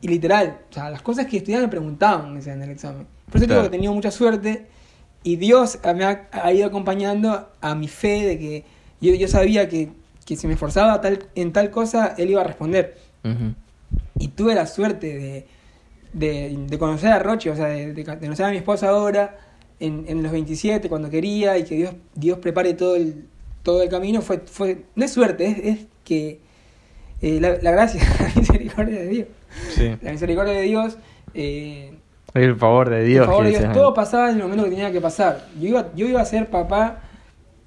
Y 0.00 0.08
literal, 0.08 0.58
o 0.70 0.74
sea, 0.74 0.90
las 0.90 1.00
cosas 1.00 1.26
que 1.26 1.38
estudiaba 1.38 1.62
me 1.62 1.68
preguntaban 1.70 2.36
o 2.36 2.42
sea, 2.42 2.54
en 2.54 2.62
el 2.62 2.70
examen. 2.70 3.06
Por 3.26 3.36
eso 3.36 3.46
Claro. 3.46 3.62
digo 3.62 3.70
que 3.70 3.76
he 3.76 3.78
tenido 3.78 3.92
mucha 3.94 4.10
suerte 4.10 4.66
y 5.22 5.36
Dios 5.36 5.78
me 5.94 6.04
ha, 6.04 6.28
ha 6.32 6.52
ido 6.52 6.66
acompañando 6.66 7.48
a 7.60 7.74
mi 7.74 7.88
fe 7.88 8.26
de 8.26 8.38
que 8.38 8.64
yo, 9.00 9.14
yo 9.14 9.28
sabía 9.28 9.68
que, 9.68 9.90
que 10.26 10.36
si 10.36 10.46
me 10.46 10.54
esforzaba 10.54 11.00
tal, 11.00 11.26
en 11.34 11.52
tal 11.52 11.70
cosa, 11.70 12.14
Él 12.18 12.30
iba 12.30 12.40
a 12.40 12.44
responder. 12.44 12.98
Ujú. 13.24 13.54
Y 14.18 14.28
tuve 14.28 14.54
la 14.54 14.66
suerte 14.66 15.06
de, 15.18 15.46
de, 16.12 16.56
de 16.68 16.78
conocer 16.78 17.10
a 17.12 17.18
Roche, 17.18 17.50
o 17.50 17.56
sea, 17.56 17.66
de, 17.66 17.92
de 17.94 18.04
conocer 18.04 18.46
a 18.46 18.50
mi 18.50 18.56
esposa 18.56 18.88
ahora, 18.90 19.38
en, 19.80 20.04
en 20.06 20.22
los 20.22 20.30
27, 20.32 20.88
cuando 20.88 21.10
quería, 21.10 21.58
y 21.58 21.64
que 21.64 21.74
Dios, 21.76 21.94
Dios 22.14 22.38
prepare 22.38 22.74
todo 22.74 22.96
el, 22.96 23.24
todo 23.62 23.82
el 23.82 23.88
camino. 23.88 24.20
Fue, 24.22 24.38
fue, 24.38 24.84
no 24.94 25.04
es 25.04 25.12
suerte, 25.12 25.46
es, 25.46 25.58
es 25.58 25.86
que 26.04 26.40
eh, 27.20 27.38
la, 27.40 27.56
la 27.62 27.70
gracia, 27.72 28.02
la 28.34 28.40
misericordia 28.40 29.00
de 29.00 29.06
Dios. 29.08 29.28
Sí. 29.74 29.96
La 30.02 30.12
misericordia 30.12 30.54
de 30.54 30.62
Dios. 30.62 30.98
eh, 31.34 31.94
El 32.34 32.56
favor 32.56 32.90
de 32.90 33.02
Dios. 33.04 33.26
por 33.26 33.34
favor, 33.36 33.50
que 33.50 33.58
Dios, 33.58 33.72
todo 33.72 33.94
pasaba 33.94 34.30
en 34.30 34.36
el 34.36 34.42
momento 34.42 34.64
que 34.64 34.70
tenía 34.70 34.92
que 34.92 35.00
pasar. 35.00 35.48
Yo 35.60 35.68
iba, 35.68 35.90
yo 35.94 36.06
iba 36.06 36.20
a 36.20 36.24
ser 36.24 36.48
papá 36.50 37.00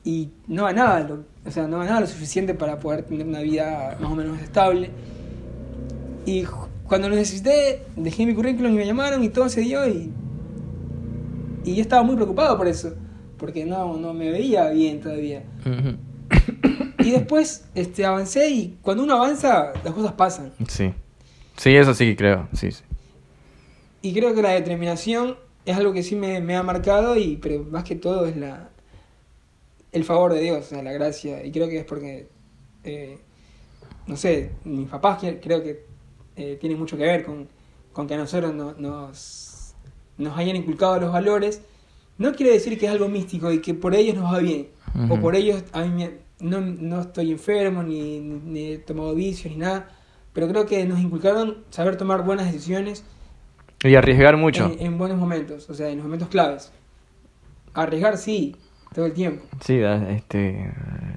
y 0.03 0.29
no 0.47 0.65
ganaba, 0.65 0.99
lo, 1.01 1.23
o 1.45 1.51
sea, 1.51 1.67
no 1.67 1.79
ganaba 1.79 1.99
lo 2.01 2.07
suficiente 2.07 2.53
para 2.53 2.79
poder 2.79 3.03
tener 3.03 3.25
una 3.27 3.41
vida 3.41 3.97
más 3.99 4.11
o 4.11 4.15
menos 4.15 4.39
estable. 4.39 4.89
Y 6.25 6.43
cuando 6.87 7.09
lo 7.09 7.15
necesité, 7.15 7.83
dejé 7.95 8.25
mi 8.25 8.33
currículum 8.33 8.73
y 8.73 8.77
me 8.77 8.85
llamaron 8.85 9.23
y 9.23 9.29
todo 9.29 9.49
se 9.49 9.61
dio 9.61 9.87
y, 9.87 10.11
y 11.63 11.75
yo 11.75 11.81
estaba 11.81 12.03
muy 12.03 12.15
preocupado 12.15 12.57
por 12.57 12.67
eso, 12.67 12.93
porque 13.37 13.65
no, 13.65 13.97
no 13.97 14.13
me 14.13 14.29
veía 14.29 14.69
bien 14.69 15.01
todavía. 15.01 15.43
Y 16.99 17.11
después 17.11 17.65
este, 17.75 18.05
avancé 18.05 18.49
y 18.49 18.77
cuando 18.81 19.03
uno 19.03 19.15
avanza, 19.15 19.73
las 19.83 19.93
cosas 19.93 20.13
pasan. 20.13 20.53
Sí. 20.67 20.93
Sí, 21.57 21.75
eso 21.75 21.93
sí 21.93 22.15
creo. 22.15 22.47
Sí, 22.53 22.71
sí. 22.71 22.83
Y 24.01 24.13
creo 24.13 24.35
que 24.35 24.41
la 24.41 24.51
determinación 24.51 25.37
es 25.65 25.77
algo 25.77 25.93
que 25.93 26.03
sí 26.03 26.15
me, 26.15 26.41
me 26.41 26.55
ha 26.55 26.63
marcado, 26.63 27.17
y 27.17 27.37
pero 27.37 27.63
más 27.63 27.83
que 27.83 27.95
todo 27.95 28.25
es 28.27 28.35
la 28.35 28.69
el 29.91 30.03
favor 30.03 30.33
de 30.33 30.41
Dios, 30.41 30.59
o 30.59 30.63
sea, 30.63 30.83
la 30.83 30.91
gracia. 30.91 31.43
Y 31.45 31.51
creo 31.51 31.69
que 31.69 31.79
es 31.79 31.85
porque, 31.85 32.27
eh, 32.83 33.17
no 34.07 34.17
sé, 34.17 34.51
mis 34.65 34.89
papás 34.89 35.23
creo 35.41 35.63
que 35.63 35.85
eh, 36.35 36.57
tienen 36.59 36.77
mucho 36.79 36.97
que 36.97 37.03
ver 37.03 37.23
con, 37.23 37.47
con 37.93 38.07
que 38.07 38.13
a 38.13 38.17
nosotros 38.17 38.53
no- 38.53 38.73
nos, 38.77 39.75
nos 40.17 40.37
hayan 40.37 40.55
inculcado 40.55 40.99
los 40.99 41.11
valores. 41.11 41.61
No 42.17 42.33
quiere 42.33 42.53
decir 42.53 42.77
que 42.79 42.85
es 42.85 42.91
algo 42.91 43.07
místico 43.09 43.51
y 43.51 43.59
que 43.59 43.73
por 43.73 43.93
ellos 43.95 44.15
nos 44.15 44.33
va 44.33 44.39
bien. 44.39 44.67
O 45.09 45.13
Ujú. 45.13 45.19
por 45.21 45.35
ellos 45.35 45.63
a 45.73 45.81
mí 45.83 45.89
me- 46.03 46.25
no, 46.39 46.61
no 46.61 47.01
estoy 47.01 47.31
enfermo, 47.31 47.83
ni, 47.83 48.19
ni- 48.19 48.73
he 48.73 48.77
tomado 48.77 49.13
vicios, 49.15 49.53
ni 49.53 49.59
nada. 49.59 49.89
Pero 50.33 50.47
creo 50.49 50.65
que 50.65 50.85
nos 50.85 50.99
inculcaron 50.99 51.63
saber 51.69 51.95
tomar 51.97 52.23
buenas 52.23 52.45
decisiones 52.51 53.03
Y 53.83 53.95
arriesgar 53.95 54.35
mucho. 54.37 54.65
en, 54.65 54.85
en 54.85 54.97
buenos 54.97 55.17
momentos, 55.17 55.69
o 55.69 55.73
sea, 55.73 55.89
en 55.89 55.97
los 55.97 56.05
momentos 56.05 56.27
claves. 56.29 56.71
Arriesgar 57.73 58.17
sí, 58.17 58.55
todo 58.93 59.05
el 59.05 59.13
tiempo. 59.13 59.43
Sí, 59.61 59.79
este, 60.09 60.71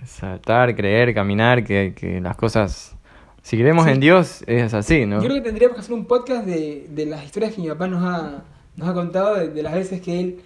saltar, 0.05 0.75
creer, 0.75 1.15
caminar, 1.15 1.65
que, 1.65 1.95
que 1.97 2.21
las 2.21 2.37
cosas... 2.37 2.97
Si 3.43 3.57
creemos 3.57 3.85
Sí. 3.85 3.91
en 3.93 4.01
Dios, 4.01 4.45
es 4.47 4.75
así, 4.75 5.07
¿no? 5.07 5.17
Yo 5.23 5.25
creo 5.29 5.35
que 5.37 5.43
tendríamos 5.43 5.77
que 5.77 5.81
hacer 5.81 5.95
un 5.95 6.05
podcast 6.07 6.45
de, 6.47 6.87
de 6.91 7.07
las 7.07 7.25
historias 7.25 7.55
que 7.55 7.61
mi 7.63 7.69
papá 7.69 7.87
nos 7.89 8.03
ha, 8.05 8.43
nos 8.77 8.89
ha 8.89 8.95
contado, 8.95 9.37
de, 9.37 9.49
de 9.49 9.63
las 9.63 9.75
veces 9.75 10.01
que 10.03 10.21
él 10.21 10.41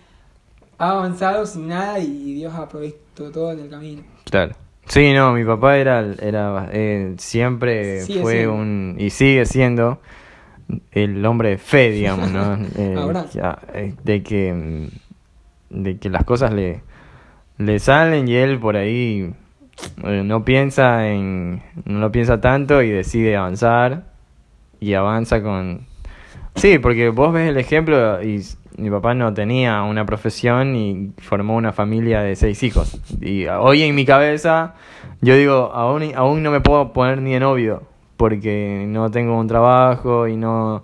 ha 0.78 0.90
avanzado 0.90 1.44
sin 1.46 1.68
nada 1.68 1.98
y 1.98 2.34
Dios 2.34 2.54
ha 2.54 2.68
provisto 2.68 3.30
todo 3.30 3.52
en 3.52 3.60
el 3.60 3.68
camino. 3.70 4.02
Claro. 4.30 4.54
Sí, 4.86 5.12
no, 5.12 5.32
mi 5.32 5.44
papá 5.44 5.78
era, 5.78 6.04
era 6.20 6.68
eh, 6.72 7.14
siempre 7.18 8.02
Sigue 8.02 8.20
fue 8.20 8.32
siendo. 8.32 8.54
un, 8.54 8.96
y 8.98 9.10
sigue 9.10 9.46
siendo 9.46 10.00
el 10.90 11.24
hombre 11.24 11.50
de 11.50 11.58
fe, 11.58 11.90
digamos, 11.90 12.30
¿no? 12.30 12.54
Eh, 12.76 12.96
eh, 13.74 13.94
de 14.02 14.22
que 14.22 14.52
mm, 15.70 15.82
de 15.82 15.98
que 15.98 16.10
las 16.10 16.24
cosas 16.24 16.52
le, 16.52 16.82
le 17.58 17.78
salen 17.78 18.26
y 18.28 18.34
él 18.34 18.58
por 18.58 18.76
ahí 18.76 19.32
eh, 20.04 20.22
no 20.24 20.44
piensa 20.44 21.08
en, 21.08 21.62
no 21.84 21.98
lo 21.98 22.12
piensa 22.12 22.40
tanto 22.40 22.82
y 22.82 22.90
decide 22.90 23.36
avanzar 23.36 24.04
y 24.80 24.94
avanza 24.94 25.42
con, 25.42 25.86
sí, 26.54 26.78
porque 26.78 27.08
vos 27.08 27.32
ves 27.32 27.48
el 27.48 27.56
ejemplo 27.56 28.22
y 28.22 28.42
mi 28.78 28.90
papá 28.90 29.14
no 29.14 29.32
tenía 29.34 29.82
una 29.82 30.04
profesión 30.06 30.74
y 30.76 31.12
formó 31.18 31.56
una 31.56 31.72
familia 31.72 32.22
de 32.22 32.36
seis 32.36 32.62
hijos. 32.62 33.00
Y 33.20 33.46
hoy 33.46 33.82
en 33.82 33.94
mi 33.94 34.04
cabeza, 34.04 34.74
yo 35.20 35.36
digo, 35.36 35.70
aún, 35.74 36.12
aún 36.14 36.42
no 36.42 36.50
me 36.50 36.60
puedo 36.60 36.92
poner 36.92 37.20
ni 37.20 37.32
de 37.32 37.40
novio, 37.40 37.82
porque 38.16 38.84
no 38.88 39.10
tengo 39.10 39.38
un 39.38 39.46
trabajo 39.46 40.26
y 40.28 40.36
no, 40.36 40.82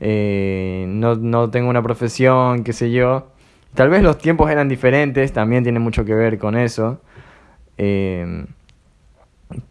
eh, 0.00 0.84
no, 0.88 1.14
no 1.16 1.50
tengo 1.50 1.70
una 1.70 1.82
profesión, 1.82 2.64
qué 2.64 2.72
sé 2.72 2.90
yo. 2.90 3.28
Tal 3.74 3.88
vez 3.88 4.02
los 4.02 4.18
tiempos 4.18 4.50
eran 4.50 4.68
diferentes, 4.68 5.32
también 5.32 5.62
tiene 5.62 5.78
mucho 5.78 6.04
que 6.04 6.14
ver 6.14 6.38
con 6.38 6.56
eso. 6.56 7.00
Eh, 7.78 8.44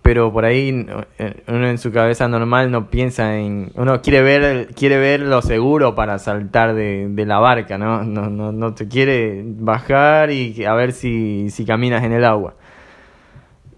pero 0.02 0.32
por 0.32 0.46
ahí 0.46 0.86
eh, 1.18 1.44
uno 1.48 1.68
en 1.68 1.78
su 1.78 1.92
cabeza 1.92 2.28
normal 2.28 2.70
no 2.70 2.90
piensa 2.90 3.38
en 3.38 3.72
uno 3.76 4.02
quiere 4.02 4.22
ver 4.22 4.68
quiere 4.76 5.00
ver 5.00 5.22
lo 5.22 5.42
seguro 5.42 5.96
para 5.96 6.20
saltar 6.20 6.76
de, 6.76 7.08
de 7.10 7.26
la 7.26 7.40
barca 7.40 7.80
no 7.80 8.04
no 8.04 8.30
no 8.30 8.52
no 8.52 8.76
te 8.76 8.88
quiere 8.88 9.44
bajar 9.44 10.30
y 10.32 10.66
a 10.66 10.74
ver 10.74 10.92
si 10.94 11.50
si 11.50 11.66
caminas 11.66 12.04
en 12.04 12.14
el 12.14 12.26
agua. 12.26 12.56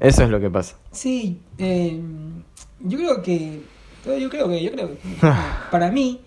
Eso 0.04 0.24
es 0.24 0.30
lo 0.30 0.42
que 0.42 0.50
pasa. 0.50 0.76
Sí, 0.92 1.40
eh, 1.58 1.98
yo 2.82 2.98
creo 2.98 3.22
que, 3.22 3.62
yo 4.20 4.30
creo 4.30 4.50
que, 4.50 4.62
yo 4.62 4.72
creo 4.74 4.90
que, 4.90 4.98
para 5.72 5.90
mí, 5.92 6.20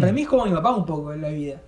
para 0.00 0.10
mí 0.10 0.22
es 0.22 0.28
como 0.28 0.46
mi 0.46 0.52
papá 0.52 0.74
un 0.74 0.86
poco 0.86 1.12
en 1.12 1.20
la 1.20 1.28
vida. 1.28 1.60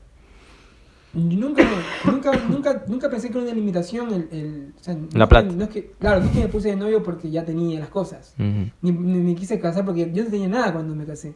Nunca, 1.16 1.62
nunca, 2.04 2.32
nunca, 2.48 2.84
nunca 2.86 3.08
pensé 3.10 3.30
que 3.30 3.38
era 3.38 3.46
una 3.46 3.54
limitación 3.54 4.12
el, 4.12 4.28
el 4.30 4.74
o 4.78 4.84
sea, 4.84 4.94
no 4.94 5.08
La 5.14 5.24
que- 5.24 5.28
plata. 5.30 5.48
no 5.52 5.64
es 5.64 5.70
que, 5.70 5.90
claro, 5.98 6.20
no 6.20 6.26
es 6.26 6.32
que 6.32 6.40
me 6.40 6.48
puse 6.48 6.68
de 6.68 6.76
novio 6.76 7.02
porque 7.02 7.30
ya 7.30 7.44
tenía 7.44 7.80
las 7.80 7.88
cosas. 7.88 8.34
Ni, 8.38 8.92
ni 8.92 8.92
me 9.20 9.34
quise 9.34 9.58
casar 9.58 9.84
porque 9.86 10.10
yo 10.12 10.24
no 10.24 10.30
tenía 10.30 10.48
nada 10.48 10.72
cuando 10.74 10.94
me 10.94 11.06
casé. 11.06 11.34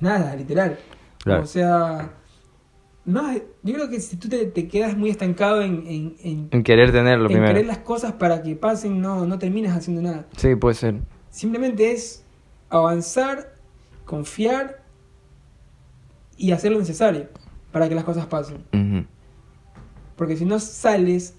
Nada, 0.00 0.34
literal. 0.36 0.78
Claro. 1.24 1.42
O 1.42 1.46
sea, 1.46 2.12
más, 3.04 3.38
yo 3.64 3.74
creo 3.74 3.88
que 3.88 3.98
si 4.00 4.16
tú 4.16 4.28
te, 4.28 4.46
te 4.46 4.68
quedas 4.68 4.96
muy 4.96 5.10
estancado 5.10 5.62
en, 5.62 5.84
en, 5.86 6.16
en, 6.22 6.48
En 6.52 6.62
querer 6.62 6.92
tenerlo 6.92 7.24
en 7.24 7.32
primero. 7.32 7.48
querer 7.52 7.66
las 7.66 7.78
cosas 7.78 8.12
para 8.12 8.42
que 8.42 8.54
pasen, 8.54 9.00
no, 9.00 9.26
no 9.26 9.38
terminas 9.40 9.76
haciendo 9.76 10.02
nada. 10.02 10.26
Sí, 10.36 10.54
puede 10.54 10.76
ser. 10.76 11.00
Simplemente 11.30 11.90
es 11.90 12.24
avanzar, 12.70 13.54
confiar 14.04 14.84
y 16.36 16.52
hacer 16.52 16.70
lo 16.70 16.78
necesario 16.78 17.26
para 17.72 17.88
que 17.88 17.94
las 17.94 18.04
cosas 18.04 18.26
pasen. 18.26 18.58
Porque 20.16 20.36
si 20.36 20.44
no 20.44 20.58
sales, 20.58 21.34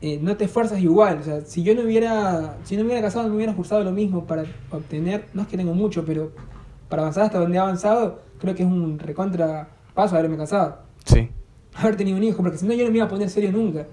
eh, 0.00 0.18
no 0.22 0.36
te 0.36 0.44
esfuerzas 0.44 0.80
igual. 0.80 1.18
O 1.18 1.22
sea, 1.22 1.40
si 1.42 1.62
yo 1.62 1.74
no 1.74 1.82
hubiera, 1.82 2.56
si 2.64 2.76
no 2.76 2.82
me 2.82 2.86
hubiera 2.88 3.02
casado, 3.02 3.24
no 3.24 3.30
me 3.30 3.36
hubiera 3.36 3.52
esforzado 3.52 3.84
lo 3.84 3.92
mismo 3.92 4.24
para 4.24 4.44
obtener, 4.70 5.26
no 5.34 5.42
es 5.42 5.48
que 5.48 5.56
tengo 5.56 5.74
mucho, 5.74 6.04
pero 6.04 6.32
para 6.88 7.02
avanzar 7.02 7.24
hasta 7.24 7.38
donde 7.38 7.56
he 7.56 7.60
avanzado, 7.60 8.22
creo 8.38 8.54
que 8.54 8.62
es 8.62 8.68
un 8.68 8.98
recontra 8.98 9.68
paso 9.94 10.16
haberme 10.16 10.36
casado. 10.36 10.78
Sí. 11.04 11.30
Haber 11.74 11.96
tenido 11.96 12.16
un 12.16 12.24
hijo, 12.24 12.42
porque 12.42 12.56
si 12.58 12.66
no 12.66 12.72
yo 12.72 12.84
no 12.84 12.90
me 12.90 12.96
iba 12.98 13.06
a 13.06 13.08
poner 13.08 13.28
serio 13.28 13.52
nunca. 13.52 13.86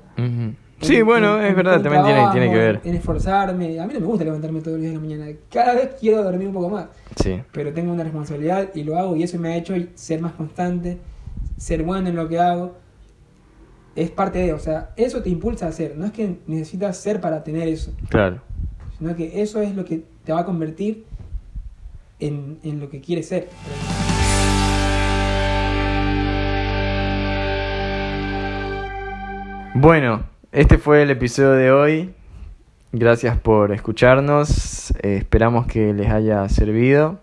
Sí, 0.80 0.97
En- 0.97 1.05
bueno, 1.05 1.39
en- 1.39 1.47
es 1.47 1.55
verdad, 1.55 1.82
también 1.82 2.03
tiene, 2.03 2.13
trabajo, 2.13 2.34
tiene 2.34 2.49
que 2.49 2.57
ver. 2.57 2.82
En 2.84 2.95
esforzarme. 2.95 3.80
A 3.80 3.88
mí 3.88 3.93
no 3.93 3.99
me 4.01 4.05
gusta 4.05 4.24
levantarme 4.26 4.59
todos 4.61 4.74
los 4.78 4.82
días 4.82 4.95
en 4.95 5.01
la 5.01 5.07
mañana. 5.07 5.38
Cada 5.51 5.74
vez 5.76 5.89
quiero 5.99 6.24
dormir 6.24 6.47
un 6.47 6.53
poco 6.53 6.69
más. 6.69 6.88
Sí. 7.21 7.41
Pero 7.51 7.74
tengo 7.74 7.91
una 7.93 8.03
responsabilidad 8.03 8.69
y 8.74 8.84
lo 8.84 8.97
hago 8.97 9.15
y 9.15 9.24
eso 9.24 9.38
me 9.39 9.49
ha 9.53 9.57
hecho 9.57 9.74
ser 9.95 10.21
más 10.21 10.34
constante, 10.34 10.97
ser 11.64 11.84
bueno 11.84 12.09
en 12.09 12.16
lo 12.18 12.28
que 12.28 12.39
hago. 12.39 12.76
Es 13.95 14.11
parte 14.11 14.39
de, 14.39 14.53
o 14.53 14.59
sea, 14.59 14.89
eso 14.97 15.22
te 15.24 15.30
impulsa 15.30 15.68
a 15.68 15.70
hacer. 15.70 15.95
No 15.97 16.05
es 16.05 16.11
que 16.11 16.39
necesitas 16.45 16.97
ser 16.97 17.22
para 17.22 17.43
tener 17.43 17.68
eso, 17.70 17.93
Claro. 18.09 18.41
sino 18.97 19.16
que 19.16 19.41
eso 19.41 19.61
es 19.61 19.74
lo 19.76 19.86
que 19.86 20.03
te 20.26 20.34
va 20.34 20.41
a 20.41 20.45
convertir 20.45 21.05
en, 22.20 22.59
en 22.64 22.80
lo 22.80 22.89
que 22.89 22.99
quieres 22.99 23.28
ser. 23.30 23.47
Bueno, 29.76 30.24
este 30.51 30.78
fue 30.78 31.01
el 31.03 31.09
episodio 31.11 31.51
de 31.53 31.72
hoy. 31.72 32.14
Gracias 32.91 33.38
por 33.39 33.72
escucharnos. 33.72 34.91
Eh, 35.01 35.18
esperamos 35.18 35.66
que 35.66 35.93
les 35.93 36.09
haya 36.11 36.47
servido. 36.47 37.20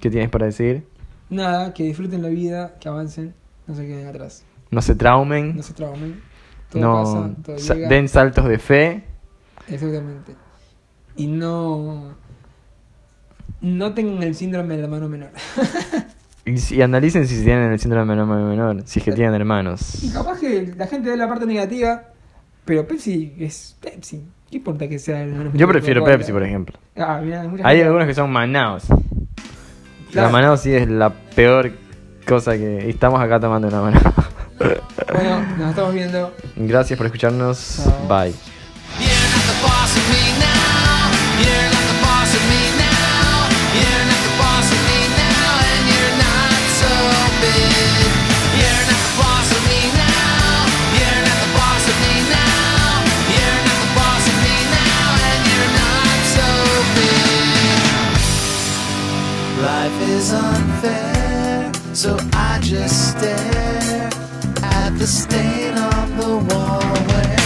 ¿Qué 0.00 0.10
tienes 0.10 0.28
para 0.28 0.46
decir? 0.46 0.86
Nada, 1.30 1.72
que 1.72 1.84
disfruten 1.84 2.20
la 2.22 2.28
vida, 2.28 2.74
que 2.78 2.88
avancen, 2.88 3.34
no 3.66 3.74
se 3.74 3.86
queden 3.86 4.06
atrás, 4.06 4.44
No 4.70 4.82
se 4.82 4.94
traumen. 4.94 5.56
no 5.56 5.62
se 5.62 5.72
traumen. 5.74 6.20
Todo 6.70 6.82
No 6.82 7.02
pasa, 7.04 7.42
todo 7.42 7.58
sa- 7.58 7.74
llega. 7.74 7.88
den 7.88 8.08
saltos 8.08 8.48
de 8.48 8.58
fe. 8.58 9.04
Exactamente. 9.68 10.34
Y 11.16 11.26
no. 11.28 12.14
No 13.60 13.94
tengan 13.94 14.22
el 14.22 14.34
síndrome 14.34 14.76
de 14.76 14.82
la 14.82 14.88
mano 14.88 15.08
menor. 15.08 15.30
Y, 16.46 16.82
analicen 16.82 17.26
si 17.26 17.42
tienen 17.42 17.72
el 17.72 17.80
síndrome 17.80 18.12
de 18.12 18.18
la 18.20 18.26
mano 18.26 18.46
menor. 18.46 18.82
Si 18.84 18.98
es 18.98 19.04
que 19.06 19.12
tienen 19.12 19.32
hermanos. 19.34 20.04
Y 20.04 20.10
capaz 20.10 20.38
que 20.40 20.74
la 20.76 20.86
gente 20.86 21.08
ve 21.08 21.16
la 21.16 21.26
parte 21.26 21.46
negativa, 21.46 22.02
pero 22.66 22.86
Pepsi 22.86 23.34
es 23.38 23.74
Pepsi. 23.80 24.22
¿Qué 24.50 24.58
importa 24.58 24.86
que 24.86 24.98
sea 24.98 25.22
el 25.22 25.52
Yo 25.54 25.66
prefiero 25.66 26.04
Pepsi, 26.04 26.32
por 26.32 26.42
ejemplo. 26.42 26.78
Ah, 26.96 27.22
hay 27.62 27.80
algunos 27.80 28.06
que 28.06 28.12
son 28.12 28.30
Manaos. 28.30 28.84
Claro. 30.10 30.28
La 30.28 30.28
Manaos 30.28 30.60
sí 30.60 30.74
es 30.74 30.86
la 30.86 31.14
peor 31.14 31.72
cosa 32.26 32.52
que... 32.52 32.88
Estamos 32.88 33.20
acá 33.20 33.38
tomando 33.38 33.68
una 33.68 33.80
Manaos. 33.80 34.14
Bueno, 35.12 35.40
nos 35.58 35.70
estamos 35.70 35.94
viendo. 35.94 36.32
Gracias 36.56 36.96
por 36.96 37.06
escucharnos. 37.06 37.82
Chao. 37.84 38.08
Bye. 38.08 38.34
Life 59.64 60.02
is 60.02 60.32
unfair, 60.32 61.13
so 61.94 62.18
I 62.32 62.58
just 62.60 63.10
stare 63.12 64.10
at 64.62 64.90
the 64.98 65.06
stain 65.06 65.78
on 65.78 66.16
the 66.16 66.36
wall 66.48 66.82
where 67.08 67.36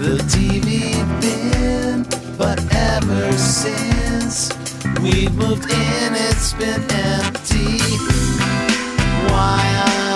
the 0.00 0.16
TV 0.32 0.94
been, 1.20 2.06
but 2.38 2.58
ever 2.74 3.32
since 3.32 4.50
we've 5.02 5.34
moved 5.34 5.70
in, 5.70 6.14
it's 6.14 6.54
been 6.54 6.82
empty. 6.90 7.78
Why 9.28 10.09